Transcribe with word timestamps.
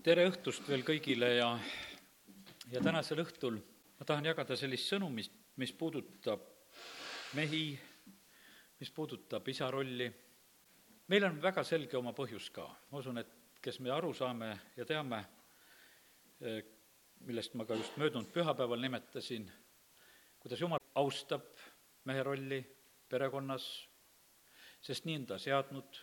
tere 0.00 0.22
õhtust 0.30 0.64
veel 0.64 0.80
kõigile 0.86 1.28
ja, 1.34 1.48
ja 2.72 2.80
tänasel 2.80 3.20
õhtul 3.20 3.58
ma 3.98 4.06
tahan 4.08 4.24
jagada 4.24 4.56
sellist 4.56 4.88
sõnumit, 4.88 5.32
mis 5.60 5.74
puudutab 5.76 6.46
mehi, 7.36 7.74
mis 8.80 8.90
puudutab 8.96 9.48
isa 9.52 9.68
rolli. 9.70 10.08
meil 11.08 11.26
on 11.28 11.36
väga 11.42 11.64
selge 11.64 11.98
oma 11.98 12.14
põhjus 12.16 12.48
ka, 12.50 12.64
ma 12.90 13.02
usun, 13.02 13.18
et 13.20 13.60
kes 13.60 13.80
me 13.84 13.90
aru 13.92 14.14
saame 14.16 14.48
ja 14.76 14.86
teame, 14.88 15.18
eh, 16.40 16.62
millest 17.28 17.54
ma 17.54 17.66
ka 17.68 17.76
just 17.76 17.98
möödunud 18.00 18.32
pühapäeval 18.32 18.80
nimetasin, 18.80 19.50
kuidas 20.38 20.60
Jumal 20.60 20.80
austab 20.94 21.44
mehe 22.04 22.22
rolli 22.22 22.62
perekonnas, 23.08 23.68
sest 24.80 25.04
nii 25.04 25.20
on 25.20 25.26
ta 25.26 25.38
seadnud 25.38 26.00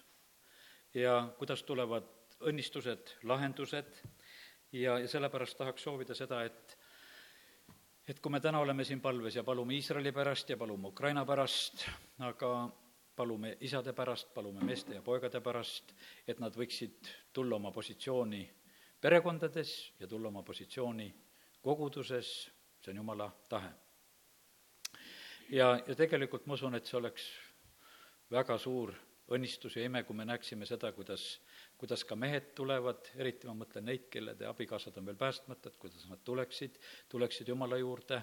ja 0.93 1.33
kuidas 1.39 1.63
tulevad 1.63 2.16
õnnistused, 2.45 3.15
lahendused 3.23 4.01
ja, 4.71 4.97
ja 4.99 5.07
sellepärast 5.07 5.57
tahaks 5.57 5.83
soovida 5.87 6.15
seda, 6.15 6.43
et 6.45 6.77
et 8.07 8.19
kui 8.23 8.31
me 8.31 8.39
täna 8.39 8.59
oleme 8.63 8.85
siin 8.87 9.01
palves 9.03 9.35
ja 9.35 9.43
palume 9.43 9.75
Iisraeli 9.75 10.13
pärast 10.15 10.49
ja 10.49 10.57
palume 10.57 10.87
Ukraina 10.87 11.25
pärast, 11.25 11.83
aga 12.23 12.69
palume 13.15 13.57
isade 13.61 13.93
pärast, 13.93 14.29
palume 14.33 14.63
meeste 14.63 14.95
ja 14.95 15.01
poegade 15.01 15.41
pärast, 15.43 15.91
et 16.27 16.39
nad 16.39 16.55
võiksid 16.55 17.09
tulla 17.33 17.57
oma 17.57 17.71
positsiooni 17.75 18.43
perekondades 19.01 19.73
ja 19.99 20.07
tulla 20.07 20.31
oma 20.31 20.43
positsiooni 20.43 21.09
koguduses, 21.61 22.29
see 22.79 22.93
on 22.93 23.01
Jumala 23.01 23.27
tahe. 23.49 23.73
ja, 25.49 25.73
ja 25.87 25.95
tegelikult 25.95 26.45
ma 26.45 26.53
usun, 26.53 26.75
et 26.75 26.85
see 26.85 26.97
oleks 26.97 27.27
väga 28.31 28.57
suur 28.57 28.93
õnnistus 29.33 29.75
ja 29.75 29.83
ime, 29.83 30.03
kui 30.03 30.15
me 30.15 30.25
näeksime 30.25 30.65
seda, 30.65 30.91
kuidas 30.95 31.41
kuidas 31.77 32.03
ka 32.05 32.15
mehed 32.15 32.53
tulevad, 32.57 33.11
eriti 33.15 33.47
ma 33.47 33.53
mõtlen 33.53 33.85
neid, 33.85 34.07
kelle 34.09 34.33
abikaasad 34.49 34.97
on 34.97 35.05
veel 35.05 35.19
päästmata, 35.19 35.69
et 35.69 35.77
kuidas 35.77 36.07
nad 36.09 36.23
tuleksid, 36.25 36.79
tuleksid 37.09 37.47
Jumala 37.47 37.77
juurde 37.77 38.21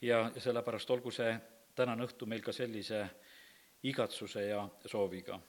ja, 0.00 0.30
ja 0.34 0.40
sellepärast 0.40 0.90
olgu 0.90 1.12
see 1.12 1.34
tänane 1.76 2.06
õhtu 2.06 2.26
meil 2.26 2.42
ka 2.42 2.52
sellise 2.56 3.02
igatsuse 3.82 4.46
ja 4.48 4.62
sooviga. 4.86 5.40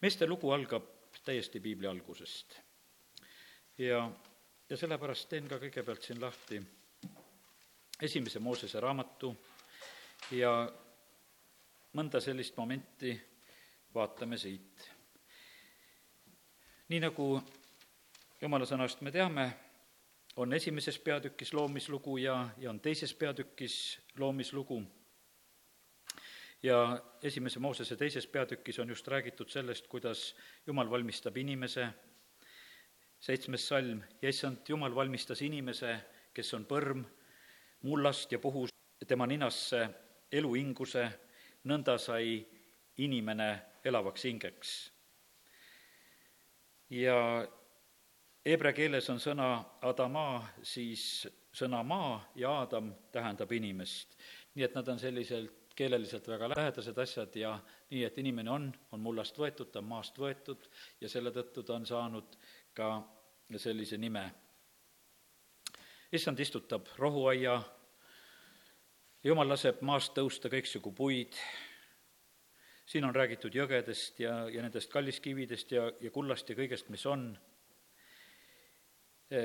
meeste 0.00 0.26
lugu 0.26 0.50
algab 0.50 0.86
täiesti 1.24 1.60
piibli 1.60 1.86
algusest. 1.86 2.60
ja, 3.78 4.10
ja 4.70 4.76
sellepärast 4.76 5.28
teen 5.28 5.48
ka 5.48 5.58
kõigepealt 5.58 6.02
siin 6.02 6.20
lahti 6.20 6.62
esimese 8.02 8.38
Moosese 8.38 8.80
raamatu 8.80 9.34
ja 10.30 10.52
mõnda 11.92 12.20
sellist 12.20 12.56
momenti 12.56 13.12
vaatame 13.94 14.38
siit 14.38 14.99
nii 16.90 16.98
nagu 17.04 17.24
jumala 18.42 18.66
sõnast 18.66 19.02
me 19.06 19.12
teame, 19.14 19.44
on 20.42 20.50
esimeses 20.56 20.96
peatükis 20.98 21.52
loomislugu 21.54 22.16
ja, 22.18 22.34
ja 22.58 22.70
on 22.72 22.80
teises 22.82 23.14
peatükis 23.14 23.76
loomislugu. 24.18 24.82
ja 26.62 27.02
esimese 27.22 27.58
Moosese 27.58 27.96
teises 27.96 28.26
peatükis 28.26 28.78
on 28.78 28.88
just 28.88 29.08
räägitud 29.08 29.48
sellest, 29.48 29.86
kuidas 29.86 30.34
Jumal 30.66 30.90
valmistab 30.90 31.36
inimese, 31.36 31.88
seitsmes 33.20 33.68
salm, 33.68 34.02
ja 34.22 34.28
issand, 34.28 34.58
Jumal 34.68 34.94
valmistas 34.94 35.42
inimese, 35.42 35.96
kes 36.34 36.54
on 36.54 36.66
põrm, 36.66 37.04
mullast 37.82 38.32
ja 38.32 38.38
puhus 38.38 38.74
tema 39.06 39.26
ninasse 39.26 39.88
eluhinguse, 40.32 41.10
nõnda 41.64 41.98
sai 41.98 42.46
inimene 42.98 43.52
elavaks 43.84 44.24
hingeks 44.24 44.78
ja 46.90 47.46
heebrea 48.46 48.72
keeles 48.72 49.10
on 49.10 49.20
sõna 49.20 49.52
adama, 49.82 50.42
siis 50.62 51.28
sõna 51.52 51.82
maa 51.86 52.20
ja 52.34 52.50
Aadam 52.60 52.92
tähendab 53.12 53.52
inimest. 53.52 54.16
nii 54.54 54.64
et 54.64 54.74
nad 54.74 54.88
on 54.88 54.98
selliselt 54.98 55.60
keeleliselt 55.80 56.28
väga 56.28 56.48
lähedased 56.50 56.98
asjad 56.98 57.36
ja 57.36 57.54
nii, 57.90 58.04
et 58.04 58.18
inimene 58.18 58.50
on, 58.50 58.66
on 58.92 59.00
mullast 59.00 59.38
võetud, 59.38 59.70
ta 59.72 59.80
on 59.80 59.88
maast 59.88 60.18
võetud 60.18 60.66
ja 61.00 61.08
selle 61.08 61.32
tõttu 61.32 61.62
ta 61.64 61.78
on 61.78 61.86
saanud 61.86 62.36
ka 62.76 62.90
sellise 63.56 63.98
nime. 63.98 64.30
issand 66.12 66.40
istutab 66.40 66.88
rohuaia, 66.98 67.62
jumal 69.24 69.48
laseb 69.48 69.80
maast 69.80 70.12
tõusta 70.14 70.50
kõiksugu 70.52 70.92
puid, 70.92 71.38
siin 72.90 73.06
on 73.06 73.14
räägitud 73.14 73.54
jõgedest 73.54 74.18
ja, 74.24 74.34
ja 74.50 74.64
nendest 74.64 74.90
kalliskividest 74.90 75.76
ja, 75.76 75.86
ja 76.02 76.10
kullast 76.10 76.48
ja 76.50 76.56
kõigest, 76.58 76.90
mis 76.90 77.06
on. 77.06 77.30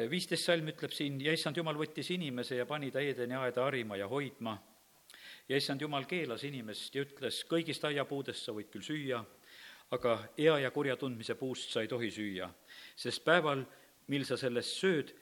viisteist 0.10 0.48
salm 0.48 0.72
ütleb 0.72 0.94
siin, 0.96 1.20
ja 1.22 1.34
issand 1.36 1.58
jumal 1.58 1.78
võttis 1.78 2.10
inimese 2.16 2.58
ja 2.58 2.66
pani 2.66 2.90
ta 2.92 3.04
Eedeni 3.06 3.38
aeda 3.38 3.68
harima 3.68 4.00
ja 4.02 4.08
hoidma. 4.10 4.58
ja 5.50 5.58
issand 5.58 5.82
jumal 5.82 6.06
keelas 6.10 6.44
inimest 6.44 6.96
ja 6.96 7.06
ütles, 7.06 7.44
kõigist 7.46 7.86
aiapuudest 7.86 8.46
sa 8.46 8.52
võid 8.52 8.72
küll 8.74 8.82
süüa, 8.82 9.22
aga 9.92 10.18
hea 10.38 10.58
ja 10.60 10.72
kurja 10.72 10.96
tundmise 10.98 11.36
puust 11.36 11.70
sa 11.70 11.82
ei 11.82 11.88
tohi 11.88 12.10
süüa, 12.12 12.50
sest 12.96 13.24
päeval, 13.24 13.62
mil 14.08 14.26
sa 14.26 14.38
sellest 14.38 14.80
sööd, 14.80 15.14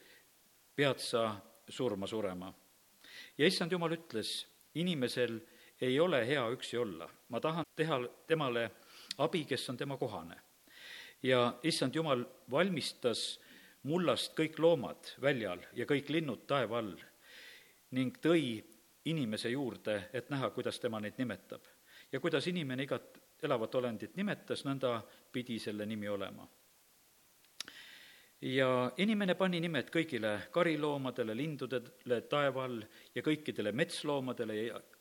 pead 0.75 0.99
sa 0.99 1.41
surma 1.67 2.07
surema. 2.07 2.53
ja 3.37 3.45
issand 3.45 3.71
jumal 3.71 3.91
ütles, 3.91 4.45
inimesel 4.73 5.41
ei 5.83 5.99
ole 5.99 6.27
hea 6.27 6.43
üksi 6.51 6.77
olla. 6.77 7.09
ma 7.29 7.39
tahan 7.39 7.65
teha 7.75 7.99
temale 8.27 8.71
abi, 9.17 9.45
kes 9.45 9.69
on 9.69 9.77
tema 9.77 9.97
kohane. 9.97 10.35
ja 11.23 11.53
issand 11.63 11.95
jumal 11.95 12.25
valmistas 12.51 13.39
mullast 13.83 14.33
kõik 14.39 14.59
loomad 14.59 15.15
väljal 15.21 15.59
ja 15.73 15.85
kõik 15.85 16.09
linnud 16.09 16.47
taeva 16.47 16.77
all 16.77 16.95
ning 17.91 18.17
tõi 18.17 18.63
inimese 19.05 19.49
juurde, 19.49 20.09
et 20.13 20.29
näha, 20.29 20.49
kuidas 20.49 20.79
tema 20.79 20.99
neid 20.99 21.17
nimetab. 21.17 21.61
ja 22.11 22.19
kuidas 22.19 22.47
inimene 22.47 22.83
igat 22.83 23.19
elavat 23.43 23.75
olendit 23.75 24.15
nimetas, 24.15 24.65
nõnda 24.65 25.01
pidi 25.31 25.59
selle 25.59 25.85
nimi 25.85 26.07
olema 26.07 26.47
ja 28.43 28.91
inimene 28.99 29.35
pani 29.39 29.61
nimed 29.63 29.87
kõigile 29.93 30.33
kariloomadele, 30.51 31.35
lindudele 31.37 32.19
taeva 32.27 32.65
all 32.67 32.81
ja 33.15 33.23
kõikidele 33.23 33.71
metsloomadele, 33.71 34.57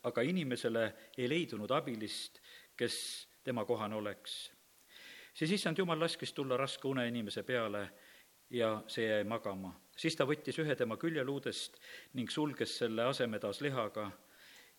aga 0.07 0.23
inimesele 0.23 0.83
ei 1.17 1.27
leidunud 1.27 1.71
abilist, 1.75 2.39
kes 2.77 2.95
tema 3.43 3.65
kohane 3.65 3.95
oleks. 3.95 4.51
siis 5.33 5.51
issand 5.51 5.77
jumal 5.77 5.99
laskis 5.99 6.33
tulla 6.33 6.57
raske 6.57 6.87
une 6.87 7.07
inimese 7.07 7.43
peale 7.43 7.89
ja 8.49 8.83
see 8.87 9.07
jäi 9.07 9.23
magama. 9.23 9.75
siis 9.97 10.15
ta 10.15 10.25
võttis 10.25 10.59
ühe 10.59 10.75
tema 10.75 10.97
küljeluudest 10.97 11.79
ning 12.13 12.29
sulges 12.29 12.77
selle 12.77 13.03
aseme 13.03 13.39
taas 13.39 13.61
lihaga 13.61 14.11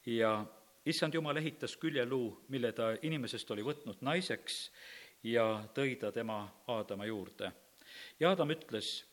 ja 0.06 0.46
issand 0.86 1.14
jumal 1.14 1.36
ehitas 1.36 1.76
küljeluu, 1.76 2.44
mille 2.48 2.72
ta 2.72 2.96
inimesest 3.02 3.50
oli 3.50 3.62
võtnud 3.62 4.00
naiseks 4.00 4.70
ja 5.22 5.68
tõi 5.74 5.96
ta 5.96 6.12
tema 6.12 6.48
Aadama 6.66 7.04
juurde 7.04 7.52
ja 8.20 8.30
Adam 8.30 8.50
ütles, 8.50 9.04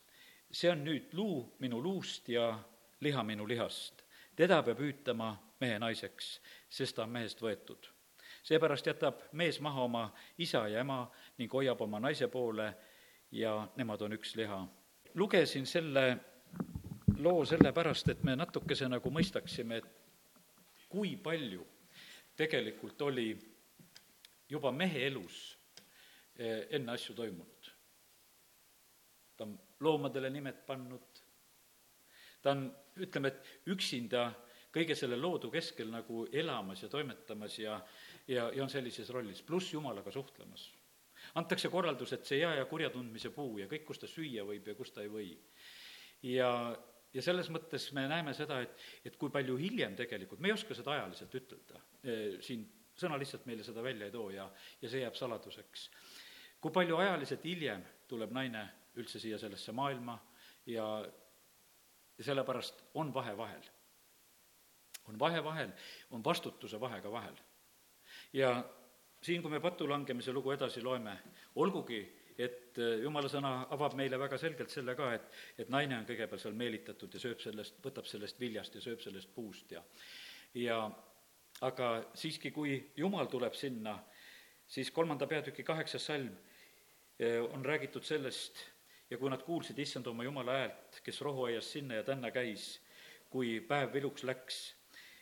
see 0.52 0.72
on 0.72 0.84
nüüd 0.86 1.14
luu 1.14 1.46
minu 1.60 1.82
luust 1.84 2.30
ja 2.30 2.60
liha 3.02 3.24
minu 3.24 3.48
lihast. 3.48 4.02
teda 4.36 4.64
peab 4.64 4.80
hüütama 4.80 5.36
mehe 5.60 5.80
naiseks, 5.80 6.40
sest 6.70 6.96
ta 6.96 7.04
on 7.04 7.10
mehest 7.10 7.42
võetud. 7.42 7.90
seepärast 8.44 8.88
jätab 8.88 9.22
mees 9.32 9.60
maha 9.60 9.84
oma 9.84 10.14
isa 10.38 10.68
ja 10.68 10.80
ema 10.80 11.12
ning 11.38 11.54
hoiab 11.54 11.82
oma 11.82 12.00
naise 12.00 12.28
poole 12.28 12.74
ja 13.32 13.68
nemad 13.76 14.02
on 14.02 14.14
üks 14.14 14.36
liha. 14.36 14.68
lugesin 15.14 15.66
selle 15.66 16.18
loo 17.18 17.46
sellepärast, 17.46 18.10
et 18.10 18.24
me 18.24 18.36
natukese 18.36 18.88
nagu 18.90 19.10
mõistaksime, 19.10 19.78
et 19.78 19.86
kui 20.90 21.16
palju 21.16 21.66
tegelikult 22.36 23.02
oli 23.02 23.30
juba 24.50 24.72
mehe 24.72 25.06
elus 25.08 25.58
eh, 26.36 26.68
enne 26.72 26.92
asju 26.92 27.16
toimunud 27.16 27.72
ta 29.42 29.48
on 29.48 29.58
loomadele 29.82 30.30
nimed 30.30 30.60
pannud, 30.68 31.22
ta 32.44 32.54
on, 32.54 32.68
ütleme, 33.02 33.32
et 33.32 33.72
üksinda 33.74 34.28
kõige 34.72 34.94
selle 34.96 35.18
loodu 35.18 35.50
keskel 35.52 35.90
nagu 35.90 36.28
elamas 36.32 36.84
ja 36.86 36.90
toimetamas 36.92 37.58
ja, 37.60 37.80
ja, 38.30 38.46
ja 38.54 38.62
on 38.64 38.70
sellises 38.70 39.10
rollis, 39.10 39.42
pluss 39.48 39.74
Jumalaga 39.74 40.14
suhtlemas. 40.14 40.70
antakse 41.36 41.70
korraldus, 41.70 42.14
et 42.14 42.26
see 42.26 42.40
hea 42.42 42.54
ja 42.60 42.66
kurja 42.70 42.90
tundmise 42.94 43.32
puu 43.34 43.58
ja 43.60 43.68
kõik, 43.72 43.84
kus 43.88 44.00
ta 44.02 44.10
süüa 44.10 44.46
võib 44.46 44.68
ja 44.68 44.76
kus 44.78 44.94
ta 44.94 45.02
ei 45.02 45.10
või. 45.10 45.32
ja, 46.30 46.52
ja 47.14 47.22
selles 47.22 47.50
mõttes 47.50 47.90
me 47.98 48.06
näeme 48.08 48.34
seda, 48.38 48.62
et, 48.62 48.78
et 49.06 49.18
kui 49.18 49.34
palju 49.34 49.58
hiljem 49.58 49.96
tegelikult, 49.96 50.40
me 50.40 50.52
ei 50.52 50.54
oska 50.54 50.78
seda 50.78 50.94
ajaliselt 51.00 51.34
ütelda, 51.42 51.82
siin 52.46 52.68
sõna 52.94 53.18
lihtsalt 53.18 53.50
meile 53.50 53.66
seda 53.66 53.82
välja 53.82 54.06
ei 54.06 54.14
too 54.14 54.30
ja, 54.30 54.46
ja 54.82 54.90
see 54.90 55.02
jääb 55.02 55.18
saladuseks. 55.18 55.90
kui 56.62 56.72
palju 56.72 57.02
ajaliselt 57.02 57.44
hiljem 57.50 57.84
tuleb 58.08 58.32
naine 58.38 58.68
üldse 58.96 59.20
siia 59.20 59.38
sellesse 59.40 59.72
maailma 59.72 60.18
ja, 60.66 60.86
sellepärast 62.20 62.84
on 62.94 63.14
vahe 63.14 63.38
vahel. 63.38 63.62
on 65.08 65.20
vahe 65.20 65.44
vahel, 65.44 65.72
on 66.12 66.24
vastutuse 66.24 66.80
vahe 66.80 67.02
ka 67.02 67.12
vahel. 67.12 67.36
ja 68.34 68.64
siin, 69.22 69.42
kui 69.42 69.52
me 69.52 69.60
patulangemise 69.60 70.34
lugu 70.34 70.52
edasi 70.52 70.82
loeme, 70.82 71.18
olgugi, 71.56 72.02
et 72.38 72.78
äh, 72.80 73.00
jumala 73.04 73.30
sõna 73.30 73.68
avab 73.70 73.96
meile 74.00 74.20
väga 74.20 74.38
selgelt 74.38 74.70
selle 74.70 74.96
ka, 74.96 75.14
et, 75.14 75.30
et 75.58 75.70
naine 75.70 75.98
on 75.98 76.08
kõigepealt 76.08 76.42
seal 76.42 76.58
meelitatud 76.58 77.14
ja 77.14 77.20
sööb 77.20 77.42
sellest, 77.44 77.80
võtab 77.84 78.08
sellest 78.10 78.40
viljast 78.40 78.76
ja 78.76 78.82
sööb 78.82 79.02
sellest 79.04 79.34
puust 79.36 79.72
ja 79.72 79.84
ja 80.58 80.84
aga 81.62 81.92
siiski, 82.18 82.52
kui 82.52 82.78
jumal 82.98 83.30
tuleb 83.32 83.54
sinna, 83.56 83.96
siis 84.68 84.92
kolmanda 84.92 85.28
peatüki 85.28 85.64
kaheksas 85.64 86.06
salm 86.12 86.32
äh, 87.22 87.40
on 87.54 87.66
räägitud 87.66 88.08
sellest 88.08 88.66
ja 89.12 89.18
kui 89.18 89.30
nad 89.30 89.44
kuulsid 89.44 89.80
issand 89.80 90.08
oma 90.08 90.24
jumala 90.24 90.58
häält, 90.58 91.02
kes 91.04 91.22
rohuaias 91.22 91.72
sinna 91.72 92.00
ja 92.00 92.04
tänna 92.04 92.32
käis, 92.32 92.80
kui 93.30 93.60
päev 93.60 93.94
viluks 93.94 94.24
läks 94.24 94.62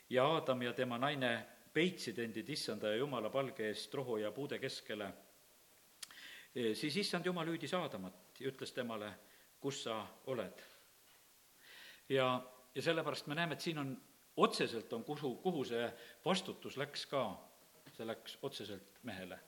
ja 0.10 0.26
Aadam 0.26 0.62
ja 0.62 0.74
tema 0.74 0.98
naine 0.98 1.34
peitsid 1.74 2.20
endid 2.20 2.50
issanda 2.50 2.94
ja 2.94 3.02
jumala 3.02 3.30
palge 3.30 3.68
eest 3.68 3.94
rohu 3.94 4.18
ja 4.18 4.32
puude 4.32 4.60
keskele 4.60 5.10
siis 6.54 6.98
issand 6.98 7.26
jumal 7.26 7.48
hüüdis 7.48 7.74
Aadamat 7.78 8.40
ja 8.40 8.50
ütles 8.50 8.74
temale, 8.74 9.12
kus 9.62 9.84
sa 9.84 10.02
oled. 10.28 10.64
ja, 12.10 12.42
ja 12.76 12.82
sellepärast 12.82 13.28
me 13.28 13.36
näeme, 13.36 13.54
et 13.54 13.62
siin 13.62 13.78
on, 13.78 13.94
otseselt 14.38 14.94
on, 14.94 15.04
kuhu, 15.04 15.36
kuhu 15.44 15.64
see 15.64 15.86
vastutus 16.26 16.78
läks 16.78 17.06
ka, 17.06 17.24
see 17.94 18.08
läks 18.08 18.38
otseselt 18.42 19.04
mehele. 19.04 19.40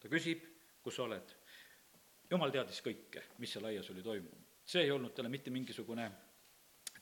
ta 0.00 0.08
küsib, 0.08 0.44
kus 0.82 0.96
sa 0.96 1.08
oled. 1.08 1.34
Jumal 2.30 2.52
teadis 2.54 2.80
kõike, 2.84 3.24
mis 3.38 3.52
seal 3.52 3.68
aias 3.70 3.90
oli 3.90 4.02
toimunud. 4.02 4.46
see 4.68 4.82
ei 4.84 4.90
olnud 4.90 5.14
talle 5.16 5.28
mitte 5.32 5.50
mingisugune 5.50 6.10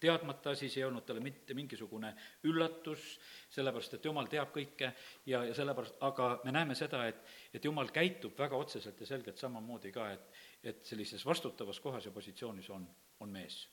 teadmata 0.01 0.51
asi, 0.51 0.69
see 0.69 0.83
ei 0.83 0.87
olnud 0.87 1.05
talle 1.07 1.23
mitte 1.25 1.55
mingisugune 1.57 2.13
üllatus, 2.49 3.07
sellepärast 3.53 3.97
et 3.97 4.05
jumal 4.05 4.29
teab 4.31 4.53
kõike 4.55 4.93
ja, 5.27 5.43
ja 5.45 5.55
sellepärast, 5.57 5.97
aga 6.07 6.29
me 6.45 6.53
näeme 6.55 6.77
seda, 6.79 7.07
et, 7.09 7.23
et 7.55 7.65
jumal 7.65 7.91
käitub 7.95 8.37
väga 8.39 8.59
otseselt 8.61 9.01
ja 9.01 9.09
selgelt 9.09 9.41
samamoodi 9.41 9.93
ka, 9.95 10.11
et, 10.13 10.29
et 10.63 10.85
sellises 10.87 11.25
vastutavas 11.27 11.81
kohas 11.81 12.07
ja 12.07 12.15
positsioonis 12.15 12.71
on, 12.77 12.87
on 13.21 13.33
mees. 13.33 13.65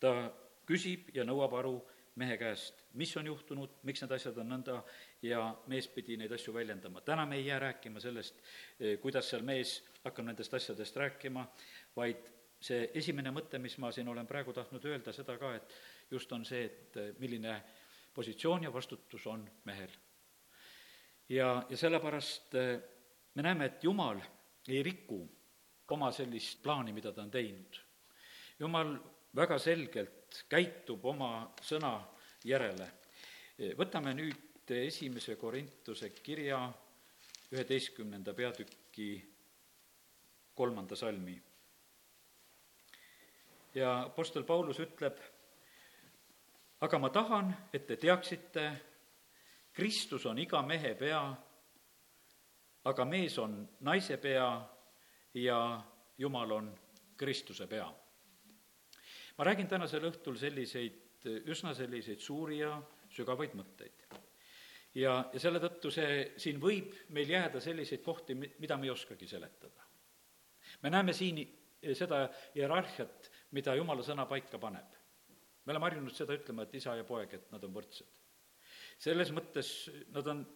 ta 0.00 0.14
küsib 0.68 1.10
ja 1.14 1.24
nõuab 1.26 1.56
aru 1.58 1.76
mehe 2.20 2.36
käest, 2.36 2.82
mis 3.00 3.14
on 3.16 3.26
juhtunud, 3.26 3.78
miks 3.88 4.02
need 4.02 4.12
asjad 4.12 4.36
on 4.42 4.50
nõnda 4.52 4.82
ja 5.24 5.46
mees 5.72 5.88
pidi 5.88 6.18
neid 6.20 6.32
asju 6.36 6.52
väljendama. 6.54 7.00
täna 7.00 7.24
me 7.26 7.38
ei 7.40 7.46
jää 7.46 7.58
rääkima 7.58 8.00
sellest, 8.00 8.42
eh, 8.78 8.98
kuidas 9.00 9.30
seal 9.30 9.42
mees 9.42 9.78
hakkab 10.04 10.26
nendest 10.26 10.54
asjadest 10.54 10.96
rääkima, 10.96 11.44
vaid 11.96 12.30
see 12.62 12.86
esimene 12.98 13.32
mõte, 13.34 13.58
mis 13.58 13.76
ma 13.82 13.90
siin 13.92 14.08
olen 14.08 14.26
praegu 14.26 14.54
tahtnud 14.54 14.84
öelda, 14.86 15.12
seda 15.14 15.36
ka, 15.38 15.54
et 15.58 15.74
just 16.10 16.32
on 16.32 16.44
see, 16.46 16.64
et 16.64 16.98
milline 17.18 17.56
positsioon 18.14 18.68
ja 18.68 18.72
vastutus 18.72 19.26
on 19.26 19.44
mehel. 19.64 19.90
ja, 21.28 21.62
ja 21.68 21.76
sellepärast 21.76 22.54
eh, 22.54 22.80
me 23.34 23.42
näeme, 23.42 23.64
et 23.64 23.84
Jumal 23.84 24.20
ei 24.68 24.82
riku 24.82 25.22
oma 25.92 26.12
sellist 26.12 26.62
plaani, 26.62 26.92
mida 26.92 27.12
ta 27.12 27.22
on 27.22 27.30
teinud. 27.30 27.80
Jumal 28.58 28.94
väga 29.36 29.58
selgelt 29.58 30.44
käitub 30.48 31.04
oma 31.04 31.52
sõna 31.60 31.98
järele. 32.44 32.88
Eh, 33.58 33.74
võtame 33.78 34.14
nüüd 34.16 34.72
esimese 34.72 35.36
Korintuse 35.36 36.08
kirja 36.22 36.62
üheteistkümnenda 37.52 38.32
peatüki 38.34 39.10
kolmanda 40.54 40.96
salmi 40.96 41.36
ja 43.74 44.02
Apostel 44.02 44.44
Paulus 44.44 44.80
ütleb, 44.80 45.18
aga 46.84 46.98
ma 46.98 47.10
tahan, 47.12 47.52
et 47.72 47.86
te 47.86 47.96
teaksite, 47.96 48.66
Kristus 49.72 50.26
on 50.28 50.38
iga 50.38 50.60
mehe 50.66 50.94
pea, 50.98 51.22
aga 52.84 53.04
mees 53.08 53.38
on 53.40 53.62
naise 53.86 54.18
pea 54.20 54.48
ja 55.40 55.58
Jumal 56.18 56.52
on 56.52 56.72
Kristuse 57.16 57.66
pea. 57.66 57.88
ma 59.38 59.44
räägin 59.44 59.68
tänasel 59.68 60.04
õhtul 60.04 60.36
selliseid, 60.36 61.24
üsna 61.48 61.72
selliseid 61.74 62.20
suuri 62.20 62.58
ja 62.58 62.82
sügavaid 63.08 63.54
mõtteid. 63.54 64.04
ja, 64.94 65.30
ja 65.32 65.40
selle 65.40 65.58
tõttu 65.58 65.90
see, 65.90 66.32
siin 66.36 66.60
võib 66.60 66.92
meil 67.08 67.30
jääda 67.30 67.60
selliseid 67.60 68.02
kohti, 68.02 68.34
mida 68.34 68.76
me 68.76 68.86
ei 68.86 68.90
oskagi 68.90 69.26
seletada. 69.26 69.91
Me 70.82 70.90
näeme 70.90 71.12
siin 71.12 71.40
seda 71.94 72.26
hierarhiat, 72.54 73.30
mida 73.56 73.74
jumala 73.74 74.04
sõna 74.06 74.26
paika 74.30 74.58
paneb. 74.58 74.98
me 75.64 75.72
oleme 75.72 75.86
harjunud 75.86 76.14
seda 76.14 76.34
ütlema, 76.34 76.62
et 76.62 76.74
isa 76.74 76.96
ja 76.98 77.04
poeg, 77.04 77.34
et 77.34 77.50
nad 77.50 77.64
on 77.64 77.74
võrdsed. 77.74 78.06
selles 78.98 79.32
mõttes 79.32 79.90
nad 80.14 80.26
on, 80.26 80.46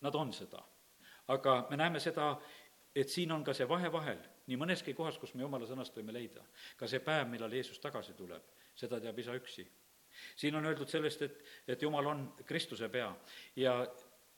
nad 0.00 0.14
on 0.14 0.32
seda. 0.32 0.62
aga 1.28 1.66
me 1.70 1.76
näeme 1.76 2.00
seda, 2.00 2.36
et 2.94 3.08
siin 3.08 3.32
on 3.32 3.44
ka 3.44 3.54
see 3.54 3.68
vahe 3.68 3.92
vahel, 3.92 4.18
nii 4.46 4.58
mõneski 4.58 4.94
kohas, 4.94 5.18
kus 5.18 5.34
me 5.34 5.42
jumala 5.42 5.66
sõnast 5.66 5.96
võime 5.96 6.12
leida. 6.12 6.42
ka 6.76 6.88
see 6.88 7.00
päev, 7.00 7.28
millal 7.28 7.52
Jeesus 7.52 7.78
tagasi 7.78 8.14
tuleb, 8.14 8.42
seda 8.74 9.00
teab 9.00 9.18
isa 9.18 9.34
üksi. 9.34 9.66
siin 10.36 10.54
on 10.54 10.66
öeldud 10.66 10.88
sellest, 10.88 11.22
et, 11.22 11.44
et 11.66 11.82
jumal 11.82 12.06
on 12.06 12.24
Kristuse 12.46 12.88
pea 12.88 13.14
ja 13.56 13.86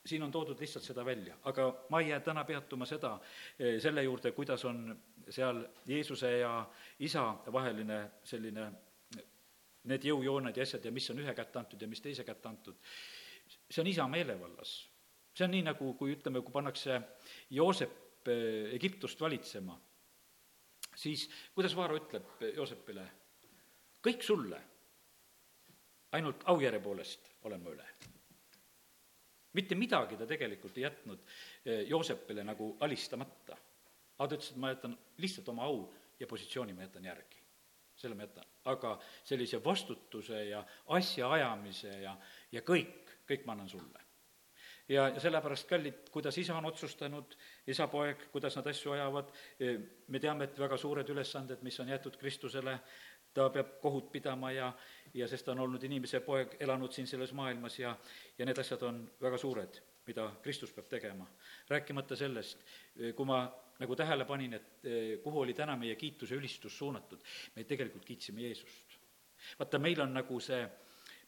siin 0.05 0.23
on 0.23 0.31
toodud 0.31 0.59
lihtsalt 0.59 0.83
seda 0.83 1.05
välja, 1.05 1.37
aga 1.47 1.67
ma 1.89 2.01
ei 2.01 2.09
jää 2.09 2.19
täna 2.19 2.43
peatuma 2.43 2.85
seda, 2.85 3.13
eh, 3.59 3.79
selle 3.81 4.03
juurde, 4.03 4.31
kuidas 4.31 4.65
on 4.65 4.97
seal 5.29 5.63
Jeesuse 5.87 6.31
ja 6.37 6.69
isa 6.99 7.23
vaheline 7.51 7.99
selline, 8.23 8.71
need 9.83 10.03
jõujooned 10.07 10.57
ja 10.57 10.63
asjad 10.63 10.85
ja 10.85 10.91
mis 10.91 11.09
on 11.11 11.19
ühe 11.23 11.33
kätte 11.35 11.59
antud 11.59 11.81
ja 11.81 11.87
mis 11.87 12.01
teise 12.01 12.23
kätte 12.23 12.49
antud, 12.49 12.75
see 13.69 13.81
on 13.81 13.87
isa 13.87 14.07
meelevallas. 14.07 14.89
see 15.33 15.45
on 15.45 15.51
nii, 15.51 15.63
nagu 15.65 15.93
kui 15.97 16.13
ütleme, 16.13 16.41
kui 16.41 16.53
pannakse 16.53 17.01
Joosep 17.49 18.27
eh, 18.27 18.75
Egiptust 18.75 19.21
valitsema, 19.21 19.79
siis 20.95 21.29
kuidas 21.55 21.75
Vaaro 21.75 21.97
ütleb 21.97 22.43
Joosepile, 22.55 23.07
kõik 24.03 24.21
sulle, 24.21 24.59
ainult 26.11 26.43
aujärje 26.45 26.79
poolest 26.79 27.31
olen 27.43 27.63
ma 27.63 27.71
üle 27.71 28.12
mitte 29.53 29.75
midagi 29.75 30.17
ta 30.17 30.27
tegelikult 30.29 30.77
ei 30.77 30.87
jätnud 30.87 31.19
eh, 31.65 31.83
Joosepile 31.89 32.43
nagu 32.43 32.75
alistamata. 32.79 33.57
aga 34.17 34.29
ta 34.29 34.35
ütles, 34.35 34.51
et 34.51 34.61
ma 34.61 34.69
jätan 34.69 34.97
lihtsalt 35.17 35.49
oma 35.49 35.65
au 35.65 35.87
ja 36.19 36.27
positsiooni 36.27 36.73
ma 36.73 36.85
jätan 36.87 37.05
järgi. 37.05 37.41
selle 37.95 38.15
ma 38.15 38.25
jätan, 38.25 38.45
aga 38.65 38.99
sellise 39.23 39.63
vastutuse 39.63 40.45
ja 40.45 40.63
asjaajamise 40.87 41.99
ja, 42.01 42.17
ja 42.51 42.61
kõik, 42.61 43.13
kõik 43.29 43.45
ma 43.45 43.53
annan 43.53 43.69
sulle 43.69 44.03
ja, 44.89 45.07
ja 45.09 45.19
sellepärast, 45.19 45.67
kallid, 45.69 46.09
kuidas 46.11 46.37
isa 46.37 46.57
on 46.57 46.65
otsustanud, 46.65 47.35
isa-poeg, 47.67 48.27
kuidas 48.33 48.57
nad 48.59 48.67
asju 48.67 48.95
ajavad, 48.95 49.31
eh, 49.59 49.79
me 50.07 50.19
teame, 50.19 50.49
et 50.49 50.59
väga 50.59 50.77
suured 50.77 51.09
ülesanded, 51.09 51.61
mis 51.63 51.79
on 51.79 51.91
jäetud 51.93 52.17
Kristusele, 52.19 52.79
ta 53.33 53.49
peab 53.49 53.79
kohut 53.81 54.11
pidama 54.11 54.51
ja, 54.51 54.71
ja 55.13 55.27
sest 55.27 55.45
ta 55.45 55.51
on 55.51 55.63
olnud 55.65 55.83
inimese 55.83 56.21
poeg, 56.25 56.57
elanud 56.59 56.93
siin 56.93 57.07
selles 57.07 57.33
maailmas 57.33 57.79
ja, 57.79 57.95
ja 58.37 58.45
need 58.45 58.59
asjad 58.61 58.85
on 58.87 59.01
väga 59.21 59.39
suured, 59.41 59.79
mida 60.07 60.29
Kristus 60.43 60.73
peab 60.73 60.89
tegema. 60.89 61.27
rääkimata 61.69 62.15
sellest, 62.15 62.63
kui 63.15 63.25
ma 63.25 63.43
nagu 63.79 63.95
tähele 63.95 64.25
panin, 64.25 64.53
et 64.53 64.85
eh, 64.85 65.19
kuhu 65.23 65.41
oli 65.41 65.53
täna 65.53 65.75
meie 65.79 65.95
kiitus 65.95 66.31
ja 66.31 66.37
ülistus 66.37 66.77
suunatud, 66.77 67.23
me 67.55 67.63
tegelikult 67.63 68.05
kiitsime 68.05 68.41
Jeesust. 68.41 68.99
vaata, 69.59 69.79
meil 69.79 70.01
on 70.01 70.13
nagu 70.13 70.39
see 70.39 70.61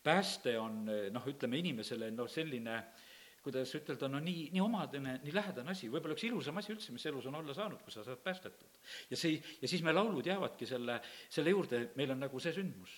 pääste 0.04 0.60
on 0.60 0.86
eh, 0.90 1.10
noh, 1.12 1.26
ütleme 1.28 1.58
inimesele 1.58 2.12
noh, 2.12 2.30
selline 2.30 2.76
äh, 2.76 3.05
kuidas 3.46 3.76
ütelda, 3.78 4.10
no 4.10 4.20
nii, 4.24 4.48
nii 4.56 4.62
omadene, 4.64 5.20
nii 5.22 5.34
lähedane 5.36 5.74
asi, 5.76 5.90
võib-olla 5.94 6.16
üks 6.18 6.26
ilusam 6.26 6.58
asi 6.62 6.74
üldse, 6.74 6.94
mis 6.96 7.06
elus 7.06 7.28
on 7.30 7.38
olla 7.38 7.54
saanud, 7.54 7.84
kui 7.86 7.94
sa 7.94 8.06
saad 8.06 8.24
päästetud. 8.26 8.80
ja 9.12 9.20
see, 9.20 9.38
ja 9.62 9.70
siis 9.70 9.84
me 9.86 9.94
laulud 9.94 10.26
jäävadki 10.26 10.66
selle, 10.70 10.98
selle 11.30 11.54
juurde, 11.54 11.84
meil 12.00 12.16
on 12.16 12.26
nagu 12.26 12.42
see 12.42 12.56
sündmus. 12.56 12.98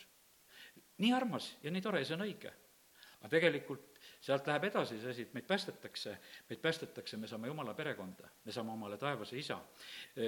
nii 1.04 1.12
armas 1.14 1.52
ja 1.64 1.74
nii 1.74 1.84
tore 1.84 2.02
ja 2.02 2.08
see 2.08 2.16
on 2.16 2.26
õige. 2.26 2.54
aga 3.20 3.34
tegelikult 3.34 4.00
sealt 4.22 4.48
läheb 4.48 4.70
edasi 4.70 4.98
see 5.02 5.12
asi, 5.12 5.28
et 5.28 5.34
meid 5.36 5.48
päästetakse, 5.50 6.18
meid 6.50 6.62
päästetakse, 6.64 7.18
me 7.18 7.28
saame 7.28 7.52
Jumala 7.52 7.74
perekonda, 7.78 8.30
me 8.46 8.56
saame 8.56 8.72
omale 8.72 8.98
taevase 8.98 9.38
isa. 9.38 9.60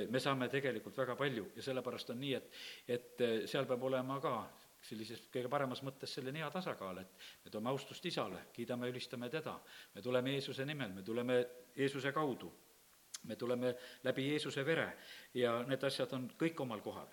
me 0.09 0.19
saame 0.19 0.49
tegelikult 0.49 0.97
väga 0.97 1.15
palju 1.15 1.51
ja 1.55 1.63
sellepärast 1.63 2.11
on 2.11 2.19
nii, 2.19 2.33
et, 2.35 2.51
et 2.88 3.27
seal 3.47 3.69
peab 3.69 3.88
olema 3.88 4.19
ka 4.19 4.35
sellises 4.89 5.22
kõige 5.34 5.50
paremas 5.51 5.84
mõttes 5.86 6.13
selline 6.17 6.41
hea 6.41 6.50
tasakaal, 6.53 7.03
et 7.03 7.27
me 7.46 7.53
toome 7.53 7.72
austust 7.72 8.05
isale, 8.10 8.48
kiidame 8.55 8.89
ülistame 8.91 9.29
teda, 9.29 9.58
me 9.96 10.01
tuleme 10.05 10.34
Jeesuse 10.38 10.65
nimel, 10.65 10.96
me 10.96 11.03
tuleme 11.05 11.39
Jeesuse 11.77 12.12
kaudu, 12.15 12.51
me 13.29 13.36
tuleme 13.36 13.74
läbi 14.03 14.29
Jeesuse 14.29 14.63
vere 14.65 14.88
ja 15.34 15.60
need 15.67 15.84
asjad 15.84 16.13
on 16.15 16.29
kõik 16.39 16.62
omal 16.65 16.81
kohal. 16.81 17.08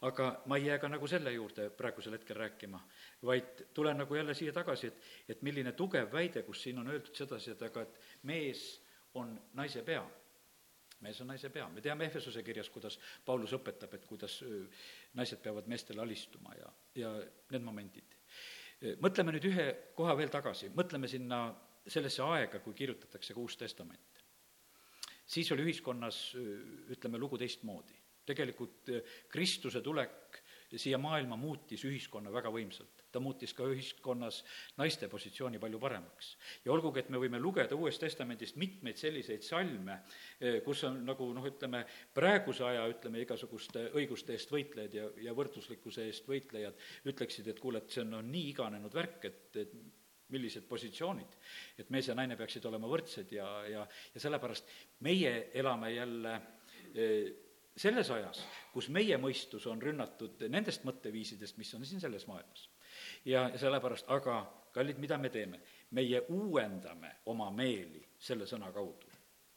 aga 0.00 0.42
ma 0.46 0.56
ei 0.56 0.66
jää 0.66 0.78
ka 0.78 0.88
nagu 0.88 1.06
selle 1.10 1.32
juurde 1.32 1.70
praegusel 1.74 2.12
hetkel 2.14 2.36
rääkima, 2.36 2.78
vaid 3.22 3.64
tulen 3.74 3.98
nagu 3.98 4.14
jälle 4.14 4.34
siia 4.34 4.52
tagasi, 4.52 4.86
et, 4.86 5.00
et 5.28 5.42
milline 5.42 5.72
tugev 5.72 6.12
väide, 6.12 6.42
kus 6.42 6.62
siin 6.62 6.78
on 6.78 6.86
öeldud 6.86 7.14
sedasi, 7.14 7.50
et 7.50 7.62
aga 7.62 7.82
et 7.82 7.98
mees 8.22 8.62
on 9.14 9.34
naise 9.58 9.82
pea 9.82 10.04
mees 11.04 11.20
on 11.22 11.30
naise 11.30 11.50
pea, 11.54 11.68
me 11.70 11.82
teame 11.84 12.08
Ehvesuse 12.08 12.42
kirjas, 12.46 12.70
kuidas 12.74 12.98
Paulus 13.24 13.54
õpetab, 13.56 13.94
et 13.94 14.06
kuidas 14.08 14.40
naised 15.18 15.42
peavad 15.42 15.68
meestele 15.70 16.02
alistuma 16.02 16.54
ja, 16.58 16.70
ja 16.98 17.12
need 17.52 17.64
momendid. 17.64 18.16
mõtleme 19.02 19.34
nüüd 19.34 19.48
ühe 19.50 19.68
koha 19.98 20.16
veel 20.18 20.30
tagasi, 20.32 20.70
mõtleme 20.74 21.10
sinna 21.10 21.46
sellesse 21.88 22.22
aega, 22.22 22.60
kui 22.62 22.74
kirjutatakse 22.76 23.34
ka 23.34 23.40
Uus 23.40 23.56
Testament. 23.56 24.24
siis 25.26 25.50
oli 25.52 25.64
ühiskonnas, 25.68 26.34
ütleme, 26.90 27.18
lugu 27.18 27.38
teistmoodi. 27.38 27.94
tegelikult 28.26 28.90
Kristuse 29.28 29.80
tulek 29.80 30.42
siia 30.76 30.98
maailma 31.00 31.36
muutis 31.40 31.84
ühiskonna 31.88 32.32
väga 32.32 32.50
võimsalt. 32.52 33.04
ta 33.12 33.20
muutis 33.24 33.54
ka 33.56 33.64
ühiskonnas 33.64 34.42
naiste 34.76 35.08
positsiooni 35.08 35.58
palju 35.58 35.78
paremaks. 35.80 36.36
ja 36.64 36.72
olgugi, 36.72 37.00
et 37.00 37.10
me 37.10 37.18
võime 37.18 37.40
lugeda 37.40 37.76
Uuest 37.76 38.00
Testamendist 38.00 38.56
mitmeid 38.56 38.96
selliseid 38.96 39.42
salme, 39.42 40.00
kus 40.64 40.84
on 40.84 41.04
nagu 41.06 41.32
noh, 41.32 41.46
ütleme, 41.48 41.84
praeguse 42.14 42.64
aja, 42.64 42.86
ütleme, 42.88 43.22
igasuguste 43.24 43.88
õiguste 43.94 44.36
eest 44.36 44.52
võitlejad 44.52 44.94
ja, 44.94 45.08
ja 45.28 45.36
võrdsuslikkuse 45.36 46.04
eest 46.06 46.28
võitlejad 46.28 46.76
ütleksid, 47.08 47.48
et 47.48 47.60
kuule, 47.60 47.80
et 47.80 47.90
see 47.90 48.04
on, 48.04 48.18
on 48.20 48.30
nii 48.32 48.50
iganenud 48.52 48.94
värk, 48.94 49.24
et, 49.24 49.56
et 49.56 49.72
millised 50.28 50.66
positsioonid, 50.68 51.36
et 51.80 51.90
mees 51.90 52.08
ja 52.10 52.16
naine 52.16 52.36
peaksid 52.36 52.64
olema 52.68 52.88
võrdsed 52.90 53.32
ja, 53.32 53.48
ja, 53.68 53.84
ja 54.14 54.20
sellepärast 54.20 54.68
meie 55.06 55.48
elame 55.56 55.94
jälle 55.94 56.34
selles 57.78 58.10
ajas, 58.10 58.40
kus 58.72 58.88
meie 58.94 59.16
mõistus 59.20 59.66
on 59.70 59.80
rünnatud 59.82 60.42
nendest 60.50 60.84
mõtteviisidest, 60.88 61.58
mis 61.60 61.74
on 61.74 61.86
siin 61.86 62.00
selles 62.02 62.26
maailmas. 62.26 62.68
ja 63.24 63.50
sellepärast, 63.58 64.08
aga 64.08 64.40
kallid, 64.72 64.98
mida 64.98 65.18
me 65.18 65.30
teeme? 65.30 65.60
meie 65.90 66.24
uuendame 66.28 67.14
oma 67.26 67.50
meeli 67.50 68.02
selle 68.18 68.46
sõna 68.46 68.72
kaudu. 68.72 69.06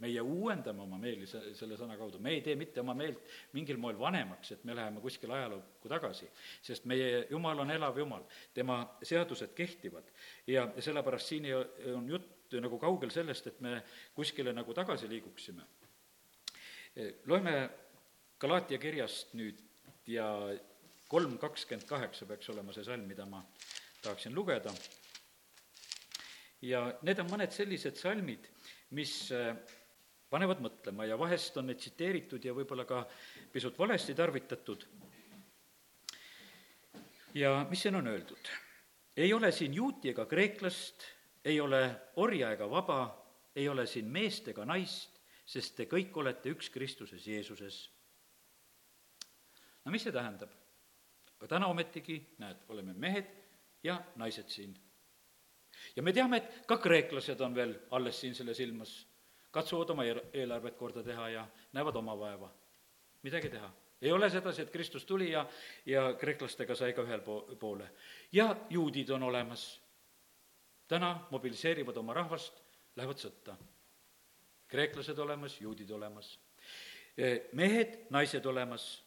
meie 0.01 0.21
uuendame 0.21 0.81
oma 0.81 0.97
meeli 0.97 1.27
se-, 1.27 1.53
selle 1.53 1.77
sõna 1.77 1.97
kaudu, 1.97 2.19
me 2.19 2.31
ei 2.33 2.41
tee 2.41 2.55
mitte 2.55 2.81
oma 2.81 2.93
meelt 2.97 3.21
mingil 3.53 3.77
moel 3.77 3.99
vanemaks, 3.99 4.51
et 4.51 4.63
me 4.65 4.75
läheme 4.75 5.01
kuskile 5.01 5.33
ajalukku 5.33 5.89
tagasi, 5.89 6.29
sest 6.61 6.85
meie 6.85 7.27
Jumal 7.29 7.59
on 7.59 7.71
elav 7.71 7.97
Jumal, 7.97 8.23
tema 8.53 8.79
seadused 9.03 9.53
kehtivad 9.53 10.09
ja 10.47 10.71
sellepärast 10.79 11.33
siin 11.33 11.45
on 11.95 12.09
jutt 12.09 12.57
nagu 12.61 12.79
kaugel 12.79 13.13
sellest, 13.13 13.47
et 13.47 13.61
me 13.61 13.83
kuskile 14.15 14.53
nagu 14.53 14.73
tagasi 14.73 15.09
liiguksime. 15.09 15.63
loeme 17.25 17.69
Galaatia 18.41 18.79
kirjast 18.81 19.35
nüüd 19.37 19.59
ja 20.09 20.25
kolm 21.11 21.35
kakskümmend 21.37 21.85
kaheksa 21.85 22.25
peaks 22.25 22.49
olema 22.49 22.73
see 22.73 22.85
salm, 22.87 23.03
mida 23.05 23.27
ma 23.29 23.43
tahaksin 24.01 24.33
lugeda. 24.33 24.73
ja 26.65 26.79
need 27.05 27.21
on 27.21 27.29
mõned 27.29 27.53
sellised 27.53 28.01
salmid, 28.01 28.47
mis 28.97 29.13
äh, 29.35 29.53
panevad 30.33 30.63
mõtlema 30.65 31.05
ja 31.05 31.19
vahest 31.21 31.61
on 31.61 31.69
need 31.69 31.83
tsiteeritud 31.83 32.41
ja 32.41 32.57
võib-olla 32.57 32.87
ka 32.89 33.03
pisut 33.53 33.77
valesti 33.77 34.17
tarvitatud. 34.17 34.87
ja 37.37 37.53
mis 37.69 37.85
siin 37.85 38.01
on 38.01 38.07
öeldud? 38.07 38.51
ei 39.17 39.33
ole 39.33 39.51
siin 39.51 39.73
juuti 39.73 40.15
ega 40.15 40.25
kreeklast, 40.25 41.05
ei 41.45 41.61
ole 41.61 41.85
orja 42.15 42.55
ega 42.57 42.69
vaba, 42.69 43.01
ei 43.55 43.69
ole 43.69 43.85
siin 43.85 44.09
meest 44.09 44.47
ega 44.47 44.65
naist, 44.65 45.21
sest 45.45 45.75
te 45.77 45.85
kõik 45.85 46.17
olete 46.17 46.57
üks 46.57 46.73
Kristuses 46.73 47.27
Jeesuses 47.27 47.83
no 49.85 49.91
mis 49.91 50.03
see 50.03 50.13
tähendab? 50.13 50.51
aga 51.41 51.47
täna 51.55 51.67
ometigi, 51.73 52.19
näed, 52.37 52.57
oleme 52.69 52.93
mehed 52.93 53.29
ja 53.83 53.95
naised 54.15 54.49
siin. 54.49 54.75
ja 55.95 56.03
me 56.03 56.13
teame, 56.13 56.37
et 56.37 56.67
ka 56.69 56.77
kreeklased 56.77 57.41
on 57.41 57.55
veel 57.55 57.73
alles 57.97 58.19
siin 58.21 58.35
selles 58.35 58.59
ilmas, 58.59 59.07
katsuvad 59.51 59.89
oma 59.89 60.05
eelarvet 60.05 60.77
korda 60.77 61.03
teha 61.03 61.29
ja 61.29 61.47
näevad 61.73 61.95
oma 61.95 62.17
vaeva. 62.19 62.51
midagi 63.23 63.49
teha. 63.49 63.71
ei 64.01 64.11
ole 64.11 64.29
sedasi, 64.29 64.61
et 64.61 64.69
Kristus 64.69 65.05
tuli 65.05 65.31
ja, 65.31 65.45
ja 65.85 66.13
kreeklastega 66.13 66.75
sai 66.75 66.93
ka 66.93 67.01
ühel 67.01 67.25
po-, 67.25 67.57
poole. 67.59 67.89
ja 68.31 68.55
juudid 68.69 69.09
on 69.09 69.23
olemas. 69.23 69.81
täna 70.87 71.27
mobiliseerivad 71.31 71.97
oma 71.97 72.13
rahvast, 72.13 72.61
lähevad 72.95 73.17
sõtta. 73.17 73.57
kreeklased 74.67 75.17
olemas, 75.17 75.61
juudid 75.61 75.89
olemas. 75.89 76.39
mehed, 77.53 78.05
naised 78.09 78.45
olemas 78.45 79.01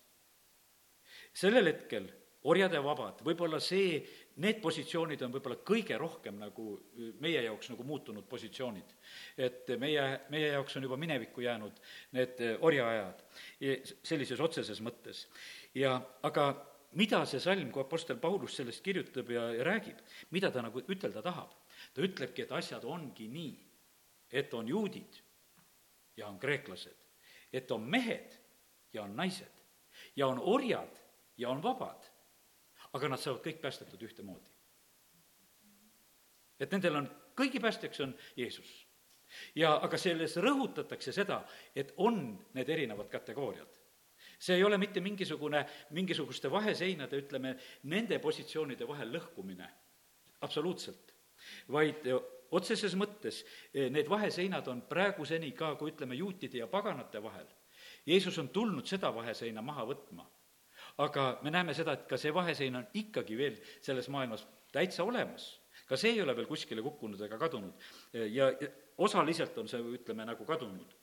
sellel 1.34 1.72
hetkel 1.72 2.08
orjad 2.44 2.74
ja 2.76 2.82
vabad, 2.84 3.22
võib-olla 3.24 3.58
see, 3.62 4.02
need 4.44 4.60
positsioonid 4.62 5.22
on 5.24 5.32
võib-olla 5.32 5.56
kõige 5.64 5.96
rohkem 6.00 6.36
nagu 6.42 6.74
meie 7.24 7.40
jaoks 7.46 7.70
nagu 7.72 7.86
muutunud 7.86 8.26
positsioonid. 8.28 8.94
et 9.38 9.70
meie, 9.80 10.04
meie 10.30 10.52
jaoks 10.52 10.76
on 10.76 10.82
juba 10.82 10.98
minevikku 11.00 11.40
jäänud 11.40 11.80
need 12.12 12.42
orjaajad 12.60 13.24
sellises 14.02 14.40
otseses 14.40 14.80
mõttes. 14.80 15.26
ja 15.74 16.00
aga 16.22 16.48
mida 16.92 17.24
see 17.26 17.40
salm, 17.40 17.70
kui 17.72 17.82
Apostel 17.82 18.18
Paulus 18.20 18.56
sellest 18.56 18.82
kirjutab 18.84 19.30
ja, 19.30 19.48
ja 19.54 19.64
räägib, 19.64 20.02
mida 20.30 20.50
ta 20.50 20.62
nagu 20.62 20.82
ütelda 20.84 21.22
tahab? 21.22 21.54
ta 21.94 22.02
ütlebki, 22.02 22.44
et 22.44 22.52
asjad 22.52 22.84
ongi 22.84 23.28
nii, 23.28 23.54
et 24.32 24.52
on 24.54 24.68
juudid 24.68 25.16
ja 26.16 26.28
on 26.28 26.38
kreeklased, 26.38 26.96
et 27.52 27.70
on 27.70 27.82
mehed 27.82 28.36
ja 28.92 29.02
on 29.02 29.16
naised 29.16 29.62
ja 30.16 30.26
on 30.26 30.40
orjad 30.42 31.03
ja 31.36 31.50
on 31.50 31.62
vabad, 31.62 32.10
aga 32.94 33.10
nad 33.10 33.20
saavad 33.20 33.42
kõik 33.44 33.60
päästetud 33.62 34.02
ühtemoodi. 34.02 34.50
et 36.60 36.70
nendel 36.70 36.96
on, 36.96 37.06
kõigi 37.36 37.60
päästjaks 37.60 38.00
on 38.00 38.14
Jeesus. 38.36 38.86
ja 39.54 39.74
aga 39.82 39.98
selles 39.98 40.36
rõhutatakse 40.36 41.12
seda, 41.12 41.44
et 41.74 41.94
on 41.96 42.38
need 42.54 42.68
erinevad 42.68 43.08
kategooriad. 43.08 43.80
see 44.38 44.56
ei 44.56 44.64
ole 44.64 44.78
mitte 44.78 45.00
mingisugune, 45.00 45.66
mingisuguste 45.90 46.50
vaheseinade, 46.50 47.16
ütleme, 47.16 47.56
nende 47.82 48.18
positsioonide 48.18 48.88
vahel 48.88 49.12
lõhkumine, 49.12 49.68
absoluutselt, 50.40 51.14
vaid 51.68 52.06
otseses 52.50 52.94
mõttes 52.94 53.44
eh, 53.74 53.90
need 53.90 54.08
vaheseinad 54.08 54.68
on 54.68 54.82
praeguseni 54.82 55.52
ka, 55.52 55.74
kui 55.74 55.90
ütleme, 55.90 56.14
juutide 56.14 56.58
ja 56.58 56.66
paganate 56.66 57.22
vahel. 57.22 57.46
Jeesus 58.06 58.38
on 58.38 58.48
tulnud 58.48 58.86
seda 58.86 59.14
vaheseina 59.14 59.62
maha 59.62 59.84
võtma 59.84 60.28
aga 60.98 61.38
me 61.42 61.50
näeme 61.50 61.74
seda, 61.74 61.96
et 61.96 62.08
ka 62.10 62.18
see 62.20 62.34
vahesein 62.34 62.76
on 62.76 62.86
ikkagi 62.94 63.36
veel 63.38 63.56
selles 63.82 64.08
maailmas 64.08 64.46
täitsa 64.72 65.04
olemas. 65.04 65.60
ka 65.88 65.96
see 65.96 66.14
ei 66.14 66.22
ole 66.22 66.36
veel 66.36 66.46
kuskile 66.46 66.82
kukkunud 66.82 67.20
ega 67.26 67.38
kadunud 67.38 67.74
ja, 68.32 68.50
osaliselt 68.98 69.58
on 69.58 69.68
see, 69.68 69.80
ütleme, 69.98 70.24
nagu 70.24 70.44
kadunud 70.44 70.94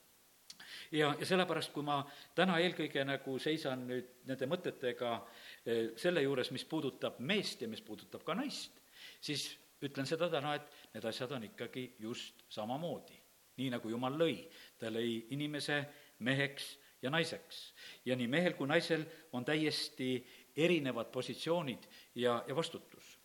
ja, 0.92 1.14
ja 1.18 1.26
sellepärast, 1.26 1.72
kui 1.74 1.84
ma 1.86 2.00
täna 2.34 2.58
eelkõige 2.62 3.04
nagu 3.04 3.38
seisan 3.42 3.86
nüüd 3.88 4.10
nende 4.28 4.48
mõtetega 4.50 5.14
eh, 5.18 5.90
selle 6.00 6.24
juures, 6.24 6.52
mis 6.54 6.64
puudutab 6.68 7.20
meest 7.20 7.62
ja 7.62 7.68
mis 7.68 7.84
puudutab 7.84 8.24
ka 8.26 8.36
naist, 8.38 8.80
siis 9.20 9.50
ütlen 9.82 10.06
seda 10.08 10.28
täna, 10.30 10.56
et 10.56 10.94
need 10.94 11.06
asjad 11.08 11.32
on 11.36 11.48
ikkagi 11.50 11.92
just 12.02 12.44
samamoodi. 12.52 13.18
nii 13.60 13.68
nagu 13.74 13.90
Jumal 13.90 14.14
lõi, 14.16 14.36
ta 14.80 14.88
lõi 14.88 15.26
inimese 15.34 15.82
meheks 16.24 16.78
ja 17.02 17.10
naiseks. 17.10 17.74
ja 18.04 18.16
nii 18.16 18.26
mehel 18.26 18.52
kui 18.52 18.66
naisel 18.66 19.04
on 19.32 19.44
täiesti 19.44 20.26
erinevad 20.56 21.06
positsioonid 21.12 21.84
ja, 22.14 22.44
ja 22.48 22.56
vastutus. 22.56 23.18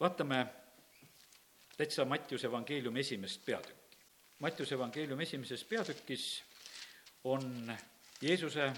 vaatame 0.00 0.46
täitsa 1.76 2.04
Mattiuse 2.04 2.46
evangeeliumi 2.46 3.00
esimest 3.00 3.44
peatükki. 3.44 3.98
Mattiuse 4.38 4.74
evangeeliumi 4.74 5.22
esimeses 5.22 5.64
peatükis 5.64 6.44
on 7.24 7.76
Jeesuse 8.22 8.72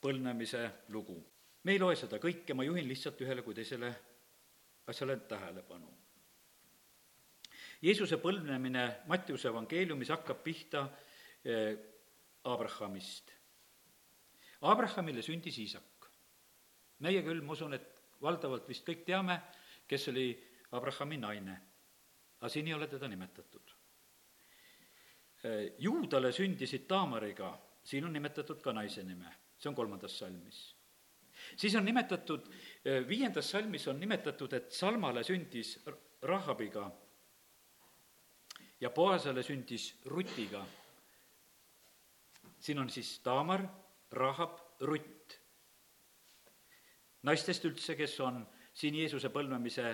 põlvnemise 0.00 0.70
lugu. 0.88 1.24
me 1.62 1.72
ei 1.72 1.78
loe 1.78 1.96
seda 1.96 2.18
kõike, 2.18 2.54
ma 2.54 2.64
juhin 2.64 2.88
lihtsalt 2.88 3.20
ühele 3.20 3.42
kui 3.42 3.54
teisele 3.54 3.94
asjale 4.86 5.16
tähelepanu. 5.16 5.90
Jeesuse 7.82 8.16
põlvnemine 8.16 8.84
Mattiuse 9.06 9.48
evangeeliumis 9.48 10.10
hakkab 10.10 10.42
pihta 10.42 10.88
eh, 11.44 11.76
Abrahamist 12.44 13.37
Abrahamile 14.60 15.22
sündis 15.22 15.58
Iisak. 15.58 15.84
meie 16.98 17.22
küll, 17.22 17.40
ma 17.46 17.52
usun, 17.54 17.76
et 17.76 18.00
valdavalt 18.20 18.66
vist 18.68 18.82
kõik 18.86 19.04
teame, 19.06 19.36
kes 19.86 20.08
oli 20.10 20.32
Abrahami 20.74 21.16
naine, 21.16 21.54
aga 22.40 22.50
siin 22.50 22.66
ei 22.66 22.74
ole 22.74 22.88
teda 22.90 23.06
nimetatud. 23.08 23.74
Juudale 25.78 26.32
sündisid 26.34 26.88
Taamariga, 26.90 27.52
siin 27.84 28.04
on 28.04 28.12
nimetatud 28.12 28.58
ka 28.62 28.74
naise 28.74 29.04
nime, 29.06 29.30
see 29.58 29.70
on 29.70 29.78
kolmandas 29.78 30.18
salmis. 30.18 30.74
siis 31.56 31.74
on 31.78 31.84
nimetatud, 31.84 32.50
viiendas 33.08 33.50
salmis 33.50 33.86
on 33.88 34.00
nimetatud, 34.00 34.52
et 34.52 34.72
Salmale 34.72 35.22
sündis 35.24 35.78
Rahabiga 36.22 36.90
ja 38.80 38.90
Boasele 38.90 39.42
sündis 39.42 39.94
Rutiga. 40.04 40.66
siin 42.58 42.78
on 42.78 42.90
siis 42.90 43.20
Taamar 43.20 43.62
Rahab 44.12 44.58
Rutt. 44.80 45.38
naistest 47.22 47.64
üldse, 47.66 47.96
kes 47.98 48.14
on 48.24 48.38
siin 48.72 48.94
Jeesuse 48.94 49.28
põlvnemise 49.34 49.88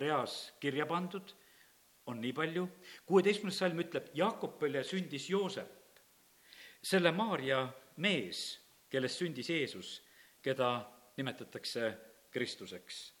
reas 0.00 0.36
kirja 0.60 0.86
pandud, 0.88 1.34
on 2.10 2.18
nii 2.22 2.32
palju, 2.34 2.64
kuueteistkümnes 3.06 3.58
salm 3.60 3.82
ütleb, 3.84 4.08
Jaakopile 4.16 4.82
sündis 4.86 5.28
Joosep, 5.30 6.00
selle 6.82 7.12
Maarja 7.12 7.60
mees, 8.02 8.58
kellest 8.90 9.20
sündis 9.20 9.50
Jeesus, 9.52 10.00
keda 10.42 10.72
nimetatakse 11.16 11.92
Kristuseks. 12.32 13.12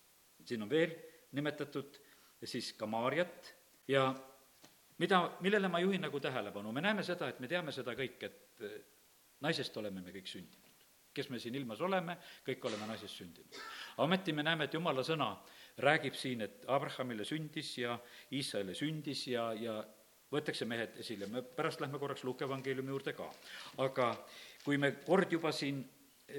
siin 0.44 0.62
on 0.62 0.70
veel 0.70 0.96
nimetatud 1.36 2.00
siis 2.44 2.72
ka 2.72 2.86
Maarjat 2.86 3.54
ja 3.88 4.08
mida, 4.98 5.20
millele 5.40 5.68
ma 5.68 5.80
juhin 5.80 6.00
nagu 6.00 6.20
tähelepanu, 6.20 6.72
me 6.72 6.80
näeme 6.80 7.02
seda, 7.02 7.28
et 7.28 7.40
me 7.40 7.48
teame 7.48 7.72
seda 7.72 7.94
kõik, 7.94 8.22
et 8.24 8.64
naisest 9.40 9.76
oleme 9.76 10.00
me 10.00 10.12
kõik 10.14 10.28
sündinud. 10.28 10.56
kes 11.14 11.26
me 11.30 11.40
siin 11.42 11.54
ilmas 11.58 11.80
oleme, 11.82 12.14
kõik 12.46 12.64
oleme 12.64 12.86
naisest 12.86 13.16
sündinud. 13.16 13.62
ometi 13.98 14.32
me 14.32 14.42
näeme, 14.42 14.64
et 14.64 14.74
jumala 14.74 15.02
sõna 15.02 15.36
räägib 15.78 16.14
siin, 16.14 16.40
et 16.40 16.64
Abrahamile 16.68 17.24
sündis 17.24 17.78
ja 17.78 17.98
Iisraelile 18.32 18.74
sündis 18.74 19.26
ja, 19.26 19.52
ja 19.52 19.80
võetakse 20.30 20.66
mehed 20.66 20.98
esile, 21.02 21.26
me 21.26 21.42
pärast 21.42 21.80
lähme 21.80 21.98
korraks 21.98 22.24
Luuke 22.24 22.44
evangeeliumi 22.44 22.92
juurde 22.94 23.12
ka. 23.12 23.30
aga 23.78 24.12
kui 24.64 24.78
me 24.78 24.92
kord 25.06 25.32
juba 25.32 25.52
siin 25.52 25.82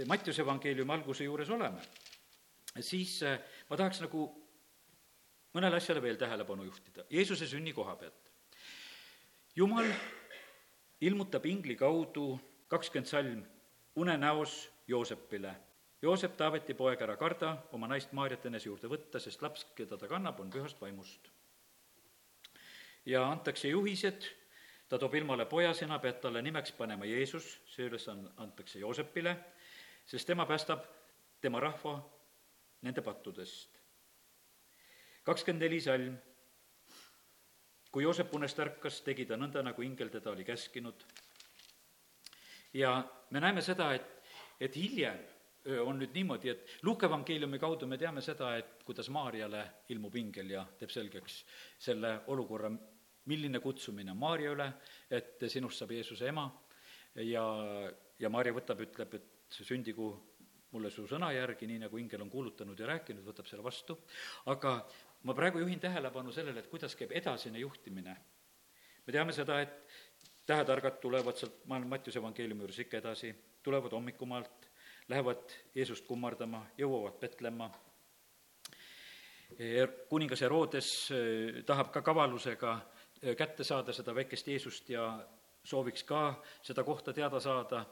Mattiuse 0.07 0.41
evangeeliumi 0.41 0.93
alguse 0.93 1.25
juures 1.25 1.49
oleme, 1.51 1.81
siis 2.79 3.17
eh, 3.27 3.41
ma 3.69 3.75
tahaks 3.75 3.99
nagu 4.05 4.23
mõnele 5.51 5.81
asjale 5.81 5.99
veel 6.03 6.15
tähelepanu 6.15 6.63
juhtida, 6.63 7.03
Jeesuse 7.11 7.47
sünni 7.47 7.73
koha 7.75 7.95
pealt. 7.99 8.31
jumal 9.55 9.89
ilmutab 11.01 11.45
ingli 11.45 11.75
kaudu 11.75 12.39
kakskümmend 12.71 13.07
salm 13.07 13.43
unenäos 13.95 14.71
Joosepile. 14.87 15.55
Joosep, 16.01 16.37
Taaveti 16.37 16.73
poeg, 16.73 17.01
ära 17.03 17.17
karda 17.19 17.49
oma 17.75 17.89
naist 17.91 18.13
Maarjat 18.15 18.45
enese 18.47 18.69
juurde 18.69 18.87
võtta, 18.89 19.19
sest 19.19 19.41
laps, 19.43 19.65
keda 19.75 19.97
ta 19.99 20.07
kannab, 20.07 20.39
on 20.39 20.49
pühast 20.49 20.79
vaimust. 20.81 21.27
ja 23.05 23.25
antakse 23.27 23.67
juhised, 23.67 24.25
ta 24.89 24.97
toob 24.97 25.15
ilmale 25.19 25.45
poja, 25.45 25.73
sina 25.73 25.99
pead 25.99 26.21
talle 26.21 26.41
nimeks 26.41 26.71
panema 26.77 27.05
Jeesus, 27.05 27.59
see 27.67 27.85
ülesanne 27.89 28.29
antakse 28.37 28.79
Joosepile, 28.79 29.35
sest 30.05 30.27
tema 30.27 30.45
päästab 30.45 30.85
tema 31.41 31.59
rahva 31.59 31.97
nende 32.81 33.01
pattudest. 33.01 33.79
kakskümmend 35.23 35.63
neli 35.63 35.81
salm. 35.81 36.17
kui 37.91 38.03
Joosep 38.03 38.33
unest 38.33 38.59
ärkas, 38.59 39.01
tegi 39.01 39.25
ta 39.25 39.35
nõnda, 39.35 39.61
nagu 39.63 39.81
ingel 39.81 40.09
teda 40.09 40.31
oli 40.31 40.43
käskinud. 40.43 41.03
Ja 42.73 42.95
me 43.29 43.39
näeme 43.39 43.61
seda, 43.61 43.91
et, 43.93 44.23
et 44.59 44.75
hiljem 44.75 45.19
on 45.85 45.99
nüüd 46.01 46.15
niimoodi, 46.15 46.49
et 46.49 46.71
Luuke 46.83 47.05
evangeeliumi 47.05 47.59
kaudu 47.61 47.87
me 47.87 47.97
teame 48.01 48.21
seda, 48.25 48.55
et 48.57 48.81
kuidas 48.85 49.09
Maarjale 49.13 49.61
ilmub 49.93 50.15
ingel 50.17 50.55
ja 50.55 50.63
teeb 50.79 50.89
selgeks 50.89 51.43
selle 51.79 52.15
olukorra, 52.33 52.71
milline 53.29 53.61
kutsumine 53.61 54.15
Maarja 54.17 54.55
üle, 54.55 54.67
et 55.13 55.45
sinust 55.51 55.77
saab 55.77 55.93
Jeesuse 55.93 56.31
ema 56.31 56.47
ja, 57.21 57.45
ja 58.19 58.33
Maarja 58.33 58.55
võtab, 58.57 58.81
ütleb, 58.87 59.13
et 59.19 59.61
sündigu 59.61 60.09
mulle 60.71 60.89
su 60.89 61.05
sõna 61.07 61.29
järgi, 61.35 61.67
nii 61.67 61.83
nagu 61.83 61.99
ingel 61.99 62.23
on 62.23 62.29
kuulutanud 62.31 62.79
ja 62.79 62.87
rääkinud, 62.93 63.25
võtab 63.27 63.49
selle 63.49 63.63
vastu, 63.63 63.97
aga 64.49 64.77
ma 65.27 65.35
praegu 65.37 65.61
juhin 65.61 65.81
tähelepanu 65.83 66.31
sellele, 66.33 66.63
et 66.63 66.71
kuidas 66.71 66.95
käib 66.97 67.11
edasine 67.13 67.59
juhtimine. 67.59 68.15
me 69.05 69.13
teame 69.13 69.33
seda, 69.33 69.59
et 69.61 69.93
tähetargad 70.51 70.99
tulevad 71.03 71.39
sealt, 71.39 71.63
ma 71.65 71.77
olen 71.79 71.87
Mattiuse 71.87 72.19
evangeeliumi 72.19 72.65
juures 72.65 72.79
ikka 72.83 72.99
edasi, 72.99 73.31
tulevad 73.63 73.93
hommikumaalt, 73.95 74.67
lähevad 75.09 75.55
Jeesust 75.75 76.05
kummardama, 76.07 76.65
jõuavad 76.77 77.17
Petlemma, 77.19 77.69
kuningas 80.09 80.41
Herodes 80.41 80.89
eh, 81.11 81.61
tahab 81.67 81.91
ka 81.91 82.01
kavalusega 82.01 82.77
eh, 83.21 83.35
kätte 83.35 83.63
saada 83.67 83.93
seda 83.93 84.15
väikest 84.15 84.47
Jeesust 84.47 84.89
ja 84.89 85.07
sooviks 85.63 86.03
ka 86.07 86.21
seda 86.63 86.83
kohta 86.83 87.13
teada 87.13 87.39
saada 87.39 87.85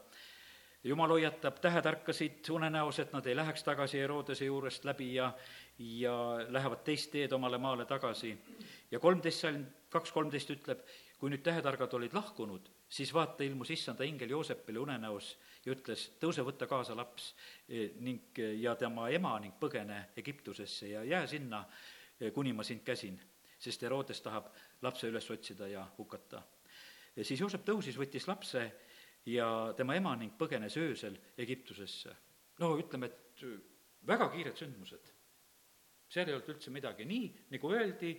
jumal 0.84 1.12
hoiatab 1.12 1.60
tähetarkasid 1.60 2.48
unenäos, 2.50 2.98
et 2.98 3.12
nad 3.12 3.26
ei 3.26 3.36
läheks 3.36 3.64
tagasi 3.64 4.00
Herodese 4.00 4.44
juurest 4.48 4.84
läbi 4.84 5.14
ja, 5.14 5.32
ja 5.78 6.14
lähevad 6.48 6.82
teist 6.84 7.12
teed 7.12 7.32
omale 7.32 7.58
maale 7.58 7.84
tagasi. 7.84 8.36
ja 8.90 9.00
kolmteist 9.00 9.40
salm, 9.40 9.66
kaks 9.90 10.12
kolmteist 10.12 10.50
ütleb, 10.50 10.80
kui 11.20 11.28
nüüd 11.28 11.42
tähetargad 11.44 11.92
olid 11.98 12.14
lahkunud, 12.16 12.68
siis 12.88 13.10
vaata, 13.12 13.44
ilmus 13.44 13.70
issanda 13.74 14.06
ingel 14.08 14.32
Joosepile 14.32 14.80
unenäos 14.80 15.34
ja 15.66 15.74
ütles, 15.74 16.06
tõuse, 16.20 16.44
võta 16.46 16.68
kaasa 16.68 16.96
laps 16.96 17.34
e, 17.68 17.90
ning, 18.00 18.40
ja 18.60 18.72
tema 18.80 19.10
ema 19.12 19.34
ning 19.42 19.58
põgene 19.60 20.06
Egiptusesse 20.16 20.88
ja 20.94 21.04
jää 21.04 21.26
sinna, 21.28 21.66
e, 22.16 22.30
kuni 22.32 22.54
ma 22.56 22.64
sind 22.64 22.80
käsin, 22.86 23.20
sest 23.60 23.84
Herodes 23.84 24.24
tahab 24.24 24.48
lapse 24.82 25.10
üles 25.12 25.28
otsida 25.30 25.68
ja 25.68 25.84
hukata. 25.98 26.42
siis 27.20 27.40
Joosep 27.40 27.68
tõusis, 27.68 28.00
võttis 28.00 28.26
lapse 28.28 28.64
ja 29.28 29.74
tema 29.76 29.94
ema 29.94 30.16
ning 30.16 30.32
põgenes 30.38 30.76
öösel 30.80 31.18
Egiptusesse. 31.36 32.16
no 32.58 32.76
ütleme, 32.78 33.06
et 33.06 33.44
väga 34.06 34.30
kiired 34.32 34.56
sündmused. 34.56 35.12
seal 36.08 36.28
ei 36.28 36.34
olnud 36.34 36.48
üldse 36.48 36.70
midagi, 36.70 37.04
nii 37.04 37.26
nagu 37.52 37.72
öeldi, 37.72 38.14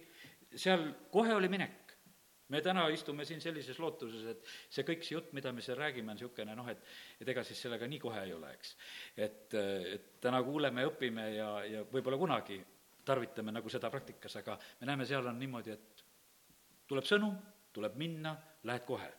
seal 0.55 0.91
kohe 1.11 1.33
oli 1.35 1.49
minek. 1.49 1.90
Me 2.51 2.61
täna 2.63 2.83
istume 2.93 3.25
siin 3.27 3.41
sellises 3.43 3.79
lootuses, 3.79 4.25
et 4.33 4.51
see 4.69 4.85
kõik 4.87 5.05
see 5.07 5.15
jutt, 5.15 5.31
mida 5.37 5.53
me 5.55 5.63
siin 5.63 5.79
räägime, 5.79 6.11
on 6.11 6.19
niisugune 6.19 6.55
noh, 6.57 6.67
et 6.71 6.83
et 7.21 7.31
ega 7.33 7.43
siis 7.47 7.61
sellega 7.63 7.87
nii 7.87 8.01
kohe 8.01 8.25
ei 8.25 8.35
ole, 8.35 8.51
eks. 8.57 8.75
et, 9.15 9.55
et 9.95 10.11
täna 10.23 10.43
kuuleme 10.43 10.85
õpime 10.91 11.29
ja, 11.35 11.49
ja 11.67 11.85
võib-olla 11.91 12.19
kunagi 12.19 12.59
tarvitame 13.05 13.55
nagu 13.55 13.69
seda 13.73 13.89
praktikas, 13.89 14.35
aga 14.43 14.57
me 14.81 14.91
näeme, 14.91 15.07
seal 15.09 15.31
on 15.31 15.39
niimoodi, 15.41 15.73
et 15.73 16.05
tuleb 16.91 17.07
sõnum, 17.07 17.33
tuleb 17.73 17.97
minna, 17.97 18.35
lähed 18.67 18.85
kohe 18.85 19.09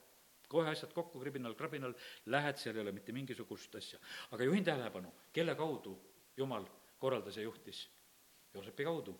kohe 0.52 0.68
asjad 0.68 0.92
kokku, 0.92 1.20
kribinal, 1.22 1.54
krabinal, 1.56 1.94
lähed, 2.32 2.58
seal 2.60 2.76
ei 2.76 2.84
ole 2.84 2.92
mitte 2.92 3.12
mingisugust 3.16 3.74
asja. 3.80 3.98
aga 4.36 4.44
juhin 4.44 4.64
tähelepanu, 4.64 5.12
kelle 5.32 5.54
kaudu 5.56 5.96
Jumal 6.36 6.64
korraldas 6.98 7.36
ja 7.36 7.42
juhtis? 7.42 7.88
Joosepi 8.54 8.84
kaudu. 8.84 9.14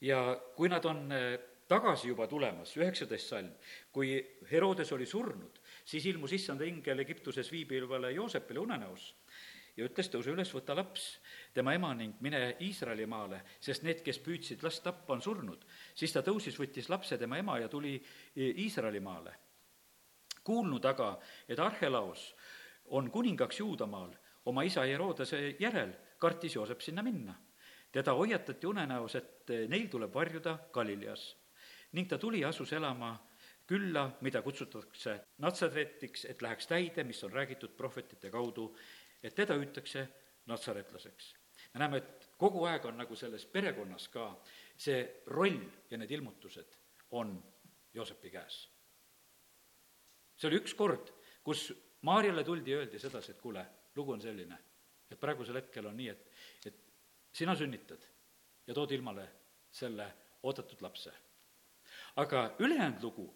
ja 0.00 0.40
kui 0.56 0.68
nad 0.68 0.84
on 0.84 1.12
eh, 1.12 1.38
tagasi 1.68 2.10
juba 2.10 2.26
tulemas, 2.30 2.74
üheksateist 2.76 3.32
salm, 3.32 3.50
kui 3.92 4.16
Herodes 4.50 4.92
oli 4.92 5.06
surnud, 5.06 5.60
siis 5.84 6.06
ilmus 6.06 6.32
issanda 6.36 6.66
ingel 6.68 7.00
Egiptuses 7.04 7.50
viibivale 7.52 8.12
Joosepile 8.12 8.60
unenäos 8.60 9.14
ja 9.76 9.88
ütles, 9.88 10.10
tõuse 10.10 10.30
üles, 10.30 10.52
võta 10.54 10.76
laps, 10.76 11.06
tema 11.54 11.74
ema 11.74 11.94
ning 11.98 12.20
mine 12.22 12.54
Iisraelimaale, 12.62 13.40
sest 13.60 13.82
need, 13.82 14.04
kes 14.06 14.20
püüdsid 14.22 14.62
last 14.62 14.84
tappa, 14.84 15.16
on 15.16 15.22
surnud. 15.22 15.64
siis 15.94 16.12
ta 16.12 16.22
tõusis, 16.22 16.58
võttis 16.60 16.88
lapse, 16.88 17.18
tema 17.18 17.38
ema 17.38 17.58
ja 17.58 17.68
tuli 17.68 17.96
Iisraelimaale 18.36 19.34
kuulnud 20.44 20.84
aga, 20.84 21.14
et 21.48 21.58
Arhelaos 21.58 22.34
on 22.92 23.10
kuningaks 23.10 23.60
Juudamaal 23.60 24.12
oma 24.50 24.62
isa 24.62 24.84
Herodese 24.84 25.56
järel, 25.60 25.94
kartis 26.18 26.56
Joosep 26.56 26.80
sinna 26.80 27.02
minna. 27.02 27.34
teda 27.94 28.10
hoiatati 28.14 28.66
unenäos, 28.66 29.14
et 29.14 29.50
neil 29.68 29.86
tuleb 29.88 30.14
varjuda 30.14 30.58
Galileas. 30.72 31.36
Ning 31.94 32.08
ta 32.10 32.18
tuli 32.18 32.40
ja 32.42 32.50
asus 32.50 32.72
elama 32.72 33.14
külla, 33.66 34.08
mida 34.20 34.42
kutsutakse 34.42 35.14
Natsaretiks, 35.38 36.26
et 36.28 36.42
läheks 36.42 36.66
täide, 36.66 37.04
mis 37.04 37.22
on 37.24 37.32
räägitud 37.32 37.72
prohvetite 37.76 38.30
kaudu, 38.30 38.68
et 39.22 39.34
teda 39.34 39.56
hüütakse 39.56 40.08
natsaretlaseks. 40.46 41.34
me 41.74 41.80
näeme, 41.80 41.96
et 41.96 42.30
kogu 42.38 42.64
aeg 42.64 42.84
on 42.84 42.96
nagu 42.96 43.16
selles 43.16 43.46
perekonnas 43.46 44.08
ka 44.08 44.28
see 44.76 45.22
roll 45.26 45.58
ja 45.90 45.98
need 45.98 46.10
ilmutused 46.10 46.76
on 47.10 47.38
Joosepi 47.94 48.30
käes 48.30 48.74
see 50.36 50.50
oli 50.50 50.60
üks 50.62 50.74
kord, 50.78 51.10
kus 51.44 51.70
Maarjale 52.04 52.42
tuldi 52.44 52.74
ja 52.74 52.82
öeldi 52.82 52.98
sedasi, 53.00 53.32
et 53.32 53.40
kuule, 53.40 53.62
lugu 53.96 54.12
on 54.12 54.20
selline, 54.20 54.58
et 55.08 55.20
praegusel 55.20 55.56
hetkel 55.56 55.86
on 55.88 55.96
nii, 55.96 56.10
et, 56.12 56.26
et 56.68 56.80
sina 57.32 57.54
sünnitad 57.56 58.02
ja 58.66 58.76
tood 58.76 58.92
ilmale 58.92 59.24
selle 59.72 60.10
oodatud 60.44 60.82
lapse. 60.84 61.14
Aga 62.16 62.44
ülejäänud 62.58 63.02
lugu 63.02 63.28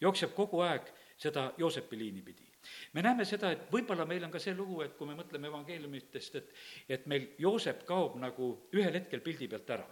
jookseb 0.00 0.34
kogu 0.34 0.62
aeg 0.64 0.88
seda 1.20 1.52
Joosepi 1.58 1.98
liini 1.98 2.22
pidi. 2.22 2.46
me 2.92 3.02
näeme 3.02 3.24
seda, 3.24 3.50
et 3.52 3.70
võib-olla 3.72 4.06
meil 4.06 4.24
on 4.24 4.30
ka 4.30 4.38
see 4.38 4.54
lugu, 4.54 4.82
et 4.82 4.96
kui 4.96 5.08
me 5.08 5.16
mõtleme 5.16 5.48
evangeeliumitest, 5.48 6.34
et, 6.36 6.52
et 6.88 7.06
meil 7.06 7.30
Joosep 7.38 7.84
kaob 7.88 8.18
nagu 8.20 8.52
ühel 8.72 8.94
hetkel 9.00 9.20
pildi 9.24 9.48
pealt 9.48 9.70
ära 9.76 9.88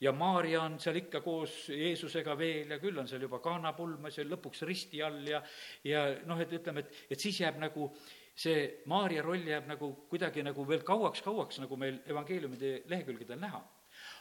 ja 0.00 0.12
Maarja 0.12 0.62
on 0.62 0.78
seal 0.80 1.00
ikka 1.00 1.20
koos 1.20 1.68
Jeesusega 1.74 2.36
veel 2.38 2.70
ja 2.70 2.78
küll 2.78 2.98
on 2.98 3.08
seal 3.10 3.24
juba 3.26 3.40
kaanapulmas 3.42 4.18
ja 4.18 4.26
lõpuks 4.26 4.62
risti 4.66 5.02
all 5.02 5.26
ja 5.26 5.42
ja 5.84 6.04
noh, 6.26 6.38
et 6.40 6.52
ütleme, 6.54 6.86
et, 6.86 7.04
et 7.10 7.20
siis 7.20 7.40
jääb 7.42 7.58
nagu 7.58 7.90
see 8.38 8.84
Maarja 8.86 9.22
roll 9.26 9.46
jääb 9.46 9.66
nagu 9.66 9.90
kuidagi 10.10 10.44
nagu 10.46 10.66
veel 10.68 10.84
kauaks-kauaks, 10.86 11.58
nagu 11.64 11.76
meil 11.76 11.98
evangeeliumide 12.06 12.84
lehekülgedel 12.86 13.40
näha. 13.40 13.64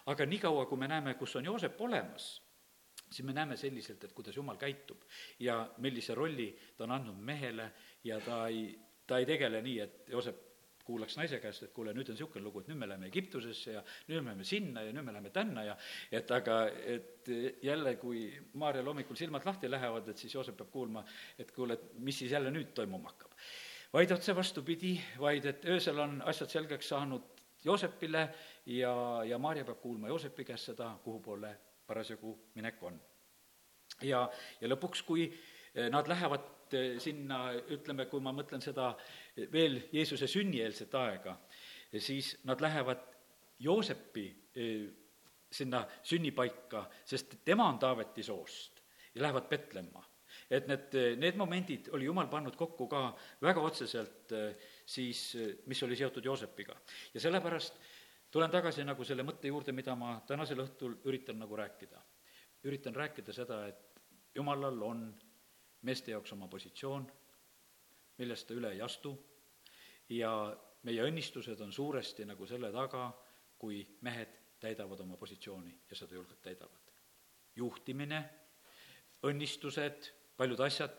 aga 0.05 0.25
niikaua, 0.25 0.65
kui 0.65 0.77
me 0.77 0.87
näeme, 0.87 1.13
kus 1.13 1.35
on 1.35 1.45
Joosep 1.45 1.81
olemas, 1.81 2.41
siis 3.09 3.25
me 3.25 3.33
näeme 3.33 3.57
selliselt, 3.57 4.03
et 4.03 4.13
kuidas 4.13 4.35
Jumal 4.35 4.57
käitub 4.57 5.05
ja 5.39 5.61
millise 5.83 6.15
rolli 6.15 6.49
ta 6.77 6.83
on 6.83 6.91
andnud 6.97 7.21
mehele 7.29 7.71
ja 8.03 8.19
ta 8.21 8.47
ei, 8.47 8.77
ta 9.07 9.21
ei 9.21 9.25
tegele 9.25 9.61
nii, 9.61 9.79
et 9.79 10.11
Joosep 10.11 10.43
kuulaks 10.87 11.17
naise 11.19 11.39
käest, 11.43 11.65
et 11.65 11.73
kuule, 11.75 11.91
nüüd 11.95 12.07
on 12.07 12.15
niisugune 12.15 12.43
lugu, 12.45 12.61
et 12.63 12.69
nüüd 12.71 12.79
me 12.79 12.87
läheme 12.87 13.09
Egiptusesse 13.09 13.73
ja 13.75 13.83
nüüd 14.07 14.21
me 14.21 14.31
läheme 14.31 14.47
sinna 14.47 14.83
ja 14.85 14.93
nüüd 14.95 15.03
me 15.07 15.15
läheme 15.15 15.31
tänna 15.35 15.65
ja 15.67 15.75
et 16.15 16.31
aga, 16.31 16.59
et 16.95 17.31
jälle, 17.63 17.97
kui 17.99 18.27
Maarjal 18.61 18.87
hommikul 18.87 19.19
silmad 19.19 19.45
lahti 19.47 19.71
lähevad, 19.71 20.07
et 20.07 20.23
siis 20.23 20.35
Joosep 20.37 20.59
peab 20.61 20.71
kuulma, 20.71 21.03
et 21.39 21.51
kuule, 21.55 21.75
et 21.75 21.99
mis 21.99 22.19
siis 22.23 22.31
jälle 22.31 22.53
nüüd 22.55 22.71
toimuma 22.77 23.11
hakkab. 23.11 23.35
vaid 23.93 24.11
otse 24.11 24.35
vastupidi, 24.35 24.95
vaid 25.19 25.45
et 25.45 25.65
öösel 25.65 25.99
on 25.99 26.21
asjad 26.31 26.55
selgeks 26.55 26.89
saanud 26.93 27.35
Joosepile 27.65 28.27
ja, 28.65 28.93
ja 29.25 29.37
Maarja 29.37 29.65
peab 29.65 29.81
kuulma 29.81 30.07
Joosepi 30.07 30.45
käest 30.47 30.71
seda, 30.71 30.93
kuhu 31.03 31.19
poole 31.19 31.55
parasjagu 31.87 32.33
minek 32.55 32.83
on. 32.83 32.99
ja, 34.01 34.25
ja 34.61 34.69
lõpuks, 34.69 35.03
kui 35.07 35.29
nad 35.91 36.07
lähevad 36.09 36.73
sinna, 36.99 37.51
ütleme, 37.73 38.07
kui 38.11 38.21
ma 38.23 38.33
mõtlen 38.35 38.61
seda 38.63 38.91
veel 39.53 39.79
Jeesuse 39.93 40.27
sünnieelset 40.27 40.95
aega, 40.99 41.37
siis 41.93 42.33
nad 42.49 42.61
lähevad 42.61 43.05
Joosepi 43.63 44.27
sinna 45.51 45.85
sünnipaika, 46.03 46.83
sest 47.07 47.39
tema 47.45 47.69
on 47.71 47.79
Taaveti 47.79 48.23
soost 48.23 48.81
ja 49.15 49.23
lähevad 49.23 49.47
Petlemma. 49.49 50.03
et 50.49 50.67
need, 50.67 50.93
need 51.19 51.35
momendid 51.35 51.89
oli 51.91 52.05
Jumal 52.05 52.27
pannud 52.31 52.55
kokku 52.55 52.85
ka 52.87 53.01
väga 53.41 53.61
otseselt 53.61 54.31
siis, 54.85 55.37
mis 55.65 55.83
oli 55.83 55.95
seotud 55.95 56.25
Joosepiga. 56.25 56.75
ja 57.13 57.19
sellepärast 57.19 57.79
tulen 58.37 58.51
tagasi 58.53 58.83
nagu 58.85 59.01
selle 59.01 59.23
mõtte 59.25 59.49
juurde, 59.49 59.73
mida 59.73 59.95
ma 59.97 60.11
tänasel 60.29 60.59
õhtul 60.61 60.99
üritan 61.09 61.39
nagu 61.41 61.55
rääkida. 61.57 61.97
üritan 62.69 62.93
rääkida 62.95 63.33
seda, 63.33 63.55
et 63.67 64.01
Jumalal 64.35 64.81
on 64.85 64.99
meeste 65.81 66.11
jaoks 66.11 66.35
oma 66.35 66.47
positsioon, 66.47 67.07
millest 68.17 68.47
ta 68.47 68.53
üle 68.53 68.71
ei 68.75 68.81
astu 68.81 69.15
ja 70.09 70.29
meie 70.83 71.07
õnnistused 71.07 71.63
on 71.65 71.73
suuresti 71.73 72.25
nagu 72.29 72.45
selle 72.45 72.69
taga, 72.71 73.09
kui 73.57 73.81
mehed 74.01 74.37
täidavad 74.59 74.99
oma 74.99 75.17
positsiooni 75.17 75.73
ja 75.89 75.95
seda 75.95 76.13
julgelt 76.13 76.41
täidavad. 76.41 76.93
juhtimine, 77.55 78.21
õnnistused, 79.23 80.11
paljud 80.37 80.59
asjad, 80.59 80.93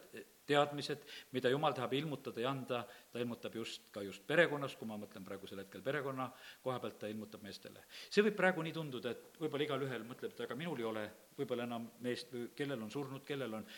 teadmised, 0.48 1.04
mida 1.36 1.50
jumal 1.52 1.74
tahab 1.76 1.94
ilmutada 1.98 2.42
ja 2.42 2.52
anda, 2.52 2.82
ta 3.12 3.20
ilmutab 3.20 3.54
just 3.60 3.90
ka 3.94 4.02
just 4.04 4.24
perekonnas, 4.28 4.76
kui 4.78 4.88
ma 4.88 4.98
mõtlen 5.00 5.26
praegusel 5.26 5.62
hetkel 5.62 5.84
perekonna 5.84 6.30
koha 6.64 6.78
pealt, 6.82 6.98
ta 7.02 7.10
ilmutab 7.12 7.44
meestele. 7.44 7.84
see 8.08 8.24
võib 8.26 8.38
praegu 8.38 8.64
nii 8.64 8.76
tunduda, 8.76 9.12
et 9.12 9.38
võib-olla 9.42 9.68
igalühel 9.68 10.06
mõtleb, 10.08 10.32
et 10.32 10.44
aga 10.46 10.56
minul 10.58 10.80
ei 10.80 10.88
ole 10.88 11.04
võib-olla 11.38 11.68
enam 11.68 11.90
meest 12.04 12.32
või 12.32 12.48
kellel 12.56 12.82
on 12.82 12.90
surnud, 12.90 13.24
kellel 13.28 13.60
on 13.60 13.68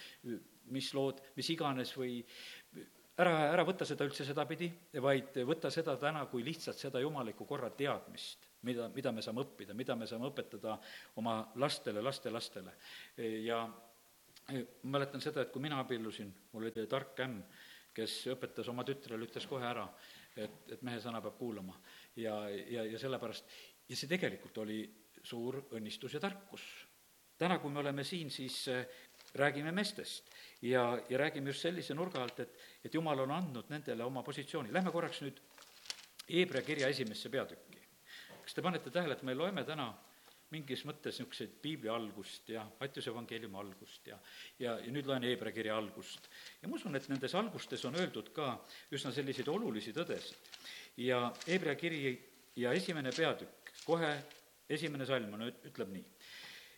mis 0.70 0.92
lood, 0.94 1.22
mis 1.36 1.50
iganes 1.50 1.96
või 1.98 2.20
ära, 3.18 3.34
ära 3.50 3.64
võta 3.66 3.88
seda 3.88 4.06
üldse 4.06 4.24
sedapidi, 4.28 4.70
vaid 5.02 5.42
võta 5.48 5.70
seda 5.74 5.96
täna 6.00 6.24
kui 6.30 6.46
lihtsalt 6.46 6.78
seda 6.78 7.02
jumaliku 7.02 7.46
korra 7.48 7.70
teadmist 7.74 8.50
mida, 8.66 8.88
mida 8.94 9.12
me 9.12 9.22
saame 9.24 9.44
õppida, 9.44 9.76
mida 9.76 9.96
me 9.96 10.08
saame 10.08 10.28
õpetada 10.28 10.76
oma 11.20 11.40
lastele, 11.60 12.02
lastelastele. 12.04 12.74
ja 13.44 13.64
mäletan 14.82 15.22
seda, 15.22 15.44
et 15.44 15.52
kui 15.52 15.62
mina 15.62 15.80
abiellusin, 15.82 16.30
mul 16.52 16.68
oli 16.68 16.86
tark 16.90 17.20
ämm, 17.24 17.42
kes 17.94 18.16
õpetas 18.34 18.68
oma 18.70 18.84
tütrele, 18.86 19.26
ütles 19.26 19.46
kohe 19.50 19.66
ära, 19.66 19.86
et, 20.36 20.62
et 20.70 20.82
mehe 20.86 21.00
sõna 21.02 21.22
peab 21.24 21.38
kuulama. 21.38 21.78
ja, 22.16 22.36
ja, 22.48 22.84
ja 22.86 22.98
sellepärast, 22.98 23.50
ja 23.88 23.96
see 23.96 24.10
tegelikult 24.10 24.58
oli 24.62 24.82
suur 25.22 25.62
õnnistus 25.76 26.14
ja 26.14 26.20
tarkus. 26.20 26.62
täna, 27.38 27.58
kui 27.58 27.70
me 27.70 27.80
oleme 27.80 28.04
siin, 28.04 28.30
siis 28.30 28.68
äh, 28.68 28.86
räägime 29.34 29.72
meestest 29.72 30.30
ja, 30.62 31.00
ja 31.08 31.18
räägime 31.18 31.50
just 31.50 31.62
sellise 31.62 31.94
nurga 31.94 32.22
alt, 32.22 32.40
et, 32.40 32.56
et 32.84 32.94
jumal 32.94 33.20
on 33.20 33.30
andnud 33.30 33.70
nendele 33.70 34.04
oma 34.04 34.22
positsiooni. 34.22 34.72
Lähme 34.72 34.92
korraks 34.92 35.22
nüüd 35.22 35.40
Hebra 36.30 36.62
kirja 36.62 36.88
esimesse 36.88 37.28
peatükki 37.28 37.80
kas 38.50 38.56
te 38.56 38.62
panete 38.66 38.90
tähele, 38.90 39.14
et 39.14 39.22
me 39.22 39.34
loeme 39.38 39.62
täna 39.62 39.92
mingis 40.50 40.82
mõttes 40.88 41.18
niisuguseid 41.18 41.52
piibli 41.62 41.90
algust 41.92 42.48
ja 42.50 42.64
Mattiuse 42.80 43.12
evangeeliumi 43.12 43.58
algust 43.60 44.08
ja, 44.10 44.18
ja, 44.58 44.76
ja 44.82 44.92
nüüd 44.92 45.06
loen 45.06 45.26
Hebra 45.26 45.52
kirja 45.54 45.76
algust. 45.78 46.26
ja 46.62 46.68
ma 46.68 46.78
usun, 46.78 46.96
et 46.98 47.08
nendes 47.08 47.34
algustes 47.38 47.84
on 47.86 47.98
öeldud 48.00 48.32
ka 48.34 48.52
üsna 48.90 49.12
selliseid 49.14 49.48
olulisi 49.48 49.94
tõdesid. 49.96 50.50
ja 51.06 51.22
Hebra 51.46 51.74
kiri 51.78 52.18
ja 52.56 52.72
esimene 52.72 53.12
peatükk, 53.14 53.74
kohe 53.84 54.10
esimene 54.68 55.06
salm 55.06 55.34
on, 55.34 55.46
ütleb 55.50 55.92
nii. 55.94 56.04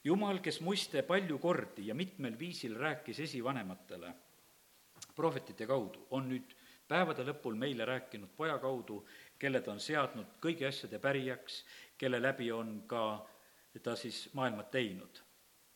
jumal, 0.05 0.41
kes 0.45 0.61
muiste 0.61 1.03
palju 1.09 1.39
kordi 1.39 1.89
ja 1.89 1.95
mitmel 1.95 2.39
viisil 2.39 2.77
rääkis 2.77 3.21
esivanematele 3.29 4.13
prohvetite 5.17 5.67
kaudu, 5.67 6.07
on 6.11 6.29
nüüd 6.31 6.55
päevade 6.89 7.25
lõpul 7.25 7.57
meile 7.57 7.85
rääkinud 7.89 8.33
poja 8.37 8.59
kaudu, 8.61 9.03
kelle 9.39 9.61
ta 9.61 9.73
on 9.73 9.81
seadnud 9.81 10.37
kõigi 10.45 10.67
asjade 10.69 11.01
pärijaks, 11.01 11.63
kelle 11.99 12.21
läbi 12.23 12.51
on 12.53 12.83
ka 12.87 13.05
ta 13.81 13.97
siis 13.97 14.29
maailma 14.33 14.63
teinud. 14.63 15.23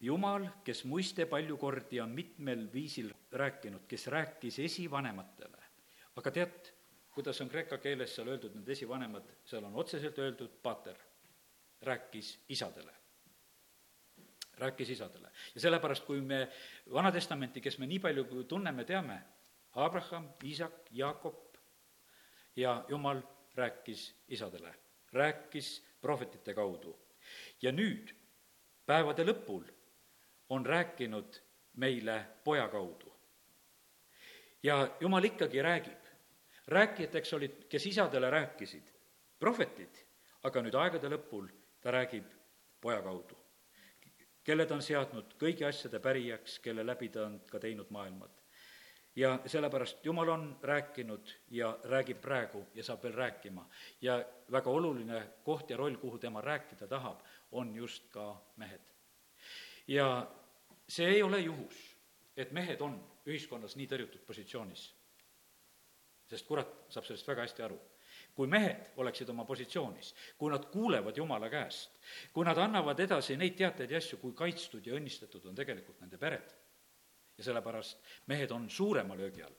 jumal, 0.00 0.48
kes 0.64 0.84
muiste 0.84 1.26
palju 1.26 1.56
kordi 1.56 2.00
on 2.00 2.10
mitmel 2.10 2.66
viisil 2.72 3.12
rääkinud, 3.32 3.86
kes 3.88 4.06
rääkis 4.06 4.58
esivanematele. 4.58 5.62
aga 6.16 6.30
tead, 6.30 6.72
kuidas 7.10 7.40
on 7.40 7.48
kreeka 7.48 7.78
keeles 7.78 8.14
seal 8.14 8.28
öeldud 8.28 8.54
need 8.54 8.68
esivanemad, 8.68 9.32
seal 9.44 9.64
on 9.64 9.74
otseselt 9.76 10.18
öeldud 10.18 10.62
pater, 10.62 10.96
rääkis 11.82 12.38
isadele 12.48 12.92
rääkis 14.56 14.90
isadele. 14.90 15.30
ja 15.54 15.60
sellepärast, 15.60 16.04
kui 16.04 16.20
me 16.20 16.48
Vana 16.92 17.12
Testamenti, 17.12 17.60
kes 17.60 17.78
me 17.78 17.86
nii 17.86 17.98
palju 17.98 18.44
tunneme, 18.48 18.84
teame, 18.84 19.22
Abraham, 19.72 20.28
Iisak, 20.44 20.72
Jaakob 20.90 21.56
ja 22.56 22.84
Jumal 22.88 23.22
rääkis 23.54 24.14
isadele, 24.28 24.74
rääkis 25.12 25.86
prohvetite 26.00 26.54
kaudu. 26.54 26.98
Ja 27.62 27.72
nüüd, 27.72 28.12
päevade 28.86 29.24
lõpul, 29.26 29.64
on 30.48 30.66
rääkinud 30.66 31.40
meile 31.76 32.26
poja 32.44 32.68
kaudu. 32.68 33.12
ja 34.62 34.96
Jumal 35.00 35.24
ikkagi 35.24 35.62
räägib. 35.62 36.02
rääkijateks 36.66 37.32
olid, 37.32 37.68
kes 37.68 37.86
isadele 37.86 38.30
rääkisid, 38.30 38.88
prohvetid, 39.38 39.98
aga 40.42 40.62
nüüd 40.62 40.74
aegade 40.74 41.08
lõpul 41.08 41.48
ta 41.80 41.90
räägib 41.90 42.26
poja 42.80 43.02
kaudu, 43.02 43.36
kelle 44.44 44.66
ta 44.66 44.74
on 44.74 44.82
seadnud 44.82 45.36
kõigi 45.38 45.64
asjade 45.68 46.00
pärijaks, 46.00 46.58
kelle 46.58 46.86
läbi 46.86 47.08
ta 47.08 47.26
on 47.26 47.40
ka 47.50 47.58
teinud 47.58 47.90
maailmad 47.90 48.45
ja 49.16 49.38
sellepärast 49.46 50.04
Jumal 50.04 50.28
on 50.28 50.58
rääkinud 50.62 51.28
ja 51.50 51.78
räägib 51.84 52.20
praegu 52.20 52.66
ja 52.74 52.84
saab 52.84 53.02
veel 53.02 53.14
rääkima. 53.14 53.68
ja 54.00 54.24
väga 54.52 54.70
oluline 54.70 55.26
koht 55.44 55.70
ja 55.70 55.76
roll, 55.76 55.96
kuhu 55.96 56.18
tema 56.18 56.40
rääkida 56.40 56.86
tahab, 56.86 57.20
on 57.52 57.74
just 57.76 58.10
ka 58.10 58.42
mehed. 58.56 58.80
ja 59.88 60.26
see 60.88 61.08
ei 61.08 61.22
ole 61.22 61.40
juhus, 61.40 61.96
et 62.36 62.52
mehed 62.52 62.80
on 62.80 63.00
ühiskonnas 63.26 63.76
nii 63.76 63.86
tõrjutud 63.86 64.26
positsioonis. 64.26 64.94
sest 66.26 66.46
kurat 66.46 66.68
saab 66.88 67.04
sellest 67.04 67.28
väga 67.28 67.42
hästi 67.42 67.62
aru 67.62 67.80
kui 68.34 68.46
mehed 68.46 68.92
oleksid 68.96 69.28
oma 69.28 69.44
positsioonis, 69.44 70.14
kui 70.38 70.50
nad 70.50 70.64
kuulevad 70.68 71.16
Jumala 71.16 71.48
käest, 71.48 71.90
kui 72.32 72.44
nad 72.44 72.58
annavad 72.58 73.00
edasi 73.00 73.36
neid 73.36 73.56
teateid 73.56 73.90
ja 73.90 73.98
asju, 73.98 74.18
kui 74.18 74.32
kaitstud 74.32 74.86
ja 74.86 74.94
õnnistatud 74.94 75.46
on 75.48 75.54
tegelikult 75.54 76.00
nende 76.00 76.18
pered 76.18 76.52
ja 77.38 77.44
sellepärast 77.44 77.98
mehed 78.26 78.50
on 78.50 78.70
suurema 78.70 79.16
löögi 79.16 79.42
all. 79.42 79.54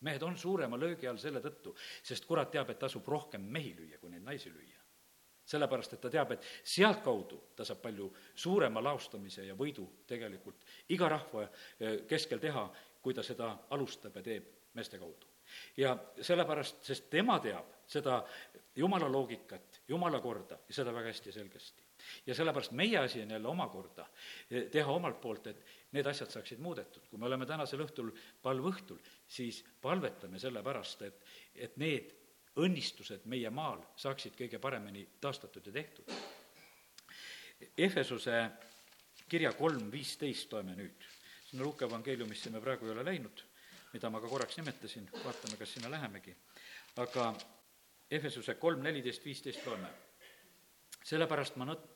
mehed 0.00 0.22
on 0.22 0.38
suurema 0.38 0.80
löögi 0.80 1.08
all 1.08 1.16
selle 1.16 1.40
tõttu, 1.40 1.74
sest 2.02 2.24
kurat 2.28 2.50
teab, 2.50 2.70
et 2.70 2.78
tasub 2.78 3.06
rohkem 3.08 3.42
mehi 3.42 3.74
lüüa, 3.76 3.98
kui 3.98 4.10
neid 4.10 4.22
naisi 4.22 4.52
lüüa. 4.52 4.80
sellepärast, 5.44 5.92
et 5.92 6.00
ta 6.00 6.10
teab, 6.10 6.30
et 6.32 6.46
sealtkaudu 6.62 7.40
ta 7.56 7.64
saab 7.64 7.82
palju 7.82 8.08
suurema 8.34 8.82
laostamise 8.82 9.44
ja 9.44 9.54
võidu 9.54 9.84
tegelikult 10.06 10.64
iga 10.88 11.08
rahva 11.08 11.44
eh, 11.44 12.02
keskel 12.08 12.40
teha, 12.40 12.70
kui 13.02 13.14
ta 13.14 13.22
seda 13.22 13.50
alustab 13.70 14.16
ja 14.16 14.22
teeb 14.22 14.50
meeste 14.74 14.98
kaudu. 14.98 15.26
ja 15.76 15.96
sellepärast, 16.20 16.84
sest 16.84 17.10
tema 17.10 17.38
teab 17.40 17.84
seda 17.86 18.24
jumala 18.76 19.08
loogikat, 19.08 19.82
jumala 19.88 20.20
korda 20.20 20.58
ja 20.68 20.74
seda 20.74 20.92
väga 20.94 21.12
hästi 21.12 21.28
ja 21.28 21.32
selgesti 21.32 21.84
ja 22.26 22.34
sellepärast 22.34 22.72
meie 22.72 22.98
asi 22.98 23.22
on 23.22 23.30
jälle 23.30 23.48
omakorda 23.48 24.06
eh, 24.50 24.66
teha 24.70 24.92
omalt 24.92 25.20
poolt, 25.20 25.46
et 25.46 25.64
need 25.92 26.06
asjad 26.06 26.30
saaksid 26.30 26.58
muudetud. 26.58 27.06
kui 27.10 27.18
me 27.18 27.26
oleme 27.26 27.46
tänasel 27.46 27.84
õhtul 27.86 28.10
palveõhtul, 28.42 28.98
siis 29.28 29.64
palvetame 29.82 30.38
selle 30.38 30.62
pärast, 30.62 31.02
et, 31.02 31.24
et 31.54 31.76
need 31.76 32.12
õnnistused 32.60 33.26
meie 33.30 33.50
maal 33.50 33.82
saaksid 33.96 34.36
kõige 34.38 34.58
paremini 34.62 35.06
taastatud 35.20 35.66
ja 35.66 35.72
tehtud. 35.72 36.12
Efesuse 37.78 38.38
kirja 39.28 39.52
kolm 39.56 39.90
viisteist 39.92 40.52
loeme 40.52 40.76
nüüd. 40.76 41.10
sinna 41.46 41.64
Luuke 41.64 41.84
evangeeliumisse 41.84 42.50
me 42.50 42.60
praegu 42.60 42.86
ei 42.86 42.92
ole 42.92 43.04
läinud, 43.04 43.42
mida 43.92 44.10
ma 44.10 44.20
ka 44.20 44.28
korraks 44.28 44.56
nimetasin, 44.58 45.08
vaatame, 45.24 45.56
kas 45.56 45.74
sinna 45.74 45.90
lähemegi. 45.90 46.36
aga 46.96 47.34
Efesuse 48.10 48.54
kolm 48.54 48.82
neliteist 48.82 49.24
viisteist 49.24 49.66
loeme. 49.66 49.88
sellepärast 51.04 51.56
ma 51.56 51.64
nõt-, 51.64 51.93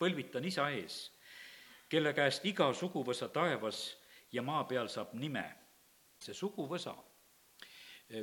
põlvitan 0.00 0.44
isa 0.48 0.70
ees, 0.72 1.02
kelle 1.90 2.14
käest 2.16 2.44
iga 2.48 2.70
suguvõsa 2.76 3.28
taevas 3.32 3.84
ja 4.32 4.42
maa 4.46 4.64
peal 4.64 4.88
saab 4.88 5.14
nime. 5.14 5.44
see 6.20 6.34
suguvõsa, 6.36 6.92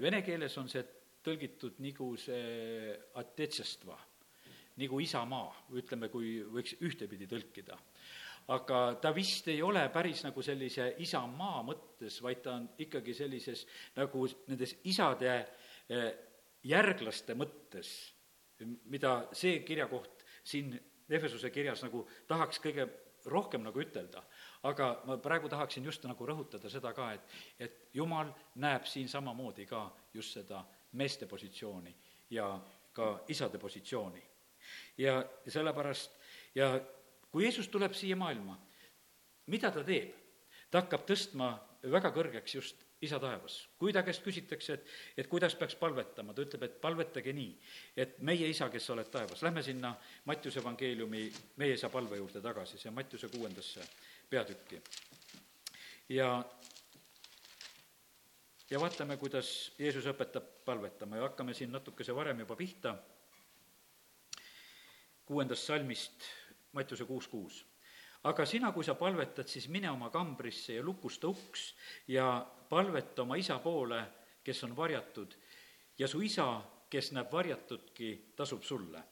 vene 0.02 0.22
keeles 0.22 0.54
on 0.62 0.68
see 0.70 0.84
tõlgitud 1.26 1.80
nagu 1.82 2.12
see 2.22 2.94
atetšestva, 3.18 3.96
nagu 4.78 5.00
isamaa, 5.02 5.48
ütleme, 5.80 6.10
kui 6.14 6.38
võiks 6.54 6.78
ühtepidi 6.86 7.28
tõlkida. 7.30 7.78
aga 8.48 8.96
ta 9.02 9.10
vist 9.12 9.48
ei 9.52 9.62
ole 9.62 9.82
päris 9.92 10.22
nagu 10.24 10.42
sellise 10.42 10.94
isamaa 11.04 11.64
mõttes, 11.68 12.22
vaid 12.24 12.42
ta 12.44 12.54
on 12.56 12.70
ikkagi 12.80 13.14
sellises 13.14 13.66
nagu 13.96 14.28
nendes 14.48 14.78
isade 14.84 15.34
eh, 15.90 16.14
järglaste 16.64 17.36
mõttes, 17.36 17.90
mida 18.86 19.28
see 19.34 19.60
kirjakoht 19.68 20.24
siin 20.44 20.72
Efesuse 21.10 21.50
kirjas 21.50 21.84
nagu 21.86 22.04
tahaks 22.28 22.60
kõige 22.64 22.88
rohkem 23.28 23.64
nagu 23.64 23.82
ütelda, 23.82 24.22
aga 24.68 24.90
ma 25.08 25.18
praegu 25.22 25.50
tahaksin 25.52 25.86
just 25.86 26.04
nagu 26.08 26.26
rõhutada 26.28 26.70
seda 26.72 26.94
ka, 26.96 27.12
et, 27.14 27.38
et 27.60 27.78
jumal 27.94 28.32
näeb 28.56 28.88
siin 28.88 29.10
samamoodi 29.12 29.66
ka 29.68 29.88
just 30.14 30.38
seda 30.38 30.64
meeste 31.00 31.28
positsiooni 31.28 31.94
ja 32.30 32.50
ka 32.94 33.10
isade 33.28 33.58
positsiooni. 33.58 34.24
ja, 34.98 35.24
sellepärast 35.48 36.12
ja 36.56 36.80
kui 37.32 37.44
Jeesus 37.44 37.68
tuleb 37.68 37.94
siia 37.94 38.16
maailma, 38.16 38.58
mida 39.48 39.72
ta 39.72 39.84
teeb? 39.84 40.16
ta 40.72 40.82
hakkab 40.82 41.06
tõstma 41.08 41.54
väga 41.84 42.12
kõrgeks 42.12 42.56
just 42.56 42.87
isa 43.02 43.20
taevas. 43.20 43.58
kui 43.78 43.94
ta 43.94 44.02
käest 44.04 44.24
küsitakse, 44.26 44.74
et, 44.74 44.88
et 45.18 45.28
kuidas 45.30 45.56
peaks 45.56 45.76
palvetama, 45.78 46.34
ta 46.34 46.42
ütleb, 46.42 46.64
et 46.66 46.80
palvetage 46.82 47.34
nii, 47.34 47.52
et 47.98 48.18
meie 48.26 48.50
isa, 48.50 48.70
kes 48.74 48.88
sa 48.88 48.96
oled 48.96 49.12
taevas, 49.14 49.44
lähme 49.46 49.64
sinna 49.64 49.94
Mattiuse 50.26 50.62
evangeeliumi 50.64 51.28
meie 51.62 51.78
isa 51.78 51.90
palve 51.94 52.18
juurde 52.18 52.42
tagasi, 52.42 52.80
see 52.82 52.90
on 52.90 52.98
Mattiuse 52.98 53.30
kuuendasse 53.34 53.86
peatükki. 54.30 54.82
ja, 56.10 56.32
ja 58.70 58.82
vaatame, 58.82 59.18
kuidas 59.18 59.54
Jeesus 59.80 60.10
õpetab 60.10 60.50
palvetama 60.66 61.22
ja 61.22 61.30
hakkame 61.30 61.54
siin 61.54 61.72
natukese 61.72 62.16
varem 62.16 62.40
juba 62.46 62.56
pihta, 62.56 62.98
kuuendast 65.26 65.70
salmist, 65.70 66.30
Mattiuse 66.74 67.06
kuus 67.06 67.28
kuus 67.28 67.66
aga 68.28 68.46
sina, 68.46 68.72
kui 68.76 68.86
sa 68.86 68.96
palvetad, 69.00 69.48
siis 69.48 69.68
mine 69.72 69.90
oma 69.92 70.10
kambrisse 70.14 70.78
ja 70.78 70.84
lukusta 70.84 71.30
uks 71.32 71.70
ja 72.12 72.30
palveta 72.70 73.24
oma 73.24 73.38
isa 73.40 73.60
poole, 73.64 74.02
kes 74.44 74.64
on 74.68 74.76
varjatud, 74.76 75.36
ja 76.00 76.08
su 76.08 76.22
isa, 76.24 76.48
kes 76.90 77.12
näeb 77.16 77.32
varjatudki, 77.32 78.12
tasub 78.36 78.64
sulle. 78.64 79.04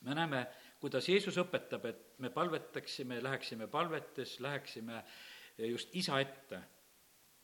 me 0.00 0.14
näeme, 0.14 0.46
kuidas 0.80 1.08
Jeesus 1.08 1.36
õpetab, 1.38 1.84
et 1.86 2.18
me 2.18 2.30
palvetaksime, 2.30 3.22
läheksime 3.22 3.66
palvetes, 3.66 4.38
läheksime 4.40 5.04
just 5.58 5.94
isa 5.94 6.20
ette 6.20 6.62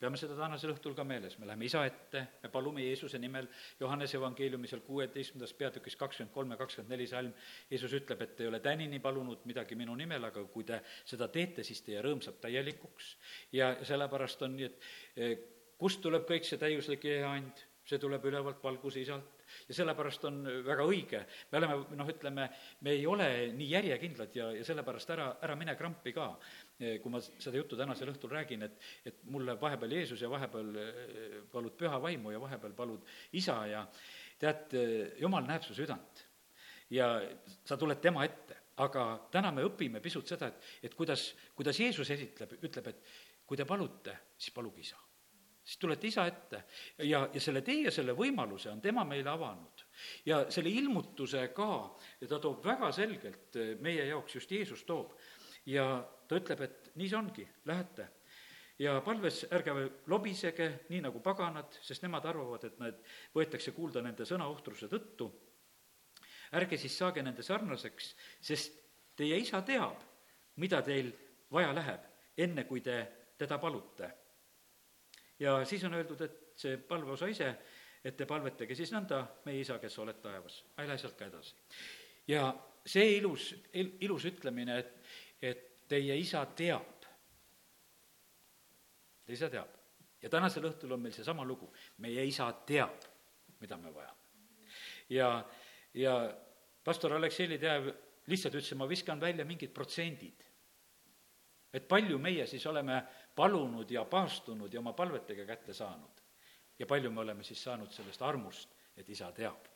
peame 0.01 0.19
seda 0.21 0.37
tänasel 0.37 0.75
õhtul 0.75 0.95
ka 0.97 1.05
meeles, 1.09 1.39
me 1.41 1.49
läheme 1.49 1.67
isa 1.69 1.85
ette, 1.89 2.23
me 2.43 2.51
palume 2.53 2.85
Jeesuse 2.85 3.19
nimel, 3.21 3.49
Johannese 3.81 4.19
evangeeliumi 4.19 4.69
seal 4.69 4.83
kuueteistkümnendas 4.87 5.55
peatükis 5.57 5.97
kakskümmend 5.97 6.35
kolm 6.35 6.53
ja 6.53 6.59
kakskümmend 6.61 6.93
neli 6.93 7.07
salm, 7.11 7.33
Jeesus 7.71 7.95
ütleb, 7.97 8.25
et 8.27 8.35
te 8.37 8.45
ei 8.45 8.51
ole 8.51 8.61
tänini 8.65 9.01
palunud 9.05 9.47
midagi 9.49 9.79
minu 9.79 9.97
nimel, 9.97 10.29
aga 10.29 10.45
kui 10.53 10.67
te 10.69 10.83
seda 11.05 11.31
teete, 11.33 11.65
siis 11.65 11.81
teie 11.87 12.03
rõõm 12.05 12.21
saab 12.25 12.43
täielikuks. 12.45 13.15
ja 13.57 13.73
sellepärast 13.87 14.43
on 14.43 14.59
nii, 14.59 14.69
et 15.17 15.49
kust 15.81 16.03
tuleb 16.05 16.29
kõik 16.29 16.45
see 16.45 16.61
täiuslik 16.61 17.09
eeand, 17.09 17.65
see 17.87 18.01
tuleb 18.03 18.25
ülevalt 18.27 18.63
valguse 18.65 19.01
isalt. 19.01 19.33
Ja 19.69 19.77
sellepärast 19.79 20.25
on 20.27 20.41
väga 20.67 20.85
õige, 20.85 21.21
me 21.53 21.59
oleme, 21.61 21.77
noh, 21.97 22.09
ütleme, 22.11 22.49
me 22.83 22.95
ei 22.97 23.05
ole 23.07 23.29
nii 23.55 23.69
järjekindlad 23.71 24.35
ja, 24.35 24.49
ja 24.59 24.65
sellepärast 24.67 25.13
ära, 25.15 25.29
ära 25.47 25.55
mine 25.59 25.77
krampi 25.79 26.13
ka 26.17 26.33
kui 26.77 27.13
ma 27.13 27.21
seda 27.25 27.57
juttu 27.57 27.77
tänasel 27.79 28.11
õhtul 28.13 28.33
räägin, 28.35 28.67
et, 28.67 28.77
et 29.09 29.23
mulle 29.33 29.55
vahepeal 29.61 29.95
Jeesus 29.97 30.21
ja 30.21 30.29
vahepeal 30.29 30.75
eh, 30.83 31.39
palud 31.53 31.77
püha 31.79 32.01
vaimu 32.03 32.35
ja 32.35 32.41
vahepeal 32.43 32.75
palud 32.77 33.07
isa 33.41 33.57
ja 33.71 33.87
tead, 34.39 34.77
eh, 34.77 35.15
jumal 35.23 35.47
näeb 35.49 35.65
su 35.65 35.77
südant. 35.77 36.27
ja 36.91 37.09
sa 37.65 37.77
tuled 37.77 37.99
tema 37.99 38.25
ette, 38.25 38.61
aga 38.85 39.07
täna 39.33 39.51
me 39.51 39.65
õpime 39.67 40.01
pisut 40.05 40.29
seda, 40.29 40.53
et, 40.53 40.69
et 40.87 40.95
kuidas, 40.95 41.33
kuidas 41.57 41.81
Jeesus 41.81 42.11
esitleb, 42.11 42.53
ütleb, 42.63 42.93
et 42.93 43.03
kui 43.47 43.57
te 43.57 43.65
palute, 43.65 44.19
siis 44.39 44.55
paluge 44.55 44.85
isa 44.85 45.01
siis 45.67 45.81
tulete 45.83 46.07
isa 46.07 46.27
ette 46.31 46.61
ja, 47.03 47.25
ja 47.33 47.41
selle 47.43 47.63
ja 47.67 47.91
selle 47.91 48.13
võimaluse 48.15 48.71
on 48.71 48.81
tema 48.81 49.05
meile 49.05 49.31
avanud. 49.31 49.83
ja 50.25 50.45
selle 50.51 50.71
ilmutuse 50.71 51.49
ka 51.49 51.97
ta 52.29 52.39
toob 52.39 52.65
väga 52.65 52.93
selgelt 52.93 53.59
meie 53.81 54.07
jaoks, 54.07 54.35
just 54.35 54.51
Jeesus 54.51 54.85
toob 54.85 55.17
ja 55.67 55.87
ta 56.29 56.39
ütleb, 56.39 56.63
et 56.67 56.91
nii 56.97 57.09
see 57.11 57.19
ongi, 57.19 57.47
lähete. 57.65 58.09
ja 58.79 59.01
palves 59.01 59.47
ärge 59.57 59.73
lobisege, 60.13 60.69
nii 60.93 61.01
nagu 61.07 61.21
paganad, 61.25 61.79
sest 61.83 62.03
nemad 62.05 62.25
arvavad, 62.29 62.65
et 62.65 62.79
nad 62.79 62.99
võetakse 63.35 63.73
kuulda 63.73 64.03
nende 64.05 64.25
sõnaohtruse 64.29 64.89
tõttu. 64.93 65.31
ärge 66.53 66.77
siis 66.79 66.99
saage 66.99 67.23
nende 67.23 67.43
sarnaseks, 67.43 68.15
sest 68.41 68.83
teie 69.17 69.39
isa 69.39 69.63
teab, 69.63 70.03
mida 70.57 70.83
teil 70.83 71.13
vaja 71.51 71.73
läheb, 71.75 72.05
enne 72.37 72.65
kui 72.65 72.81
te 72.81 73.01
teda 73.39 73.59
palute. 73.59 74.11
ja 75.39 75.65
siis 75.65 75.85
on 75.85 75.95
öeldud, 75.95 76.21
et 76.21 76.43
see 76.57 76.77
palveosa 76.79 77.27
ise, 77.27 77.57
et 78.05 78.17
te 78.17 78.27
palvetage 78.27 78.75
siis 78.75 78.93
nõnda, 78.93 79.25
meie 79.45 79.61
isa, 79.61 79.79
kes 79.79 79.99
oled 79.99 80.21
taevas, 80.23 80.65
lähe 80.79 80.99
sealt 80.99 81.17
ka 81.19 81.27
edasi. 81.27 81.55
ja 82.29 82.55
see 82.87 83.17
ilus, 83.17 83.55
ilus 83.75 84.25
ütlemine, 84.31 84.79
et, 84.79 84.93
et 85.43 85.89
teie 85.89 86.17
isa 86.19 86.45
teab. 86.47 87.07
Teie 89.27 89.35
isa 89.35 89.51
teab. 89.51 89.73
ja 90.23 90.31
tänasel 90.33 90.65
õhtul 90.65 90.95
on 90.97 91.01
meil 91.01 91.13
seesama 91.15 91.45
lugu, 91.45 91.69
meie 92.03 92.25
isa 92.27 92.49
teab, 92.67 93.05
mida 93.61 93.77
me 93.77 93.93
vajame. 93.95 94.71
ja, 95.09 95.45
ja 95.95 96.15
pastor 96.85 97.13
Aleksei 97.13 97.59
Teav 97.59 97.91
lihtsalt 98.27 98.55
ütles, 98.55 98.75
ma 98.79 98.89
viskan 98.89 99.21
välja 99.21 99.45
mingid 99.45 99.73
protsendid. 99.75 100.43
et 101.73 101.89
palju 101.89 102.19
meie 102.19 102.47
siis 102.47 102.67
oleme 102.67 103.03
palunud 103.37 103.91
ja 103.91 104.05
paastunud 104.05 104.73
ja 104.73 104.81
oma 104.81 104.93
palvetega 104.93 105.45
kätte 105.45 105.75
saanud. 105.75 106.23
ja 106.79 106.87
palju 106.87 107.11
me 107.11 107.21
oleme 107.21 107.45
siis 107.45 107.63
saanud 107.63 107.93
sellest 107.93 108.23
armust, 108.23 108.69
et 108.97 109.09
isa 109.09 109.33
teab. 109.33 109.69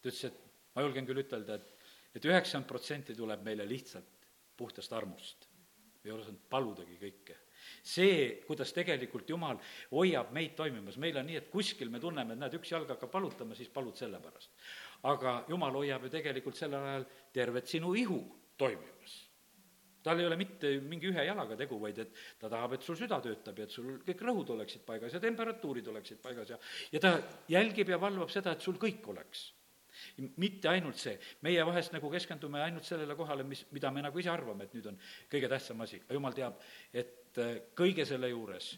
ta 0.00 0.08
ütles, 0.08 0.24
et 0.24 0.40
ma 0.74 0.82
julgen 0.82 1.06
küll 1.06 1.22
ütelda, 1.24 1.54
et, 1.54 1.77
et 2.18 2.26
üheksakümmend 2.26 2.68
protsenti 2.68 3.14
tuleb 3.16 3.44
meile 3.46 3.66
lihtsalt 3.68 4.26
puhtast 4.58 4.92
armust. 4.92 5.46
ei 6.04 6.12
ole 6.14 6.24
saanud 6.24 6.44
paludagi 6.50 6.96
kõike. 6.98 7.36
see, 7.82 8.40
kuidas 8.46 8.72
tegelikult 8.72 9.28
Jumal 9.28 9.58
hoiab 9.90 10.30
meid 10.32 10.54
toimimas, 10.56 10.96
meil 10.96 11.16
on 11.20 11.26
nii, 11.26 11.36
et 11.36 11.50
kuskil 11.52 11.90
me 11.90 12.00
tunneme, 12.00 12.34
et 12.34 12.40
näed, 12.40 12.54
üks 12.58 12.72
jalg 12.72 12.88
hakkab 12.88 13.12
valutama, 13.12 13.54
siis 13.54 13.68
palud 13.68 13.96
selle 13.96 14.20
pärast. 14.22 14.50
aga 15.10 15.44
Jumal 15.48 15.80
hoiab 15.82 16.06
ju 16.06 16.12
tegelikult 16.16 16.56
sellel 16.56 16.92
ajal 16.92 17.08
tervet 17.32 17.66
sinu 17.66 17.94
ihu 17.94 18.20
toimimas 18.58 19.24
tal 20.02 20.20
ei 20.20 20.26
ole 20.26 20.36
mitte 20.40 20.70
mingi 20.80 21.10
ühe 21.10 21.24
jalaga 21.26 21.56
tegu, 21.58 21.76
vaid 21.82 21.98
et 21.98 22.14
ta 22.40 22.48
tahab, 22.48 22.76
et 22.76 22.86
sul 22.86 22.96
süda 22.96 23.18
töötab 23.20 23.58
ja 23.58 23.66
et 23.66 23.74
sul 23.74 23.98
kõik 24.06 24.22
rõhud 24.24 24.54
oleksid 24.54 24.84
paigas 24.86 25.12
ja 25.12 25.20
temperatuurid 25.20 25.90
oleksid 25.92 26.22
paigas 26.22 26.54
ja 26.54 26.58
ja 26.94 27.02
ta 27.02 27.10
jälgib 27.50 27.90
ja 27.92 27.98
valvab 28.00 28.30
seda, 28.32 28.54
et 28.54 28.64
sul 28.64 28.78
kõik 28.80 29.04
oleks 29.12 29.48
mitte 30.36 30.70
ainult 30.72 31.00
see, 31.00 31.16
meie 31.46 31.64
vahest 31.66 31.94
nagu 31.94 32.10
keskendume 32.12 32.62
ainult 32.64 32.86
sellele 32.88 33.16
kohale, 33.18 33.46
mis, 33.48 33.64
mida 33.74 33.90
me 33.94 34.04
nagu 34.04 34.20
ise 34.20 34.32
arvame, 34.32 34.68
et 34.68 34.76
nüüd 34.76 34.90
on 34.92 35.00
kõige 35.30 35.50
tähtsam 35.50 35.80
asi, 35.86 36.02
aga 36.04 36.18
jumal 36.18 36.36
teab, 36.36 36.62
et 36.92 37.42
äh, 37.42 37.56
kõige 37.78 38.06
selle 38.08 38.30
juures, 38.32 38.74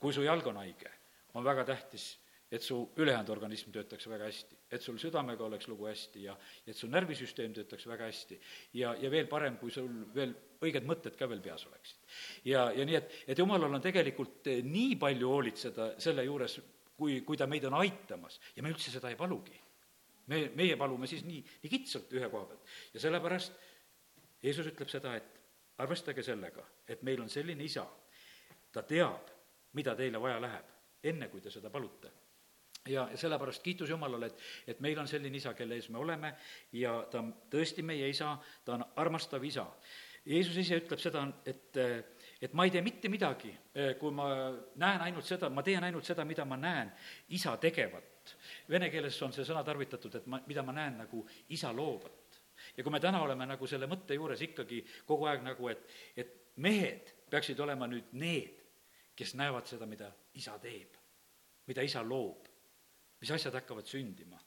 kui 0.00 0.12
su 0.12 0.26
jalg 0.26 0.46
on 0.50 0.60
haige, 0.60 0.92
on 1.34 1.46
väga 1.46 1.64
tähtis, 1.72 2.12
et 2.54 2.62
su 2.62 2.76
ülejäänud 2.96 3.30
organism 3.32 3.72
töötaks 3.74 4.06
väga 4.08 4.28
hästi, 4.28 4.56
et 4.70 4.82
sul 4.82 4.98
südamega 5.00 5.44
oleks 5.46 5.66
lugu 5.68 5.88
hästi 5.88 6.26
ja 6.26 6.36
et 6.66 6.76
su 6.76 6.86
närvisüsteem 6.92 7.54
töötaks 7.56 7.86
väga 7.90 8.06
hästi. 8.06 8.38
ja, 8.78 8.94
ja 9.00 9.10
veel 9.10 9.26
parem, 9.26 9.56
kui 9.58 9.72
sul 9.74 9.88
veel 10.14 10.34
õiged 10.62 10.86
mõtted 10.86 11.16
ka 11.18 11.28
veel 11.28 11.42
peas 11.42 11.66
oleksid. 11.66 11.98
ja, 12.44 12.68
ja 12.76 12.86
nii, 12.86 13.00
et, 13.00 13.18
et 13.26 13.38
jumalal 13.38 13.74
on 13.74 13.82
tegelikult 13.82 14.46
äh, 14.52 14.62
nii 14.62 14.96
palju 15.00 15.34
hoolitseda 15.34 15.94
selle 15.98 16.24
juures, 16.24 16.60
kui, 16.96 17.22
kui 17.26 17.36
ta 17.36 17.48
meid 17.50 17.64
on 17.66 17.80
aitamas 17.80 18.38
ja 18.54 18.62
me 18.62 18.70
üldse 18.70 18.94
seda 18.94 19.10
ei 19.10 19.18
palugi 19.18 19.63
me, 20.26 20.40
meie 20.56 20.76
palume 20.80 21.08
siis 21.10 21.24
nii, 21.26 21.40
nii 21.62 21.70
kitsalt 21.70 22.12
ühe 22.16 22.28
koha 22.32 22.48
pealt. 22.50 22.74
Ja 22.94 23.02
sellepärast 23.04 23.56
Jeesus 24.44 24.68
ütleb 24.70 24.90
seda, 24.92 25.14
et 25.16 25.40
arvestage 25.82 26.22
sellega, 26.22 26.64
et 26.88 27.02
meil 27.02 27.22
on 27.22 27.30
selline 27.32 27.64
isa, 27.64 27.84
ta 28.72 28.84
teab, 28.86 29.30
mida 29.74 29.94
teile 29.98 30.20
vaja 30.22 30.40
läheb, 30.42 30.70
enne 31.10 31.28
kui 31.32 31.42
te 31.42 31.52
seda 31.52 31.70
palute. 31.72 32.12
Ja, 32.84 33.06
ja 33.08 33.16
sellepärast 33.16 33.62
kiitus 33.64 33.90
Jumalale, 33.90 34.28
et, 34.28 34.42
et 34.74 34.80
meil 34.84 34.98
on 35.00 35.08
selline 35.08 35.40
isa, 35.40 35.54
kelle 35.56 35.78
ees 35.78 35.88
me 35.88 35.98
oleme 35.98 36.34
ja 36.76 36.98
ta 37.10 37.22
on 37.22 37.30
tõesti 37.50 37.82
meie 37.86 38.10
isa, 38.12 38.34
ta 38.64 38.76
on 38.76 38.84
armastav 39.00 39.44
isa. 39.44 39.64
Jeesus 40.24 40.56
ise 40.60 40.76
ütleb 40.80 41.00
seda, 41.00 41.24
et, 41.48 41.76
et 42.40 42.52
ma 42.56 42.64
ei 42.64 42.72
tee 42.72 42.84
mitte 42.84 43.08
midagi, 43.12 43.50
kui 44.00 44.12
ma 44.12 44.28
näen 44.80 45.04
ainult 45.04 45.28
seda, 45.28 45.50
ma 45.52 45.64
teen 45.64 45.84
ainult 45.84 46.04
seda, 46.04 46.24
mida 46.28 46.44
ma 46.48 46.60
näen 46.60 46.92
isa 47.36 47.56
tegevat 47.60 48.13
Vene 48.70 48.88
keeles 48.90 49.16
on 49.22 49.32
see 49.32 49.44
sõna 49.44 49.60
tarvitatud, 49.64 50.14
et 50.16 50.26
ma, 50.30 50.40
mida 50.48 50.62
ma 50.64 50.72
näen 50.72 51.02
nagu 51.04 51.24
isa 51.52 51.72
loovat. 51.72 52.40
ja 52.76 52.84
kui 52.84 52.92
me 52.92 53.00
täna 53.00 53.20
oleme 53.22 53.46
nagu 53.46 53.66
selle 53.66 53.86
mõtte 53.90 54.14
juures 54.14 54.40
ikkagi 54.40 54.78
kogu 55.06 55.26
aeg 55.26 55.42
nagu, 55.42 55.68
et, 55.68 55.90
et 56.16 56.34
mehed 56.56 57.10
peaksid 57.30 57.60
olema 57.60 57.86
nüüd 57.90 58.12
need, 58.12 58.62
kes 59.16 59.34
näevad 59.34 59.66
seda, 59.66 59.86
mida 59.86 60.10
isa 60.34 60.56
teeb, 60.58 60.96
mida 61.66 61.82
isa 61.82 62.02
loob, 62.02 62.46
mis 63.20 63.30
asjad 63.30 63.54
hakkavad 63.54 63.86
sündima. 63.86 64.38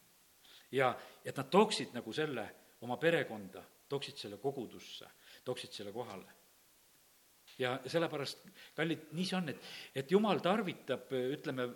ja, 0.72 0.96
et 1.24 1.38
nad 1.38 1.50
tooksid 1.50 1.94
nagu 1.94 2.14
selle 2.14 2.48
oma 2.82 2.98
perekonda, 2.98 3.64
tooksid 3.90 4.18
selle 4.18 4.38
kogudusse, 4.38 5.08
tooksid 5.46 5.72
selle 5.72 5.92
kohale 5.92 6.38
ja 7.58 7.78
sellepärast, 7.86 8.46
kallid, 8.76 9.08
nii 9.18 9.26
see 9.26 9.38
on, 9.38 9.50
et, 9.54 9.70
et 9.96 10.12
jumal 10.12 10.42
tarvitab, 10.44 11.12
ütleme, 11.38 11.68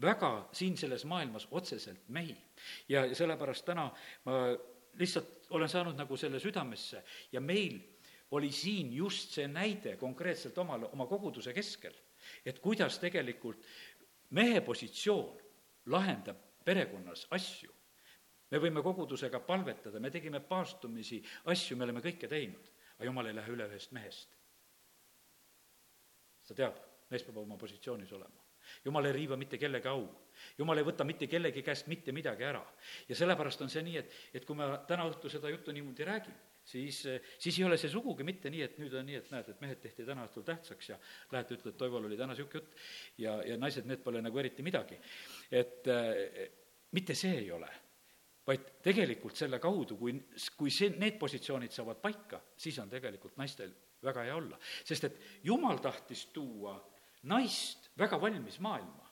väga 0.00 0.48
siin 0.52 0.76
selles 0.76 1.04
maailmas 1.04 1.48
otseselt 1.50 2.08
mehi. 2.08 2.36
ja 2.88 3.14
sellepärast 3.14 3.64
täna 3.64 3.90
ma 4.24 4.32
lihtsalt 4.98 5.46
olen 5.50 5.68
saanud 5.68 5.96
nagu 5.96 6.16
selle 6.16 6.40
südamesse 6.40 7.02
ja 7.32 7.40
meil 7.40 7.78
oli 8.30 8.52
siin 8.52 8.92
just 8.92 9.30
see 9.36 9.46
näide 9.48 9.96
konkreetselt 9.96 10.58
omal, 10.58 10.88
oma 10.92 11.06
koguduse 11.06 11.52
keskel, 11.54 11.94
et 12.44 12.58
kuidas 12.58 12.98
tegelikult 12.98 13.62
mehe 14.30 14.60
positsioon 14.60 15.36
lahendab 15.86 16.40
perekonnas 16.64 17.26
asju. 17.30 17.72
me 18.50 18.58
võime 18.62 18.82
kogudusega 18.82 19.40
palvetada, 19.42 20.00
me 20.00 20.10
tegime 20.10 20.40
paastumisi, 20.40 21.18
asju 21.50 21.76
me 21.76 21.84
oleme 21.84 22.02
kõike 22.02 22.28
teinud, 22.30 22.68
aga 22.94 23.08
jumal 23.08 23.26
ei 23.26 23.34
lähe 23.34 23.52
üle 23.52 23.66
ühest 23.66 23.92
mehest. 23.92 24.36
ta 26.46 26.54
teab, 26.54 26.78
mees 27.10 27.22
peab 27.26 27.38
oma 27.42 27.56
positsioonis 27.58 28.12
olema. 28.12 28.45
Jumal 28.84 29.06
ei 29.08 29.16
riiva 29.16 29.36
mitte 29.36 29.58
kellegi 29.58 29.88
au. 29.88 30.04
jumal 30.58 30.78
ei 30.78 30.86
võta 30.86 31.04
mitte 31.04 31.26
kellegi 31.26 31.62
käest 31.62 31.88
mitte 31.92 32.12
midagi 32.12 32.44
ära. 32.44 32.64
ja 33.08 33.16
sellepärast 33.16 33.62
on 33.62 33.72
see 33.72 33.82
nii, 33.86 33.96
et, 34.02 34.12
et 34.34 34.44
kui 34.44 34.56
ma 34.56 34.76
täna 34.88 35.06
õhtul 35.10 35.32
seda 35.32 35.50
juttu 35.50 35.72
niimoodi 35.72 36.04
räägin, 36.04 36.36
siis, 36.66 37.00
siis 37.38 37.58
ei 37.58 37.64
ole 37.64 37.78
see 37.80 37.90
sugugi 37.92 38.26
mitte 38.26 38.50
nii, 38.52 38.62
et 38.66 38.78
nüüd 38.82 38.94
on 38.98 39.06
nii, 39.06 39.22
et 39.22 39.32
näed, 39.32 39.48
et 39.52 39.64
mehed 39.64 39.80
tehti 39.82 40.06
täna 40.06 40.26
õhtul 40.26 40.44
tähtsaks 40.46 40.92
ja 40.92 41.00
lähed, 41.32 41.56
ütled, 41.58 41.78
Toival 41.78 42.08
oli 42.08 42.18
täna 42.18 42.34
niisugune 42.34 42.60
jutt 42.60 42.86
ja, 43.22 43.38
ja 43.46 43.58
naised, 43.60 43.88
need 43.88 44.04
pole 44.04 44.22
nagu 44.24 44.42
eriti 44.42 44.66
midagi. 44.66 44.98
et 45.50 45.88
äh, 45.92 46.46
mitte 46.96 47.14
see 47.18 47.34
ei 47.40 47.50
ole, 47.54 47.70
vaid 48.46 48.68
tegelikult 48.82 49.38
selle 49.38 49.58
kaudu, 49.62 49.98
kui, 49.98 50.14
kui 50.56 50.70
see, 50.70 50.92
need 51.00 51.18
positsioonid 51.18 51.74
saavad 51.74 52.00
paika, 52.02 52.40
siis 52.56 52.78
on 52.82 52.90
tegelikult 52.90 53.36
naistel 53.40 53.72
väga 54.06 54.26
hea 54.28 54.36
olla. 54.36 54.58
sest 54.84 55.08
et 55.08 55.20
jumal 55.44 55.80
tahtis 55.82 56.26
tuua 56.34 56.76
naist 57.30 57.85
väga 57.98 58.20
valmis 58.20 58.60
maailma. 58.60 59.04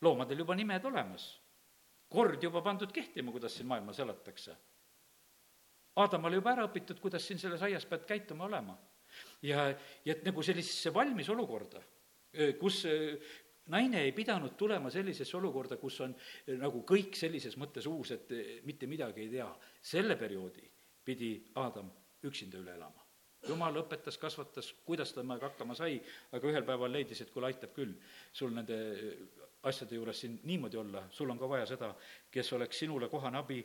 loomadel 0.00 0.38
juba 0.38 0.54
nimed 0.54 0.84
olemas, 0.84 1.40
kord 2.08 2.42
juba 2.42 2.62
pandud 2.62 2.92
kehtima, 2.92 3.32
kuidas 3.32 3.54
siin 3.56 3.66
maailmas 3.66 3.98
elatakse 3.98 4.56
Aadam 5.94 6.26
oli 6.26 6.40
juba 6.40 6.50
ära 6.56 6.66
õpitud, 6.66 6.98
kuidas 7.02 7.22
siin 7.26 7.38
selles 7.38 7.62
aias 7.62 7.86
pead 7.86 8.06
käituma 8.08 8.48
olema. 8.48 8.76
ja, 9.42 9.68
ja 10.04 10.14
et 10.16 10.24
nagu 10.26 10.42
sellisesse 10.42 10.90
valmis 10.94 11.28
olukorda, 11.30 11.82
kus 12.58 12.80
naine 13.70 14.00
ei 14.02 14.12
pidanud 14.12 14.56
tulema 14.58 14.90
sellisesse 14.90 15.36
olukorda, 15.38 15.78
kus 15.78 16.00
on 16.02 16.16
nagu 16.58 16.82
kõik 16.88 17.14
sellises 17.14 17.54
mõttes 17.60 17.86
uus, 17.86 18.10
et 18.10 18.34
mitte 18.66 18.90
midagi 18.90 19.22
ei 19.22 19.30
tea. 19.36 19.46
selle 19.82 20.16
perioodi 20.16 20.66
pidi 21.04 21.30
Aadam 21.54 21.92
üksinda 22.24 22.58
üle 22.58 22.74
elama. 22.74 23.03
Jumal 23.48 23.76
õpetas, 23.82 24.18
kasvatas, 24.20 24.72
kuidas 24.86 25.12
ta 25.12 25.20
temaga 25.20 25.50
hakkama 25.50 25.74
sai, 25.78 25.98
aga 26.32 26.50
ühel 26.50 26.64
päeval 26.66 26.92
leidis, 26.92 27.20
et 27.20 27.32
kuule, 27.32 27.50
aitab 27.50 27.74
küll 27.76 27.94
sul 28.32 28.54
nende 28.54 28.78
asjade 29.64 29.96
juures 29.96 30.20
siin 30.20 30.38
niimoodi 30.44 30.76
olla, 30.76 31.06
sul 31.10 31.30
on 31.30 31.38
ka 31.40 31.48
vaja 31.48 31.66
seda, 31.66 31.94
kes 32.30 32.52
oleks 32.52 32.78
sinule 32.84 33.08
kohane 33.08 33.38
abi 33.40 33.62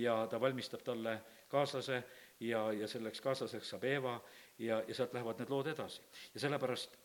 ja 0.00 0.22
ta 0.30 0.40
valmistab 0.40 0.82
talle 0.84 1.18
kaaslase 1.52 2.02
ja, 2.40 2.64
ja 2.72 2.88
selleks 2.88 3.20
kaaslaseks 3.20 3.74
saab 3.74 3.84
Eeva 3.84 4.14
ja, 4.58 4.82
ja 4.88 4.94
sealt 4.94 5.12
lähevad 5.14 5.42
need 5.42 5.52
lood 5.52 5.68
edasi. 5.72 6.00
ja 6.34 6.40
sellepärast 6.40 6.96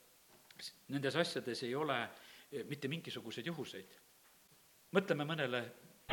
nendes 0.88 1.16
asjades 1.16 1.64
ei 1.64 1.76
ole 1.76 1.98
eh, 2.04 2.64
mitte 2.66 2.88
mingisuguseid 2.88 3.48
juhuseid. 3.52 3.98
mõtleme 4.96 5.26
mõnele, 5.28 5.62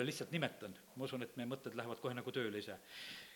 lihtsalt 0.02 0.32
nimetan, 0.34 0.74
ma 0.96 1.06
usun, 1.06 1.22
et 1.22 1.36
meie 1.38 1.46
mõtted 1.46 1.76
lähevad 1.78 2.00
kohe 2.02 2.14
nagu 2.14 2.32
tööle 2.34 2.58
ise. 2.58 2.74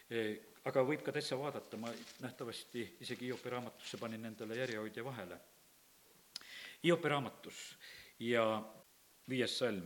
Eh, 0.09 0.39
aga 0.65 0.83
võib 0.89 1.03
ka 1.05 1.13
täitsa 1.13 1.37
vaadata, 1.37 1.77
ma 1.77 1.91
nähtavasti 2.25 2.85
isegi 3.05 3.29
Hiopi 3.29 3.51
raamatusse 3.53 3.99
panin 4.01 4.25
endale 4.25 4.57
järjehoidja 4.57 5.05
vahele. 5.05 5.37
Hiopi 6.85 7.09
raamatus 7.13 7.59
ja 8.25 8.45
viies 9.29 9.59
salm, 9.59 9.85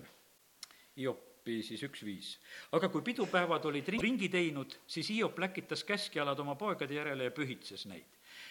Hiopi 0.96 1.58
siis 1.66 1.82
üks 1.82 2.04
viis. 2.06 2.38
aga 2.72 2.88
kui 2.88 3.02
pidupäevad 3.02 3.64
olid 3.64 3.88
ringi 3.88 4.28
teinud, 4.28 4.76
siis 4.86 5.08
Hiop 5.10 5.38
läkitas 5.38 5.82
käskjalad 5.84 6.38
oma 6.38 6.54
poegade 6.54 6.94
järele 6.94 7.24
ja 7.24 7.30
pühitses 7.30 7.86
neid. 7.86 8.06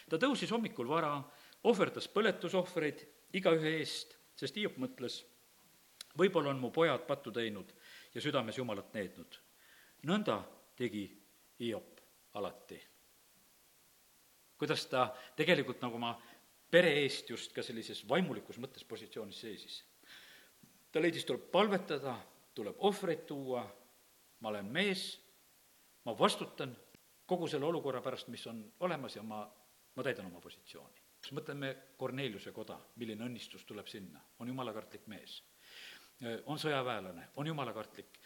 ta 0.10 0.18
tõusis 0.18 0.52
hommikul 0.52 0.88
vara, 0.88 1.24
ohverdas 1.64 2.08
põletusohvreid 2.08 3.06
igaühe 3.34 3.78
eest, 3.80 4.18
sest 4.36 4.56
Hiop 4.56 4.76
mõtles, 4.78 5.24
võib-olla 6.18 6.50
on 6.50 6.60
mu 6.60 6.72
pojad 6.72 7.08
pattu 7.08 7.32
teinud 7.32 7.72
ja 8.14 8.22
südames 8.22 8.58
Jumalat 8.58 8.94
neednud. 8.94 9.40
nõnda 10.04 10.44
tegi 10.76 11.21
Hiop 11.62 12.02
alati. 12.34 12.82
kuidas 14.58 14.86
ta 14.90 15.08
tegelikult 15.36 15.82
nagu 15.82 15.96
oma 15.96 16.16
pere 16.72 16.92
eest 17.04 17.30
just 17.30 17.54
ka 17.54 17.64
sellises 17.64 18.04
vaimulikus 18.10 18.60
mõttes 18.62 18.84
positsioonis 18.88 19.40
seisis 19.42 19.82
ta 20.92 21.02
leidis, 21.02 21.26
tuleb 21.26 21.48
palvetada, 21.52 22.16
tuleb 22.56 22.80
ohvreid 22.88 23.26
tuua, 23.28 23.64
ma 24.40 24.50
olen 24.50 24.72
mees, 24.74 25.06
ma 26.06 26.16
vastutan 26.18 26.74
kogu 27.26 27.48
selle 27.48 27.66
olukorra 27.66 28.02
pärast, 28.04 28.28
mis 28.34 28.44
on 28.52 28.64
olemas 28.80 29.16
ja 29.16 29.24
ma, 29.24 29.46
ma 29.96 30.04
täidan 30.04 30.28
oma 30.28 30.42
positsiooni. 30.42 31.00
siis 31.22 31.36
mõtleme 31.38 31.76
Korneliuse 31.98 32.52
koda, 32.52 32.80
milline 32.96 33.26
õnnistus 33.26 33.64
tuleb 33.66 33.88
sinna, 33.88 34.22
on 34.40 34.48
jumalakartlik 34.48 35.08
mees. 35.08 35.44
on 36.46 36.60
sõjaväelane, 36.60 37.28
on 37.36 37.48
jumalakartlik, 37.48 38.20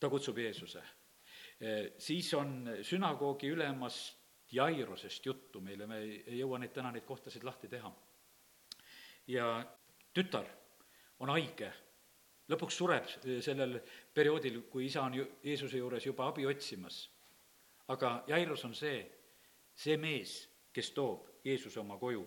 ta 0.00 0.08
kutsub 0.08 0.38
Jeesuse. 0.38 0.82
Siis 1.98 2.34
on 2.34 2.68
sünagoogi 2.82 3.50
ülemast 3.50 4.18
Jairosest 4.52 5.26
juttu 5.26 5.60
meile, 5.60 5.86
me 5.86 5.98
ei, 6.00 6.38
jõua 6.38 6.58
neid 6.58 6.72
täna, 6.72 6.92
neid 6.92 7.04
kohtasid 7.04 7.44
lahti 7.44 7.68
teha. 7.68 7.90
ja 9.28 9.48
tütar 10.14 10.46
on 11.20 11.28
haige, 11.34 11.68
lõpuks 12.48 12.78
sureb 12.80 13.10
sellel 13.44 13.76
perioodil, 14.14 14.62
kui 14.70 14.86
isa 14.86 15.02
on 15.02 15.18
ju 15.18 15.26
Jeesuse 15.44 15.76
juures 15.76 16.06
juba 16.06 16.28
abi 16.28 16.46
otsimas. 16.46 17.10
aga 17.88 18.24
Jairus 18.28 18.64
on 18.64 18.74
see, 18.74 19.04
see 19.74 19.96
mees, 19.96 20.48
kes 20.72 20.90
toob 20.90 21.28
Jeesuse 21.44 21.80
oma 21.80 21.98
koju. 21.98 22.24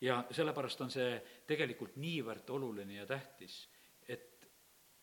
ja 0.00 0.24
sellepärast 0.30 0.80
on 0.80 0.90
see 0.90 1.22
tegelikult 1.46 1.96
niivõrd 1.96 2.50
oluline 2.50 2.94
ja 2.94 3.06
tähtis, 3.06 3.68
et 4.08 4.48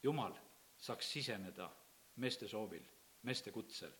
Jumal 0.04 0.34
saaks 0.78 1.12
siseneda 1.12 1.70
meeste 2.16 2.48
soovil, 2.48 2.84
meeste 3.24 3.52
kutsel. 3.52 3.92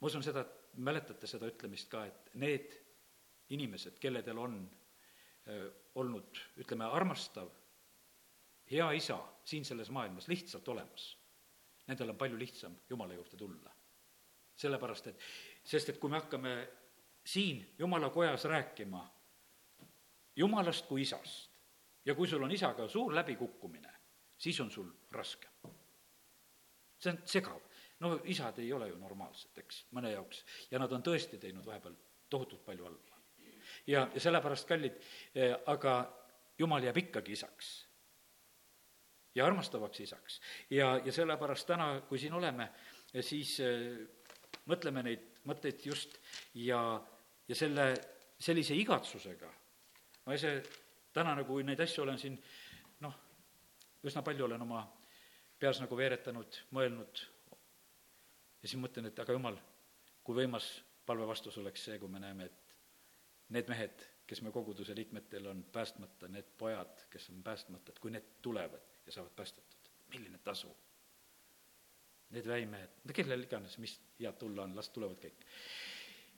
ma 0.00 0.06
usun 0.06 0.22
seda, 0.22 0.40
et 0.40 0.78
mäletate 0.82 1.26
seda 1.26 1.46
ütlemist 1.50 1.90
ka, 1.90 2.04
et 2.06 2.30
need 2.34 2.72
inimesed, 3.54 3.98
kelledel 4.02 4.38
on 4.38 4.56
olnud, 5.94 6.38
ütleme, 6.62 6.86
armastav 6.86 7.50
hea 8.70 8.90
isa 8.96 9.18
siin 9.44 9.64
selles 9.64 9.90
maailmas 9.90 10.28
lihtsalt 10.28 10.68
olemas, 10.68 11.06
nendel 11.86 12.14
on 12.14 12.18
palju 12.18 12.38
lihtsam 12.38 12.76
Jumala 12.90 13.14
juurde 13.14 13.36
tulla. 13.36 13.72
sellepärast, 14.56 15.06
et, 15.06 15.22
sest 15.64 15.88
et 15.88 15.98
kui 15.98 16.10
me 16.10 16.20
hakkame 16.20 16.52
siin 17.24 17.74
Jumala 17.78 18.10
kojas 18.10 18.44
rääkima 18.44 19.02
Jumalast 20.36 20.86
kui 20.86 21.02
isast 21.02 21.50
ja 22.04 22.14
kui 22.14 22.28
sul 22.28 22.42
on 22.42 22.52
isaga 22.52 22.88
suur 22.88 23.14
läbikukkumine, 23.14 23.92
siis 24.38 24.60
on 24.60 24.70
sul 24.70 24.90
raske. 25.10 25.48
see 26.98 27.12
on 27.12 27.18
segav. 27.24 27.60
No 28.02 28.16
isad 28.28 28.58
ei 28.58 28.72
ole 28.72 28.90
ju 28.90 28.98
normaalsed, 28.98 29.54
eks, 29.62 29.84
mõne 29.96 30.10
jaoks, 30.12 30.42
ja 30.70 30.80
nad 30.82 30.92
on 30.92 31.04
tõesti 31.06 31.38
teinud 31.40 31.66
vahepeal 31.66 31.94
tohutult 32.32 32.64
palju 32.66 32.88
halba. 32.88 33.22
ja, 33.86 34.08
ja 34.14 34.20
sellepärast, 34.20 34.68
kallid 34.68 34.98
eh,, 35.34 35.54
aga 35.66 36.00
Jumal 36.58 36.84
jääb 36.84 36.98
ikkagi 37.00 37.32
isaks 37.32 37.70
ja 39.34 39.46
armastavaks 39.46 40.00
isaks. 40.00 40.40
ja, 40.70 41.00
ja 41.04 41.12
sellepärast 41.12 41.66
täna, 41.66 42.00
kui 42.08 42.18
siin 42.18 42.34
oleme, 42.36 42.68
siis 43.20 43.58
äh, 43.60 44.02
mõtleme 44.66 45.02
neid 45.02 45.28
mõtteid 45.48 45.86
just 45.86 46.18
ja, 46.54 46.80
ja 47.48 47.56
selle, 47.56 47.92
sellise 48.38 48.76
igatsusega, 48.78 49.50
ma 50.26 50.36
ise 50.38 50.58
täna 51.12 51.34
nagu 51.38 51.58
neid 51.64 51.80
asju 51.80 52.04
olen 52.04 52.18
siin 52.18 52.36
noh, 53.02 53.16
üsna 54.04 54.22
palju 54.22 54.46
olen 54.46 54.62
oma 54.62 54.84
peas 55.58 55.80
nagu 55.82 55.96
veeretanud, 55.96 56.60
mõelnud 56.74 57.24
ja 58.62 58.68
siis 58.68 58.80
mõtlen, 58.80 59.10
et 59.10 59.18
aga 59.18 59.34
jumal, 59.34 59.58
kui 60.22 60.36
võimas 60.38 60.68
palve 61.06 61.26
vastus 61.26 61.58
oleks 61.58 61.84
see, 61.88 61.98
kui 61.98 62.10
me 62.10 62.20
näeme, 62.22 62.46
et 62.46 62.76
need 63.52 63.68
mehed, 63.68 64.04
kes 64.26 64.42
me 64.42 64.52
koguduse 64.54 64.94
liikmetel 64.96 65.46
on 65.50 65.64
päästmata, 65.72 66.28
need 66.28 66.54
pojad, 66.58 67.06
kes 67.10 67.28
on 67.30 67.42
päästmata, 67.42 67.92
et 67.92 67.98
kui 67.98 68.12
need 68.14 68.28
tulevad 68.42 68.98
ja 69.06 69.12
saavad 69.12 69.34
päästetud. 69.36 69.90
milline 70.12 70.38
tasu? 70.38 70.68
Need 72.30 72.46
väimehed, 72.48 72.90
no 73.04 73.14
kellel 73.14 73.42
iganes, 73.44 73.78
mis 73.78 73.98
head 74.20 74.36
tulla 74.40 74.62
on, 74.62 74.76
las 74.76 74.88
tulevad 74.88 75.18
kõik. 75.20 75.44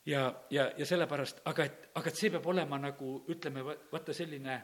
ja, 0.06 0.22
ja, 0.50 0.70
ja 0.78 0.86
sellepärast, 0.86 1.42
aga 1.44 1.64
et, 1.64 1.90
aga 1.94 2.10
et 2.10 2.16
see 2.18 2.30
peab 2.30 2.46
olema 2.46 2.78
nagu 2.78 3.12
ütleme, 3.30 3.62
vaata 3.92 4.14
selline 4.14 4.56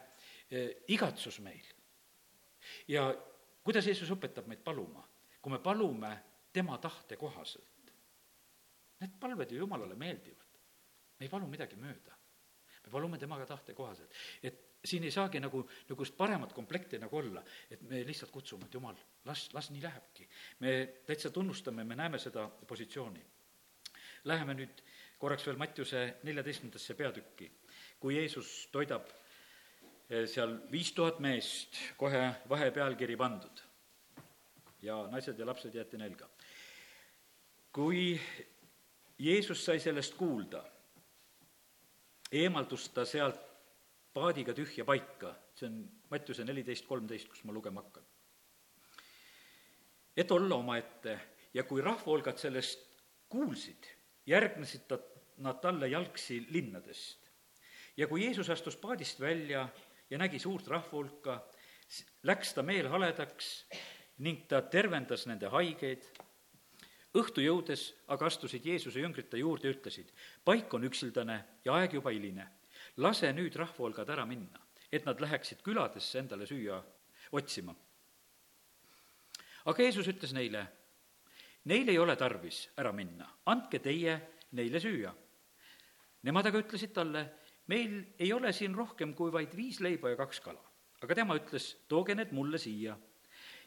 eh, 0.50 0.82
igatsus 0.88 1.40
meil. 1.40 1.66
ja 2.88 3.06
kuidas 3.62 3.86
Jeesus 3.86 4.10
õpetab 4.10 4.48
meid 4.48 4.64
paluma? 4.64 5.06
kui 5.40 5.52
me 5.52 5.58
palume 5.58 6.10
tema 6.52 6.78
tahte 6.78 7.16
kohaselt, 7.16 7.92
need 9.00 9.12
palved 9.20 9.52
ju 9.52 9.58
Jumalale 9.58 9.94
meeldivad. 9.94 10.46
me 11.18 11.26
ei 11.26 11.30
palu 11.30 11.46
midagi 11.46 11.76
mööda. 11.76 12.16
me 12.16 12.90
me 12.90 12.92
palume 12.92 13.18
temaga 13.18 13.46
tahte 13.46 13.74
kohaselt. 13.74 14.12
et 14.42 14.70
siin 14.84 15.04
ei 15.04 15.10
saagi 15.10 15.40
nagu, 15.40 15.62
niisugust 15.62 16.16
paremat 16.16 16.52
komplekti 16.56 16.98
nagu 16.98 17.16
olla, 17.16 17.42
et 17.70 17.82
me 17.82 18.02
lihtsalt 18.06 18.32
kutsume, 18.32 18.66
et 18.66 18.74
jumal, 18.74 18.96
las, 19.24 19.48
las 19.54 19.70
nii 19.70 19.82
lähebki. 19.82 20.28
me 20.60 20.72
täitsa 21.06 21.30
tunnustame, 21.30 21.84
me 21.84 21.96
näeme 21.96 22.18
seda 22.18 22.48
positsiooni. 22.48 23.24
Läheme 24.24 24.54
nüüd 24.54 24.82
korraks 25.20 25.46
veel 25.46 25.56
Mattiuse 25.60 26.02
neljateistkümnendasse 26.22 26.94
peatükki, 26.94 27.50
kui 28.00 28.16
Jeesus 28.16 28.68
toidab 28.72 29.08
eh, 30.08 30.26
seal 30.28 30.56
viis 30.72 30.92
tuhat 30.96 31.20
meest, 31.20 31.76
kohe 31.96 32.30
vahepealkiri 32.48 33.16
pandud. 33.16 33.66
ja 34.82 34.96
naised 35.12 35.38
ja 35.38 35.46
lapsed 35.46 35.74
jäeti 35.74 35.98
nälga. 36.00 36.28
Kui 37.80 38.20
Jeesus 39.18 39.62
sai 39.64 39.78
sellest 39.80 40.12
kuulda, 40.20 40.60
eemaldus 42.36 42.90
ta 42.92 43.06
sealt 43.08 43.40
paadiga 44.12 44.52
tühja 44.52 44.84
paika, 44.84 45.30
see 45.56 45.70
on 45.70 45.78
Mattiuse 46.12 46.44
neliteist 46.44 46.84
kolmteist, 46.84 47.30
kus 47.32 47.40
ma 47.48 47.56
lugema 47.56 47.80
hakkan. 47.80 48.04
et 50.16 50.32
olla 50.36 50.58
omaette 50.60 51.16
ja 51.54 51.64
kui 51.64 51.80
rahvahulgad 51.80 52.36
sellest 52.36 52.84
kuulsid, 53.32 53.88
järgnesid 54.26 54.84
ta, 54.88 54.98
nad 55.38 55.60
talle 55.64 55.88
jalgsi 55.88 56.42
linnadest. 56.50 57.30
ja 57.96 58.06
kui 58.06 58.26
Jeesus 58.26 58.50
astus 58.50 58.76
paadist 58.76 59.20
välja 59.20 59.68
ja 60.10 60.18
nägi 60.18 60.38
suurt 60.38 60.68
rahvahulka, 60.68 61.46
läks 62.28 62.52
ta 62.54 62.62
meelhaledaks 62.62 63.54
ning 64.18 64.44
ta 64.48 64.60
tervendas 64.62 65.24
nende 65.26 65.48
haigeid. 65.48 66.04
Õhtu 67.14 67.42
jõudes 67.42 67.90
aga 68.08 68.26
astusid 68.26 68.66
Jeesuse 68.66 69.00
jüngrid 69.00 69.30
ta 69.30 69.36
juurde 69.36 69.68
ja 69.68 69.74
ütlesid, 69.74 70.12
paik 70.44 70.74
on 70.74 70.84
üksildane 70.86 71.44
ja 71.64 71.74
aeg 71.74 71.98
juba 71.98 72.14
hiline 72.14 72.46
lase 72.96 73.30
nüüd 73.32 73.54
rahvahulgad 73.56 74.10
ära 74.10 74.26
minna, 74.26 74.60
et 74.90 75.06
nad 75.06 75.20
läheksid 75.20 75.62
küladesse 75.62 76.18
endale 76.20 76.46
süüa 76.46 76.80
otsima. 77.32 77.74
aga 79.64 79.82
Jeesus 79.82 80.08
ütles 80.08 80.32
neile, 80.32 80.64
neil 81.64 81.88
ei 81.88 81.98
ole 81.98 82.16
tarvis 82.16 82.68
ära 82.76 82.92
minna, 82.92 83.28
andke 83.46 83.78
teie 83.78 84.16
neile 84.52 84.80
süüa. 84.80 85.12
Nemad 86.22 86.46
aga 86.46 86.58
ütlesid 86.60 86.92
talle, 86.92 87.26
meil 87.68 88.14
ei 88.18 88.32
ole 88.32 88.52
siin 88.52 88.74
rohkem 88.74 89.14
kui 89.14 89.32
vaid 89.32 89.54
viis 89.56 89.80
leiba 89.80 90.10
ja 90.10 90.16
kaks 90.16 90.40
kala. 90.40 90.64
aga 91.00 91.14
tema 91.14 91.36
ütles, 91.36 91.76
tooge 91.88 92.14
need 92.14 92.32
mulle 92.32 92.58
siia. 92.58 92.96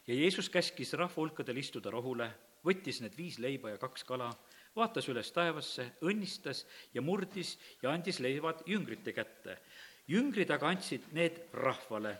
ja 0.06 0.14
Jeesus 0.14 0.48
käskis 0.48 0.92
rahvahulkadel 0.92 1.56
istuda 1.56 1.90
rohule, 1.90 2.30
võttis 2.64 3.00
need 3.00 3.16
viis 3.16 3.38
leiba 3.38 3.74
ja 3.74 3.78
kaks 3.78 4.04
kala 4.04 4.30
vaatas 4.76 5.08
üles 5.08 5.30
taevasse, 5.32 5.86
õnnistas 6.02 6.64
ja 6.94 7.02
murdis 7.02 7.54
ja 7.82 7.92
andis 7.92 8.20
leivad 8.20 8.64
jüngrite 8.66 9.12
kätte. 9.12 9.58
jüngrid 10.08 10.50
aga 10.50 10.68
andsid 10.68 11.12
need 11.12 11.40
rahvale. 11.52 12.18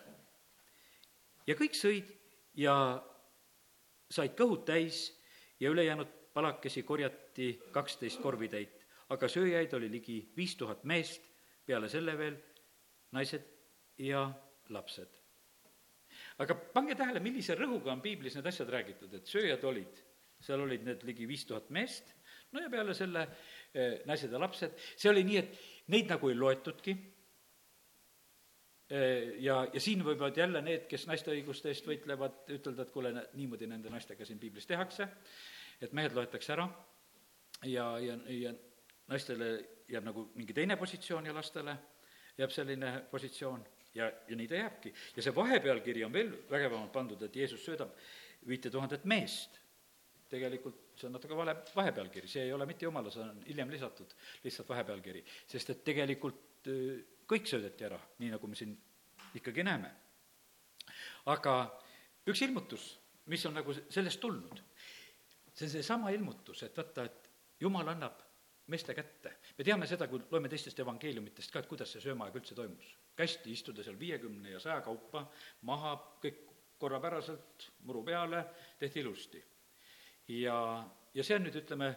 ja 1.46 1.54
kõik 1.54 1.74
sõid 1.74 2.12
ja 2.54 3.02
said 4.10 4.36
kõhud 4.38 4.64
täis 4.64 5.12
ja 5.60 5.70
ülejäänud 5.70 6.08
palakesi 6.34 6.82
korjati 6.82 7.60
kaksteist 7.72 8.20
korvitäit, 8.22 8.86
aga 9.08 9.28
sööjaid 9.28 9.74
oli 9.74 9.90
ligi 9.90 10.16
viis 10.36 10.56
tuhat 10.56 10.84
meest, 10.84 11.22
peale 11.66 11.88
selle 11.88 12.18
veel 12.18 12.36
naised 13.12 13.44
ja 13.98 14.26
lapsed. 14.68 15.08
aga 16.38 16.54
pange 16.54 16.94
tähele, 16.94 17.20
millise 17.20 17.54
rõhuga 17.54 17.92
on 17.92 18.00
piiblis 18.00 18.34
need 18.34 18.46
asjad 18.46 18.68
räägitud, 18.70 19.14
et 19.14 19.26
sööjad 19.26 19.64
olid, 19.64 20.02
seal 20.44 20.62
olid 20.64 20.84
need 20.86 21.02
ligi 21.08 21.26
viis 21.28 21.46
tuhat 21.48 21.70
meest. 21.74 22.12
No 22.52 22.62
ja 22.62 22.70
peale 22.70 22.94
selle 22.94 23.24
eh, 23.74 24.00
naised 24.06 24.32
ja 24.32 24.38
lapsed, 24.38 24.76
see 24.94 25.10
oli 25.10 25.24
nii, 25.26 25.40
et 25.40 25.90
neid 25.94 26.12
nagu 26.12 26.30
ei 26.30 26.36
loetudki, 26.38 26.94
eh, 28.94 29.32
ja, 29.42 29.58
ja 29.72 29.82
siin 29.82 30.04
võivad 30.06 30.38
jälle 30.38 30.62
need, 30.62 30.86
kes 30.90 31.08
naiste 31.10 31.32
õiguste 31.34 31.72
eest 31.72 31.88
võitlevad, 31.88 32.44
ütelda, 32.54 32.86
et 32.86 32.92
kuule, 32.94 33.14
niimoodi 33.34 33.68
nende 33.70 33.90
naistega 33.90 34.26
siin 34.28 34.38
piiblis 34.42 34.70
tehakse, 34.70 35.08
et 35.82 35.96
mehed 35.96 36.14
loetakse 36.14 36.54
ära. 36.54 36.68
Ja, 37.64 37.94
ja, 38.02 38.18
ja 38.28 38.52
naistele 39.08 39.50
jääb 39.88 40.06
nagu 40.06 40.28
mingi 40.36 40.54
teine 40.56 40.76
positsioon 40.76 41.26
ja 41.26 41.34
lastele 41.34 41.74
jääb 42.38 42.52
selline 42.52 42.92
positsioon 43.10 43.64
ja, 43.94 44.08
ja 44.28 44.36
nii 44.36 44.48
ta 44.48 44.58
jääbki. 44.58 44.92
ja 45.16 45.22
see 45.22 45.34
vahepealkiri 45.34 46.04
on 46.04 46.12
veel 46.12 46.32
vägevamalt 46.50 46.92
pandud, 46.92 47.22
et 47.22 47.36
Jeesus 47.36 47.64
söödab 47.64 47.94
viite 48.48 48.70
tuhandet 48.70 49.04
meest 49.04 49.63
tegelikult 50.34 50.84
see 50.98 51.08
on 51.08 51.14
natuke 51.16 51.36
vale 51.36 51.54
vahepealkiri, 51.74 52.28
see 52.30 52.46
ei 52.46 52.52
ole 52.54 52.66
mitte 52.66 52.86
jumala, 52.86 53.10
see 53.12 53.22
on 53.24 53.40
hiljem 53.48 53.70
lisatud 53.74 54.14
lihtsalt 54.44 54.68
vahepealkiri, 54.70 55.22
sest 55.50 55.72
et 55.74 55.84
tegelikult 55.86 56.70
äh, 56.70 57.00
kõik 57.30 57.48
söödeti 57.48 57.86
ära, 57.88 57.98
nii 58.22 58.34
nagu 58.34 58.50
me 58.50 58.58
siin 58.58 58.74
ikkagi 59.38 59.64
näeme. 59.66 59.90
aga 61.32 61.54
üks 62.28 62.42
ilmutus, 62.44 62.90
mis 63.32 63.44
on 63.48 63.56
nagu 63.58 63.74
sellest 63.74 64.20
tulnud, 64.20 64.60
see 65.54 65.66
on 65.66 65.72
seesama 65.72 66.12
ilmutus, 66.14 66.62
et 66.66 66.76
vaata, 66.76 67.06
et 67.08 67.30
jumal 67.60 67.88
annab 67.88 68.20
meeste 68.70 68.94
kätte. 68.94 69.36
me 69.58 69.64
teame 69.64 69.86
seda, 69.86 70.08
kui 70.08 70.22
loeme 70.30 70.48
teistest 70.48 70.78
evangeeliumitest 70.80 71.52
ka, 71.52 71.60
et 71.60 71.70
kuidas 71.70 71.92
see 71.92 72.04
söömaaeg 72.04 72.36
üldse 72.40 72.54
toimus. 72.54 72.94
kästi 73.16 73.52
istuda 73.52 73.82
seal 73.82 73.98
viiekümne 73.98 74.50
ja 74.50 74.60
saja 74.60 74.80
kaupa 74.80 75.26
maha, 75.62 75.96
kõik 76.22 76.44
korrapäraselt 76.78 77.70
muru 77.86 78.02
peale, 78.04 78.44
tehti 78.78 79.00
ilusti 79.00 79.42
ja, 80.28 80.58
ja 81.14 81.24
see 81.24 81.36
on 81.36 81.46
nüüd, 81.46 81.58
ütleme, 81.62 81.90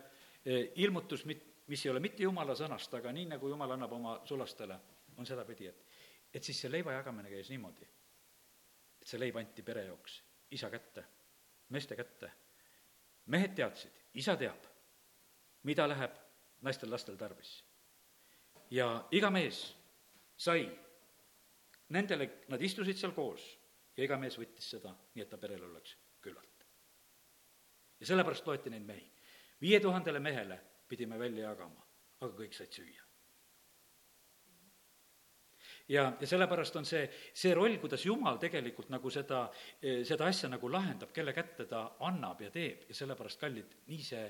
eh, 0.45 0.71
ilmutus, 0.83 1.25
mit-, 1.25 1.45
mis 1.67 1.85
ei 1.85 1.91
ole 1.91 2.01
mitte 2.03 2.23
jumala 2.23 2.55
sõnast, 2.55 2.93
aga 2.97 3.11
nii, 3.15 3.27
nagu 3.33 3.49
jumal 3.49 3.75
annab 3.75 3.93
oma 3.97 4.19
sulastele, 4.25 4.79
on 5.17 5.25
sedapidi, 5.25 5.67
et 5.67 5.85
et 6.33 6.43
siis 6.43 6.59
see 6.59 6.69
leiva 6.69 6.91
jagamine 6.91 7.29
käis 7.31 7.49
niimoodi, 7.49 7.85
et 9.01 9.07
see 9.07 9.19
leib 9.19 9.37
anti 9.39 9.63
pere 9.65 9.85
jaoks 9.87 10.19
isa 10.51 10.69
kätte, 10.69 11.03
meeste 11.69 11.95
kätte. 11.95 12.31
mehed 13.27 13.55
teadsid, 13.55 13.91
isa 14.13 14.37
teab, 14.39 14.67
mida 15.63 15.87
läheb 15.87 16.13
naistel-lastel 16.61 17.17
tarvis. 17.17 17.63
ja 18.71 19.07
iga 19.11 19.29
mees 19.29 19.75
sai, 20.37 20.69
nendele, 21.89 22.29
nad 22.47 22.61
istusid 22.61 22.97
seal 22.97 23.11
koos 23.11 23.57
ja 23.97 24.03
iga 24.03 24.17
mees 24.17 24.37
võttis 24.39 24.69
seda, 24.75 24.95
nii 25.15 25.23
et 25.23 25.29
ta 25.29 25.37
perel 25.37 25.63
oleks 25.63 25.97
ja 27.99 28.05
sellepärast 28.05 28.47
loeti 28.47 28.69
neid 28.69 28.85
mehi. 28.85 29.11
viie 29.61 29.79
tuhandele 29.79 30.19
mehele 30.19 30.59
pidime 30.87 31.19
välja 31.19 31.49
jagama, 31.49 31.83
aga 32.21 32.33
kõik 32.33 32.53
said 32.53 32.71
süüa. 32.71 33.03
ja, 35.87 36.13
ja 36.19 36.27
sellepärast 36.27 36.75
on 36.75 36.85
see, 36.85 37.09
see 37.33 37.53
roll, 37.53 37.77
kuidas 37.77 38.05
Jumal 38.05 38.37
tegelikult 38.37 38.89
nagu 38.89 39.09
seda, 39.09 39.47
seda 39.81 40.25
asja 40.25 40.49
nagu 40.49 40.71
lahendab, 40.71 41.11
kelle 41.13 41.33
kätte 41.33 41.65
ta 41.65 41.83
annab 41.99 42.41
ja 42.41 42.51
teeb 42.51 42.87
ja 42.89 42.95
sellepärast, 42.95 43.39
kallid, 43.39 43.77
nii 43.87 44.03
see 44.03 44.25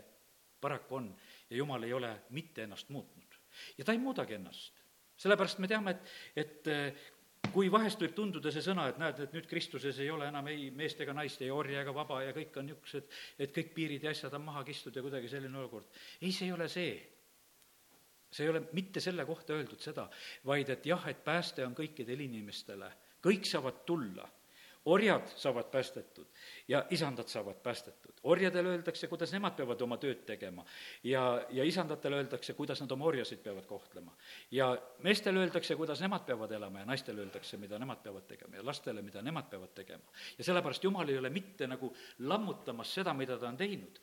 paraku 0.61 0.95
on 0.95 1.13
ja 1.49 1.57
Jumal 1.57 1.84
ei 1.84 1.93
ole 1.93 2.15
mitte 2.30 2.63
ennast 2.63 2.89
muutnud. 2.89 3.39
ja 3.78 3.86
ta 3.86 3.91
ei 3.91 3.97
muudagi 4.01 4.34
ennast 4.34 4.84
sellepärast 5.18 5.59
me 5.59 5.68
teame, 5.70 5.93
et, 5.95 6.09
et 6.38 7.16
kui 7.54 7.72
vahest 7.72 8.02
võib 8.02 8.16
tunduda 8.18 8.52
see 8.54 8.64
sõna, 8.66 8.88
et 8.91 9.00
näed, 9.02 9.20
et 9.26 9.36
nüüd 9.36 9.48
Kristuses 9.50 10.00
ei 10.04 10.10
ole 10.14 10.30
enam 10.32 10.48
ei 10.52 10.70
meest 10.76 11.02
ega 11.04 11.14
naist, 11.16 11.41
ei 11.41 11.52
orja 11.54 11.82
ega 11.84 11.93
vaba 11.95 12.22
ja 12.24 12.34
kõik 12.36 12.56
on 12.60 12.68
niisugused, 12.70 13.12
et 13.39 13.54
kõik 13.56 13.74
piirid 13.76 14.08
ja 14.08 14.14
asjad 14.16 14.34
on 14.38 14.45
maha 14.48 14.64
kistud 14.68 14.95
ja 14.95 15.04
kuidagi 15.06 15.30
selline 15.32 15.60
olukord. 15.60 15.88
ei, 16.22 16.32
see 16.32 16.48
ei 16.48 16.56
ole 16.56 16.70
see. 16.72 16.95
see 18.32 18.45
ei 18.45 18.50
ole 18.52 18.64
mitte 18.76 19.00
selle 19.00 19.26
kohta 19.26 19.56
öeldud 19.56 19.80
seda, 19.80 20.10
vaid 20.45 20.70
et 20.70 20.86
jah, 20.86 21.08
et 21.08 21.24
pääste 21.24 21.66
on 21.66 21.76
kõikidele 21.76 22.28
inimestele, 22.28 22.91
kõik 23.24 23.48
saavad 23.48 23.86
tulla 23.86 24.28
orjad 24.88 25.28
saavad 25.36 25.68
päästetud 25.72 26.28
ja 26.68 26.84
isandad 26.89 27.28
saavad 27.28 27.55
päästetud. 27.63 28.13
orjadele 28.24 28.70
öeldakse, 28.70 29.07
kuidas 29.07 29.32
nemad 29.32 29.55
peavad 29.55 29.82
oma 29.82 29.97
tööd 29.97 30.26
tegema 30.28 30.65
ja, 31.03 31.41
ja 31.49 31.63
isandatele 31.63 32.15
öeldakse, 32.15 32.53
kuidas 32.53 32.82
nad 32.82 32.91
oma 32.91 33.05
orjasid 33.05 33.39
peavad 33.43 33.65
kohtlema. 33.65 34.11
ja 34.51 34.78
meestele 35.03 35.39
öeldakse, 35.39 35.76
kuidas 35.76 36.01
nemad 36.01 36.26
peavad 36.26 36.51
elama 36.51 36.80
ja 36.80 36.86
naistele 36.86 37.22
öeldakse, 37.22 37.57
mida 37.57 37.80
nemad 37.80 38.03
peavad 38.03 38.28
tegema 38.28 38.55
ja 38.55 38.65
lastele, 38.65 39.01
mida 39.01 39.22
nemad 39.22 39.49
peavad 39.49 39.74
tegema. 39.76 40.03
ja 40.38 40.43
sellepärast 40.43 40.84
Jumal 40.84 41.09
ei 41.09 41.18
ole 41.18 41.30
mitte 41.30 41.68
nagu 41.68 41.93
lammutamas 42.20 42.93
seda, 42.93 43.13
mida 43.13 43.38
ta 43.38 43.47
on 43.47 43.57
teinud, 43.57 44.01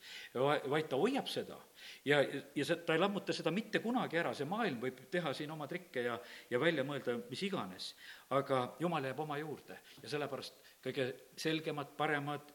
vaid 0.71 0.89
ta 0.89 0.97
hoiab 0.97 1.29
seda 1.29 1.59
ja, 2.05 2.23
ja 2.55 2.65
see, 2.65 2.77
ta 2.77 2.97
ei 2.97 3.03
lammuta 3.03 3.33
seda 3.33 3.51
mitte 3.51 3.81
kunagi 3.85 4.19
ära, 4.19 4.35
see 4.35 4.49
maailm 4.49 4.81
võib 4.81 5.05
teha 5.11 5.35
siin 5.37 5.51
oma 5.51 5.69
trikke 5.69 6.07
ja, 6.09 6.19
ja 6.51 6.61
välja 6.61 6.85
mõelda 6.85 7.19
mis 7.29 7.43
iganes, 7.45 7.93
aga 8.31 8.65
Jumal 8.81 9.05
jääb 9.05 9.21
oma 9.21 9.39
juurde 9.39 9.79
ja 10.03 10.09
sellepärast 10.09 10.74
kõige 10.85 11.09
selgemad, 11.41 11.95
paremad 11.97 12.53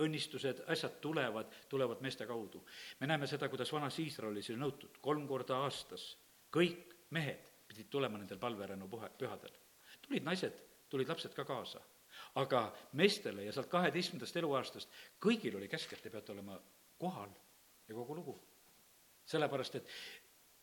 õnnistused, 0.00 0.64
asjad 0.72 0.98
tulevad, 1.00 1.52
tulevad 1.68 2.00
meeste 2.00 2.26
kaudu. 2.26 2.64
me 3.00 3.06
näeme 3.06 3.26
seda, 3.26 3.48
kuidas 3.48 3.72
vanas 3.72 3.98
Iisraelis 3.98 4.50
oli 4.50 4.58
nõutud 4.58 4.98
kolm 5.00 5.26
korda 5.28 5.60
aastas, 5.64 6.16
kõik 6.52 6.94
mehed 7.10 7.50
pidid 7.68 7.90
tulema 7.90 8.18
nendel 8.18 8.38
palverännu 8.38 8.88
puhe, 8.88 9.10
pühadel. 9.18 9.52
tulid 10.02 10.26
naised, 10.26 10.62
tulid 10.88 11.08
lapsed 11.08 11.34
ka 11.34 11.44
kaasa. 11.44 11.80
aga 12.34 12.76
meestele 12.92 13.44
ja 13.44 13.52
sealt 13.52 13.68
kaheteistkümnendast 13.70 14.36
eluaastast 14.36 14.90
kõigil 15.20 15.56
oli 15.56 15.68
käsk, 15.68 15.92
et 15.92 16.02
te 16.02 16.10
peate 16.10 16.32
olema 16.32 16.60
kohal 16.98 17.30
ja 17.88 17.94
kogu 17.94 18.16
lugu. 18.16 18.40
sellepärast, 19.24 19.74
et 19.74 19.88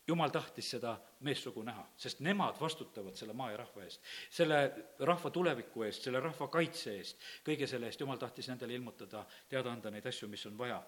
jumal 0.07 0.31
tahtis 0.31 0.69
seda 0.71 0.93
meessugu 1.27 1.63
näha, 1.67 1.83
sest 1.99 2.21
nemad 2.23 2.55
vastutavad 2.61 3.15
selle 3.19 3.33
maa 3.33 3.51
ja 3.51 3.57
rahva 3.57 3.83
eest. 3.83 4.01
selle 4.29 4.59
rahva 4.99 5.29
tuleviku 5.29 5.83
eest, 5.83 6.07
selle 6.07 6.19
rahva 6.23 6.47
kaitse 6.47 6.95
eest, 6.97 7.23
kõige 7.45 7.67
selle 7.67 7.89
eest 7.91 8.01
jumal 8.01 8.19
tahtis 8.21 8.47
nendele 8.47 8.77
ilmutada, 8.77 9.25
teada 9.49 9.71
anda 9.71 9.91
neid 9.91 10.05
asju, 10.05 10.29
mis 10.31 10.45
on 10.45 10.57
vaja. 10.57 10.81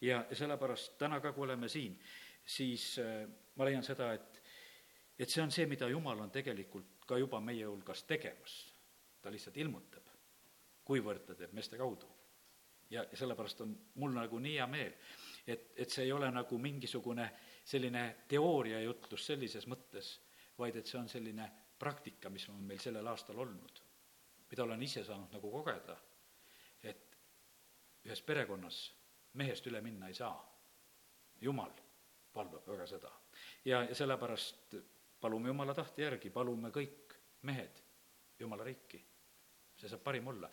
ja, 0.00 0.24
sellepärast 0.32 0.98
täna 0.98 1.20
ka, 1.20 1.32
kui 1.32 1.48
oleme 1.48 1.68
siin, 1.68 1.96
siis 2.44 2.98
äh, 2.98 3.24
ma 3.56 3.64
leian 3.64 3.84
seda, 3.86 4.12
et 4.12 4.42
et 5.18 5.30
see 5.32 5.42
on 5.42 5.50
see, 5.50 5.64
mida 5.66 5.88
jumal 5.88 6.20
on 6.20 6.30
tegelikult 6.30 7.06
ka 7.08 7.18
juba 7.18 7.40
meie 7.40 7.64
hulgas 7.64 8.04
tegemas. 8.04 8.56
ta 9.22 9.32
lihtsalt 9.32 9.56
ilmutab, 9.56 10.04
kuivõrd 10.84 11.24
ta 11.26 11.34
teeb 11.34 11.52
meeste 11.52 11.78
kaudu. 11.78 12.06
ja, 12.90 13.02
ja 13.10 13.16
sellepärast 13.16 13.60
on 13.60 13.72
mul 13.94 14.12
nagu 14.14 14.38
nii 14.38 14.58
hea 14.58 14.66
meel, 14.66 14.92
et, 15.46 15.72
et 15.76 15.90
see 15.90 16.04
ei 16.04 16.12
ole 16.12 16.30
nagu 16.30 16.58
mingisugune 16.58 17.30
selline 17.66 18.02
teooriajutlus 18.28 19.26
sellises 19.26 19.66
mõttes, 19.66 20.12
vaid 20.58 20.76
et 20.78 20.86
see 20.86 20.98
on 21.00 21.08
selline 21.10 21.48
praktika, 21.78 22.30
mis 22.30 22.46
on 22.48 22.60
meil 22.64 22.80
sellel 22.80 23.06
aastal 23.10 23.40
olnud, 23.42 23.80
mida 24.50 24.64
olen 24.64 24.82
ise 24.82 25.02
saanud 25.04 25.34
nagu 25.34 25.50
kogeda, 25.50 25.96
et 26.82 27.18
ühes 28.06 28.22
perekonnas 28.22 28.78
mehest 29.36 29.66
üle 29.66 29.82
minna 29.84 30.08
ei 30.08 30.14
saa. 30.14 30.36
jumal 31.40 31.72
valvab 32.34 32.68
väga 32.68 32.86
seda. 32.86 33.10
ja, 33.64 33.82
ja 33.82 33.94
sellepärast 33.94 34.76
palume 35.20 35.48
Jumala 35.48 35.74
tahte 35.74 36.02
järgi, 36.02 36.30
palume 36.30 36.70
kõik 36.70 37.18
mehed 37.42 37.82
Jumala 38.38 38.64
riiki. 38.64 39.04
see 39.76 39.88
saab 39.88 40.02
parim 40.04 40.28
olla. 40.28 40.48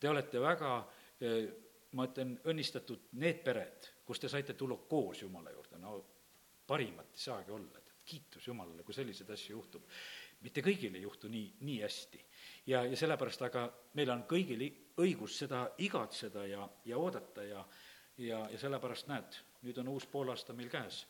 Te 0.00 0.08
olete 0.08 0.40
väga, 0.40 0.88
eh, 1.20 1.48
ma 1.92 2.06
ütlen, 2.06 2.36
õnnistatud 2.44 3.08
need 3.12 3.42
pered, 3.44 3.88
kus 4.06 4.20
te 4.20 4.28
saite 4.28 4.54
tulla 4.54 4.76
koos 4.76 5.22
Jumala 5.22 5.50
juurde, 5.50 5.78
no 5.78 6.19
parimat 6.70 7.12
ei 7.14 7.24
saagi 7.26 7.50
olla, 7.50 7.78
et 7.78 7.94
kiitus 8.06 8.46
Jumalale, 8.46 8.86
kui 8.86 8.94
selliseid 8.94 9.30
asju 9.34 9.56
juhtub. 9.56 9.86
mitte 10.40 10.62
kõigil 10.64 10.94
ei 10.96 11.02
juhtu 11.02 11.28
nii, 11.28 11.56
nii 11.60 11.80
hästi. 11.82 12.24
ja, 12.66 12.84
ja 12.84 12.96
sellepärast 12.96 13.42
aga 13.42 13.66
meil 13.98 14.10
on 14.10 14.22
kõigil 14.30 14.62
õigus 15.00 15.38
seda 15.42 15.66
igatseda 15.78 16.46
ja, 16.46 16.68
ja 16.84 16.98
oodata 16.98 17.44
ja 17.44 17.64
ja, 18.20 18.40
ja 18.50 18.58
sellepärast 18.58 19.08
näed, 19.08 19.38
nüüd 19.64 19.78
on 19.80 19.88
uus 19.94 20.06
poolaasta 20.06 20.52
meil 20.56 20.68
käes. 20.70 21.06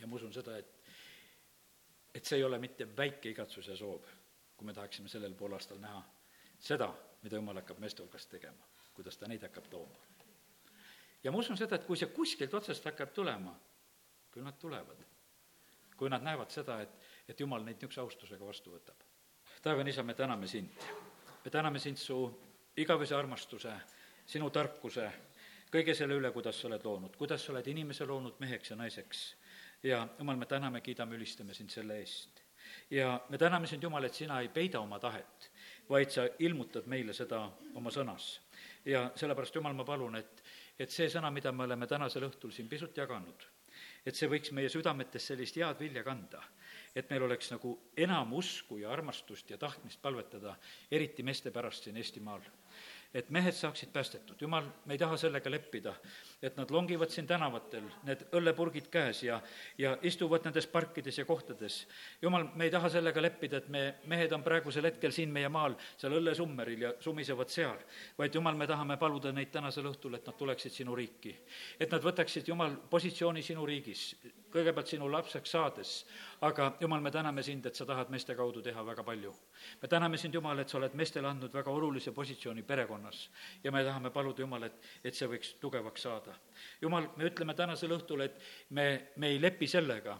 ja 0.00 0.06
ma 0.06 0.16
usun 0.16 0.32
seda, 0.32 0.56
et 0.58 0.76
et 2.14 2.26
see 2.26 2.40
ei 2.40 2.44
ole 2.44 2.58
mitte 2.58 2.88
väike 2.96 3.30
igatsus 3.30 3.68
ja 3.68 3.76
soov, 3.76 4.06
kui 4.56 4.66
me 4.66 4.74
tahaksime 4.74 5.08
sellel 5.08 5.34
poolaastal 5.34 5.78
näha 5.78 6.02
seda, 6.58 6.90
mida 7.22 7.36
Jumal 7.36 7.60
hakkab 7.62 7.78
meeste 7.78 8.02
hulgast 8.02 8.30
tegema, 8.30 8.66
kuidas 8.94 9.16
ta 9.16 9.28
neid 9.28 9.42
hakkab 9.42 9.68
tooma. 9.70 9.98
ja 11.24 11.32
ma 11.32 11.38
usun 11.38 11.56
seda, 11.56 11.76
et 11.76 11.86
kui 11.86 11.96
see 11.96 12.10
kuskilt 12.14 12.54
otsast 12.54 12.84
hakkab 12.84 13.12
tulema, 13.14 13.54
küll 14.30 14.44
nad 14.44 14.58
tulevad. 14.58 15.06
kui 15.96 16.08
nad 16.08 16.22
näevad 16.24 16.50
seda, 16.50 16.80
et, 16.80 16.92
et 17.28 17.40
Jumal 17.40 17.64
neid 17.64 17.76
niisuguse 17.76 18.00
austusega 18.00 18.46
vastu 18.46 18.72
võtab. 18.72 19.02
taevane 19.62 19.90
isa, 19.90 20.02
me 20.02 20.14
täname 20.14 20.46
sind. 20.46 20.86
me 21.44 21.50
täname 21.50 21.78
sind 21.78 21.96
su 21.96 22.20
igavese 22.76 23.14
armastuse, 23.14 23.74
sinu 24.26 24.50
tarkuse, 24.50 25.10
kõige 25.72 25.94
selle 25.94 26.14
üle, 26.14 26.32
kuidas 26.32 26.60
sa 26.60 26.68
oled 26.68 26.84
loonud, 26.84 27.16
kuidas 27.16 27.44
sa 27.44 27.52
oled 27.52 27.66
inimese 27.66 28.06
loonud 28.06 28.40
meheks 28.40 28.70
ja 28.70 28.76
naiseks 28.76 29.24
ja 29.82 30.08
jumal, 30.18 30.36
me 30.36 30.46
täname, 30.46 30.80
kiidame, 30.80 31.16
ülistame 31.16 31.54
sind 31.54 31.70
selle 31.70 31.98
eest. 31.98 32.42
ja 32.90 33.20
me 33.28 33.38
täname 33.38 33.66
sind, 33.66 33.82
Jumal, 33.82 34.04
et 34.04 34.14
sina 34.14 34.40
ei 34.40 34.48
peida 34.48 34.80
oma 34.80 34.98
tahet, 34.98 35.50
vaid 35.88 36.10
sa 36.10 36.26
ilmutad 36.38 36.86
meile 36.86 37.12
seda 37.12 37.40
oma 37.74 37.90
sõnas. 37.90 38.40
ja 38.84 39.10
sellepärast, 39.14 39.54
Jumal, 39.54 39.74
ma 39.74 39.84
palun, 39.84 40.16
et, 40.16 40.42
et 40.78 40.90
see 40.90 41.08
sõna, 41.08 41.30
mida 41.30 41.52
me 41.52 41.64
oleme 41.64 41.86
tänasel 41.86 42.28
õhtul 42.28 42.52
siin 42.52 42.68
pisut 42.68 42.96
jaganud, 42.96 43.46
et 44.06 44.16
see 44.16 44.28
võiks 44.30 44.52
meie 44.56 44.70
südametes 44.72 45.26
sellist 45.30 45.56
head 45.60 45.80
vilja 45.80 46.02
kanda, 46.06 46.42
et 46.94 47.10
meil 47.10 47.26
oleks 47.26 47.50
nagu 47.52 47.74
enam 47.96 48.32
usku 48.38 48.78
ja 48.80 48.90
armastust 48.92 49.50
ja 49.50 49.58
tahtmist 49.58 50.00
palvetada, 50.02 50.56
eriti 50.90 51.22
meeste 51.22 51.50
pärast 51.50 51.84
siin 51.84 52.00
Eestimaal 52.00 52.42
et 53.14 53.30
mehed 53.30 53.54
saaksid 53.54 53.90
päästetud. 53.92 54.36
jumal, 54.40 54.64
me 54.86 54.94
ei 54.94 54.98
taha 54.98 55.16
sellega 55.16 55.50
leppida, 55.50 55.94
et 56.42 56.56
nad 56.56 56.70
longivad 56.70 57.10
siin 57.10 57.26
tänavatel, 57.26 57.88
need 58.06 58.22
õllepurgid 58.38 58.86
käes 58.90 59.22
ja, 59.22 59.40
ja 59.78 59.96
istuvad 60.02 60.46
nendes 60.46 60.66
parkides 60.66 61.18
ja 61.18 61.24
kohtades. 61.24 61.86
jumal, 62.22 62.46
me 62.54 62.64
ei 62.64 62.70
taha 62.70 62.88
sellega 62.88 63.22
leppida, 63.22 63.58
et 63.58 63.68
me, 63.68 63.84
mehed 64.06 64.32
on 64.32 64.44
praegusel 64.46 64.86
hetkel 64.86 65.12
siin 65.12 65.32
meie 65.32 65.48
maal, 65.48 65.74
seal 65.96 66.14
õllesummeril 66.20 66.86
ja 66.86 66.92
sumisevad 67.00 67.50
seal, 67.50 67.78
vaid 68.18 68.34
jumal, 68.34 68.54
me 68.54 68.66
tahame 68.70 68.96
paluda 68.96 69.32
neid 69.32 69.50
tänasel 69.50 69.90
õhtul, 69.90 70.14
et 70.14 70.26
nad 70.26 70.38
tuleksid 70.38 70.72
sinu 70.72 70.94
riiki. 70.94 71.36
et 71.80 71.90
nad 71.90 72.02
võtaksid, 72.02 72.46
jumal, 72.48 72.76
positsiooni 72.90 73.42
sinu 73.42 73.66
riigis, 73.66 74.14
kõigepealt 74.52 74.90
sinu 74.90 75.08
lapseks 75.12 75.52
saades, 75.54 75.94
aga 76.46 76.70
jumal, 76.80 77.02
me 77.04 77.10
täname 77.12 77.42
sind, 77.44 77.66
et 77.68 77.76
sa 77.76 77.84
tahad 77.86 78.10
meeste 78.12 78.34
kaudu 78.36 78.62
teha 78.64 78.82
väga 78.84 79.04
palju. 79.04 79.32
me 79.82 79.88
täname 79.88 80.18
sind, 80.18 80.34
Jumal, 80.34 80.58
et 80.58 80.68
sa 80.68 80.78
oled 80.78 80.94
meestele 80.94 81.28
andnud 81.28 81.52
väga 81.52 81.70
olulise 81.70 82.12
positsiooni 82.12 82.62
perekonnas 82.62 83.28
ja 83.64 83.72
me 83.72 83.84
tahame 83.84 84.10
paluda, 84.10 84.40
Jumal, 84.42 84.62
et, 84.62 84.78
et 85.04 85.14
see 85.14 85.28
võiks 85.28 85.54
tugevaks 85.60 86.02
saada. 86.02 86.34
Jumal, 86.80 87.08
me 87.16 87.28
ütleme 87.28 87.54
tänasel 87.54 87.92
õhtul, 87.96 88.24
et 88.24 88.40
me, 88.70 88.86
me 89.16 89.28
ei 89.34 89.40
lepi 89.40 89.68
sellega, 89.68 90.16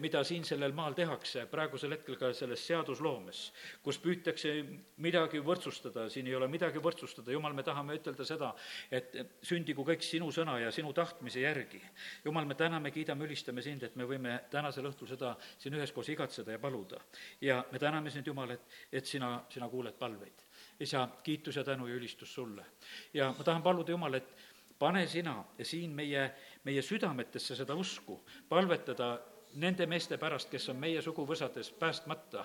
mida 0.00 0.24
siin 0.24 0.44
sellel 0.44 0.72
maal 0.76 0.94
tehakse 0.94 1.46
praegusel 1.50 1.96
hetkel 1.96 2.18
ka 2.20 2.32
selles 2.36 2.66
seadusloomes, 2.66 3.42
kus 3.82 3.98
püütakse 4.04 4.54
midagi 5.04 5.40
võrdsustada, 5.44 6.08
siin 6.12 6.28
ei 6.28 6.36
ole 6.36 6.48
midagi 6.48 6.82
võrdsustada, 6.82 7.32
Jumal, 7.32 7.56
me 7.56 7.64
tahame 7.64 7.96
ütelda 7.96 8.28
seda, 8.28 8.52
et 8.90 9.16
sündigu 9.42 9.84
kõik 9.86 10.04
sinu 10.04 10.30
sõna 10.32 10.58
ja 10.60 10.70
sinu 10.74 10.92
tahtmise 10.92 11.40
järgi. 11.40 11.80
Jumal, 12.24 12.44
me 12.44 12.56
täname, 12.58 12.92
kiidame, 12.94 13.24
ülistame 13.24 13.63
sind, 13.64 13.82
et 13.82 13.96
me 13.96 14.06
võime 14.08 14.36
tänasel 14.52 14.86
õhtul 14.90 15.08
seda 15.10 15.34
siin 15.58 15.74
üheskoos 15.78 16.08
igatseda 16.12 16.54
ja 16.54 16.62
paluda. 16.62 17.00
ja 17.40 17.62
me 17.72 17.78
täname 17.78 18.10
sind, 18.10 18.26
Jumal, 18.26 18.54
et, 18.54 18.80
et 18.92 19.06
sina, 19.06 19.36
sina 19.50 19.68
kuuled 19.68 19.98
palveid. 19.98 20.44
isa, 20.80 21.08
kiitus 21.22 21.56
ja 21.56 21.64
tänu 21.64 21.86
ja 21.86 21.94
ülistus 21.94 22.34
sulle. 22.34 22.64
ja 23.14 23.32
ma 23.32 23.44
tahan 23.44 23.62
paluda, 23.62 23.90
Jumal, 23.90 24.14
et 24.14 24.34
pane 24.78 25.06
sina 25.06 25.38
siin 25.62 25.94
meie, 25.94 26.30
meie 26.64 26.82
südametesse 26.82 27.56
seda 27.56 27.74
usku, 27.74 28.20
palvetada 28.48 29.14
nende 29.60 29.86
meeste 29.86 30.16
pärast, 30.18 30.48
kes 30.50 30.68
on 30.72 30.78
meie 30.80 31.02
suguvõsades 31.02 31.70
päästmata. 31.78 32.44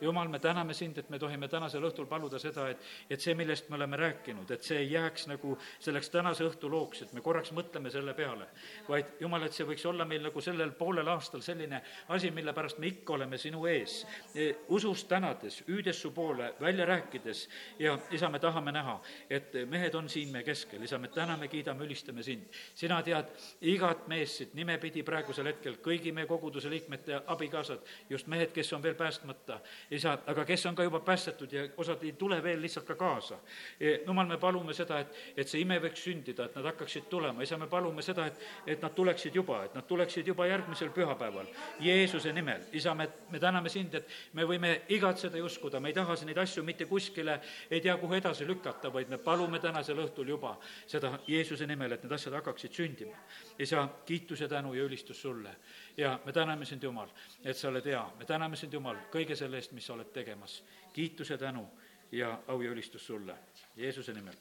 jumal, 0.00 0.28
me 0.28 0.38
täname 0.38 0.74
sind, 0.74 0.98
et 0.98 1.10
me 1.10 1.18
tohime 1.18 1.48
tänasel 1.48 1.84
õhtul 1.84 2.06
paluda 2.06 2.38
seda, 2.38 2.68
et, 2.70 2.78
et 3.10 3.20
see, 3.20 3.34
millest 3.34 3.68
me 3.70 3.76
oleme 3.76 3.96
rääkinud, 3.96 4.50
et 4.50 4.62
see 4.62 4.78
ei 4.78 4.90
jääks 4.92 5.26
nagu 5.30 5.56
selleks 5.78 6.10
tänase 6.10 6.44
õhtu 6.44 6.70
looks, 6.70 7.02
et 7.02 7.12
me 7.12 7.20
korraks 7.20 7.52
mõtleme 7.56 7.90
selle 7.90 8.14
peale, 8.14 8.48
vaid 8.88 9.14
jumal, 9.20 9.46
et 9.46 9.56
see 9.56 9.66
võiks 9.68 9.86
olla 9.88 10.04
meil 10.04 10.22
nagu 10.28 10.40
sellel 10.40 10.72
poolel 10.76 11.08
aastal 11.08 11.42
selline 11.44 11.82
asi, 12.08 12.30
mille 12.30 12.52
pärast 12.52 12.78
me 12.78 12.90
ikka 12.90 13.14
oleme 13.16 13.38
sinu 13.38 13.64
ees. 13.66 14.04
E, 14.34 14.50
usust 14.68 15.08
tänades, 15.08 15.62
hüüdes 15.68 16.02
su 16.02 16.12
poole, 16.16 16.52
välja 16.60 16.86
rääkides 16.86 17.46
ja 17.78 17.96
isa, 18.10 18.28
me 18.28 18.38
tahame 18.38 18.72
näha, 18.72 18.98
et 19.30 19.54
mehed 19.68 19.94
on 19.94 20.08
siin 20.08 20.32
meie 20.32 20.44
keskel, 20.44 20.82
isa, 20.82 20.98
me 20.98 21.08
täname, 21.08 21.48
kiidame, 21.48 21.84
ülistame 21.84 22.22
sind. 22.22 22.46
sina 22.74 23.02
tead 23.02 23.30
igat 23.60 24.06
meest 24.08 24.40
siit 24.40 24.54
nimepidi 24.54 25.02
praegusel 25.06 25.50
hetkel, 25.50 25.76
kõigi 25.84 26.12
meie 26.14 26.28
kogu 26.28 26.49
koguduse 26.50 26.70
liikmete 26.70 27.20
abikaasad, 27.26 27.78
just 28.10 28.26
mehed, 28.26 28.50
kes 28.52 28.72
on 28.72 28.82
veel 28.82 28.94
päästmata, 28.94 29.60
isa, 29.90 30.18
aga 30.26 30.44
kes 30.44 30.66
on 30.66 30.74
ka 30.74 30.82
juba 30.82 31.00
päästetud 31.00 31.52
ja 31.52 31.62
osad 31.76 32.02
ei 32.02 32.12
tule 32.12 32.42
veel 32.42 32.60
lihtsalt 32.62 32.86
ka 32.86 32.94
kaasa. 32.94 33.38
E, 33.80 34.00
jumal, 34.06 34.26
me 34.26 34.38
palume 34.38 34.74
seda, 34.74 34.98
et, 35.00 35.14
et 35.36 35.48
see 35.48 35.62
ime 35.62 35.78
võiks 35.80 36.02
sündida, 36.02 36.48
et 36.48 36.56
nad 36.58 36.66
hakkaksid 36.72 37.06
tulema, 37.10 37.42
isa, 37.46 37.58
me 37.58 37.68
palume 37.70 38.02
seda, 38.02 38.26
et, 38.26 38.40
et 38.66 38.82
nad 38.82 38.94
tuleksid 38.94 39.34
juba, 39.34 39.62
et 39.68 39.76
nad 39.78 39.86
tuleksid 39.86 40.26
juba 40.26 40.48
järgmisel 40.50 40.90
pühapäeval 40.96 41.46
Jeesuse 41.80 42.32
nimel. 42.34 42.66
isa, 42.72 42.94
me, 42.94 43.08
me 43.30 43.38
täname 43.38 43.70
sind, 43.70 43.94
et 43.94 44.10
me 44.34 44.46
võime 44.48 44.80
igatseda 44.88 45.38
ja 45.38 45.46
uskuda, 45.46 45.80
me 45.80 45.92
ei 45.92 45.94
taha 45.94 46.18
neid 46.26 46.38
asju 46.42 46.64
mitte 46.66 46.86
kuskile 46.90 47.38
ei 47.70 47.80
tea 47.80 47.96
kuhu 47.96 48.18
edasi 48.18 48.46
lükata, 48.46 48.90
vaid 48.92 49.08
me 49.08 49.18
palume 49.18 49.62
tänasel 49.62 50.02
õhtul 50.02 50.34
juba 50.34 50.56
seda 50.86 51.14
Jeesuse 51.28 51.66
nimel, 51.66 51.94
et 51.94 52.02
need 52.02 52.18
asjad 52.18 52.34
hakkaksid 52.40 52.74
sündima. 52.74 53.16
isa, 53.58 53.88
kiitus 54.06 54.40
ja 54.40 54.48
tänu 54.48 54.74
ja 54.74 54.84
ülistus 54.84 55.22
sulle 55.22 55.54
ja 56.00 56.18
me 56.24 56.32
täname 56.32 56.64
sind, 56.64 56.82
Jumal, 56.82 57.08
et 57.44 57.56
sa 57.56 57.68
oled 57.68 57.84
hea, 57.84 58.00
me 58.18 58.24
täname 58.24 58.56
sind, 58.56 58.72
Jumal, 58.72 58.96
kõige 59.12 59.36
selle 59.36 59.60
eest, 59.60 59.74
mis 59.76 59.86
sa 59.86 59.94
oled 59.94 60.08
tegemas. 60.14 60.62
kiitus 60.92 61.30
ja 61.30 61.38
tänu 61.38 61.66
ja 62.12 62.38
au 62.48 62.62
ja 62.62 62.70
ülistus 62.70 63.06
sulle, 63.06 63.36
Jeesuse 63.76 64.12
nimel, 64.12 64.34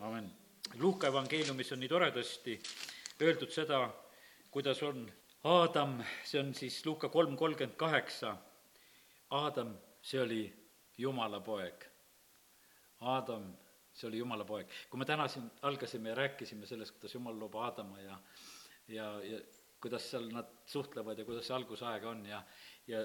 amen. 0.00 0.30
Luuka 0.78 1.06
evangeeliumis 1.06 1.72
on 1.72 1.80
nii 1.80 1.88
toredasti 1.88 2.60
öeldud 3.20 3.50
seda, 3.50 3.88
kuidas 4.50 4.82
on 4.82 5.10
Aadam, 5.44 5.98
see 6.24 6.40
on 6.40 6.54
siis 6.54 6.86
Luuka 6.86 7.08
kolm 7.08 7.36
kolmkümmend 7.36 7.76
kaheksa, 7.76 8.36
Aadam, 9.30 9.74
see 10.02 10.20
oli 10.22 10.42
Jumala 10.98 11.40
poeg. 11.40 11.84
Aadam, 13.00 13.50
see 13.92 14.08
oli 14.08 14.18
Jumala 14.18 14.44
poeg. 14.44 14.70
kui 14.90 14.98
me 14.98 15.04
täna 15.04 15.28
siin 15.28 15.50
algasime 15.62 16.08
ja 16.08 16.14
rääkisime 16.14 16.66
sellest, 16.66 16.94
kuidas 16.94 17.14
Jumal 17.14 17.38
loob 17.38 17.54
Aadama 17.54 18.00
ja 18.00 18.18
ja, 18.88 19.20
ja 19.24 19.38
kuidas 19.82 20.10
seal 20.10 20.30
nad 20.32 20.48
suhtlevad 20.66 21.18
ja 21.18 21.24
kuidas 21.26 21.46
see 21.46 21.56
algusaeg 21.56 22.04
on 22.06 22.26
ja, 22.26 22.42
ja 22.86 23.02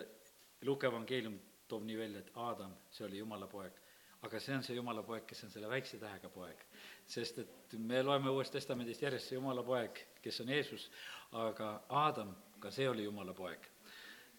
Luuke 0.65 0.87
evangeelium 0.87 1.37
toob 1.67 1.83
nii 1.85 1.97
välja, 1.97 2.23
et 2.23 2.31
Aadam, 2.35 2.73
see 2.91 3.05
oli 3.05 3.17
Jumala 3.21 3.47
poeg. 3.47 3.73
aga 4.21 4.39
see 4.41 4.55
on 4.55 4.63
see 4.65 4.75
Jumala 4.75 5.03
poeg, 5.05 5.25
kes 5.29 5.43
on 5.45 5.51
selle 5.53 5.69
väikse 5.69 5.99
tähega 6.01 6.29
poeg. 6.29 6.63
sest 7.05 7.39
et 7.39 7.73
me 7.77 8.01
loeme 8.03 8.29
Uuest 8.29 8.53
Testamendist 8.53 9.01
järjest 9.01 9.29
see 9.29 9.37
Jumala 9.37 9.63
poeg, 9.63 9.99
kes 10.21 10.41
on 10.41 10.49
Jeesus, 10.49 10.89
aga 11.31 11.71
Aadam, 11.89 12.35
ka 12.59 12.71
see 12.71 12.89
oli 12.89 13.03
Jumala 13.03 13.33
poeg. 13.33 13.67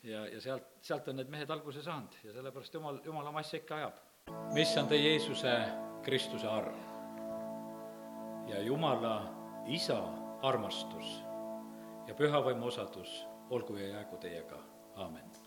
ja, 0.03 0.27
ja 0.27 0.41
sealt, 0.41 0.75
sealt 0.83 1.09
on 1.09 1.17
need 1.17 1.31
mehed 1.31 1.51
alguse 1.51 1.83
saanud 1.83 2.19
ja 2.25 2.33
sellepärast 2.33 2.75
jumal, 2.75 3.01
jumal 3.05 3.27
oma 3.27 3.43
asja 3.45 3.63
ikka 3.63 3.77
ajab. 3.83 4.03
mis 4.55 4.77
on 4.77 4.89
teie 4.89 5.11
Jeesuse 5.11 5.55
Kristuse 6.03 6.47
arm? 6.47 6.79
ja 8.49 8.63
Jumala 8.63 9.17
Isa 9.67 10.03
armastus 10.43 11.28
ja 12.09 12.15
püha 12.15 12.45
vaimu 12.45 12.67
osadus 12.67 13.27
olgu 13.51 13.77
ja 13.77 13.89
jäägu 13.89 14.17
teiega, 14.17 14.59
aamen 14.97 15.39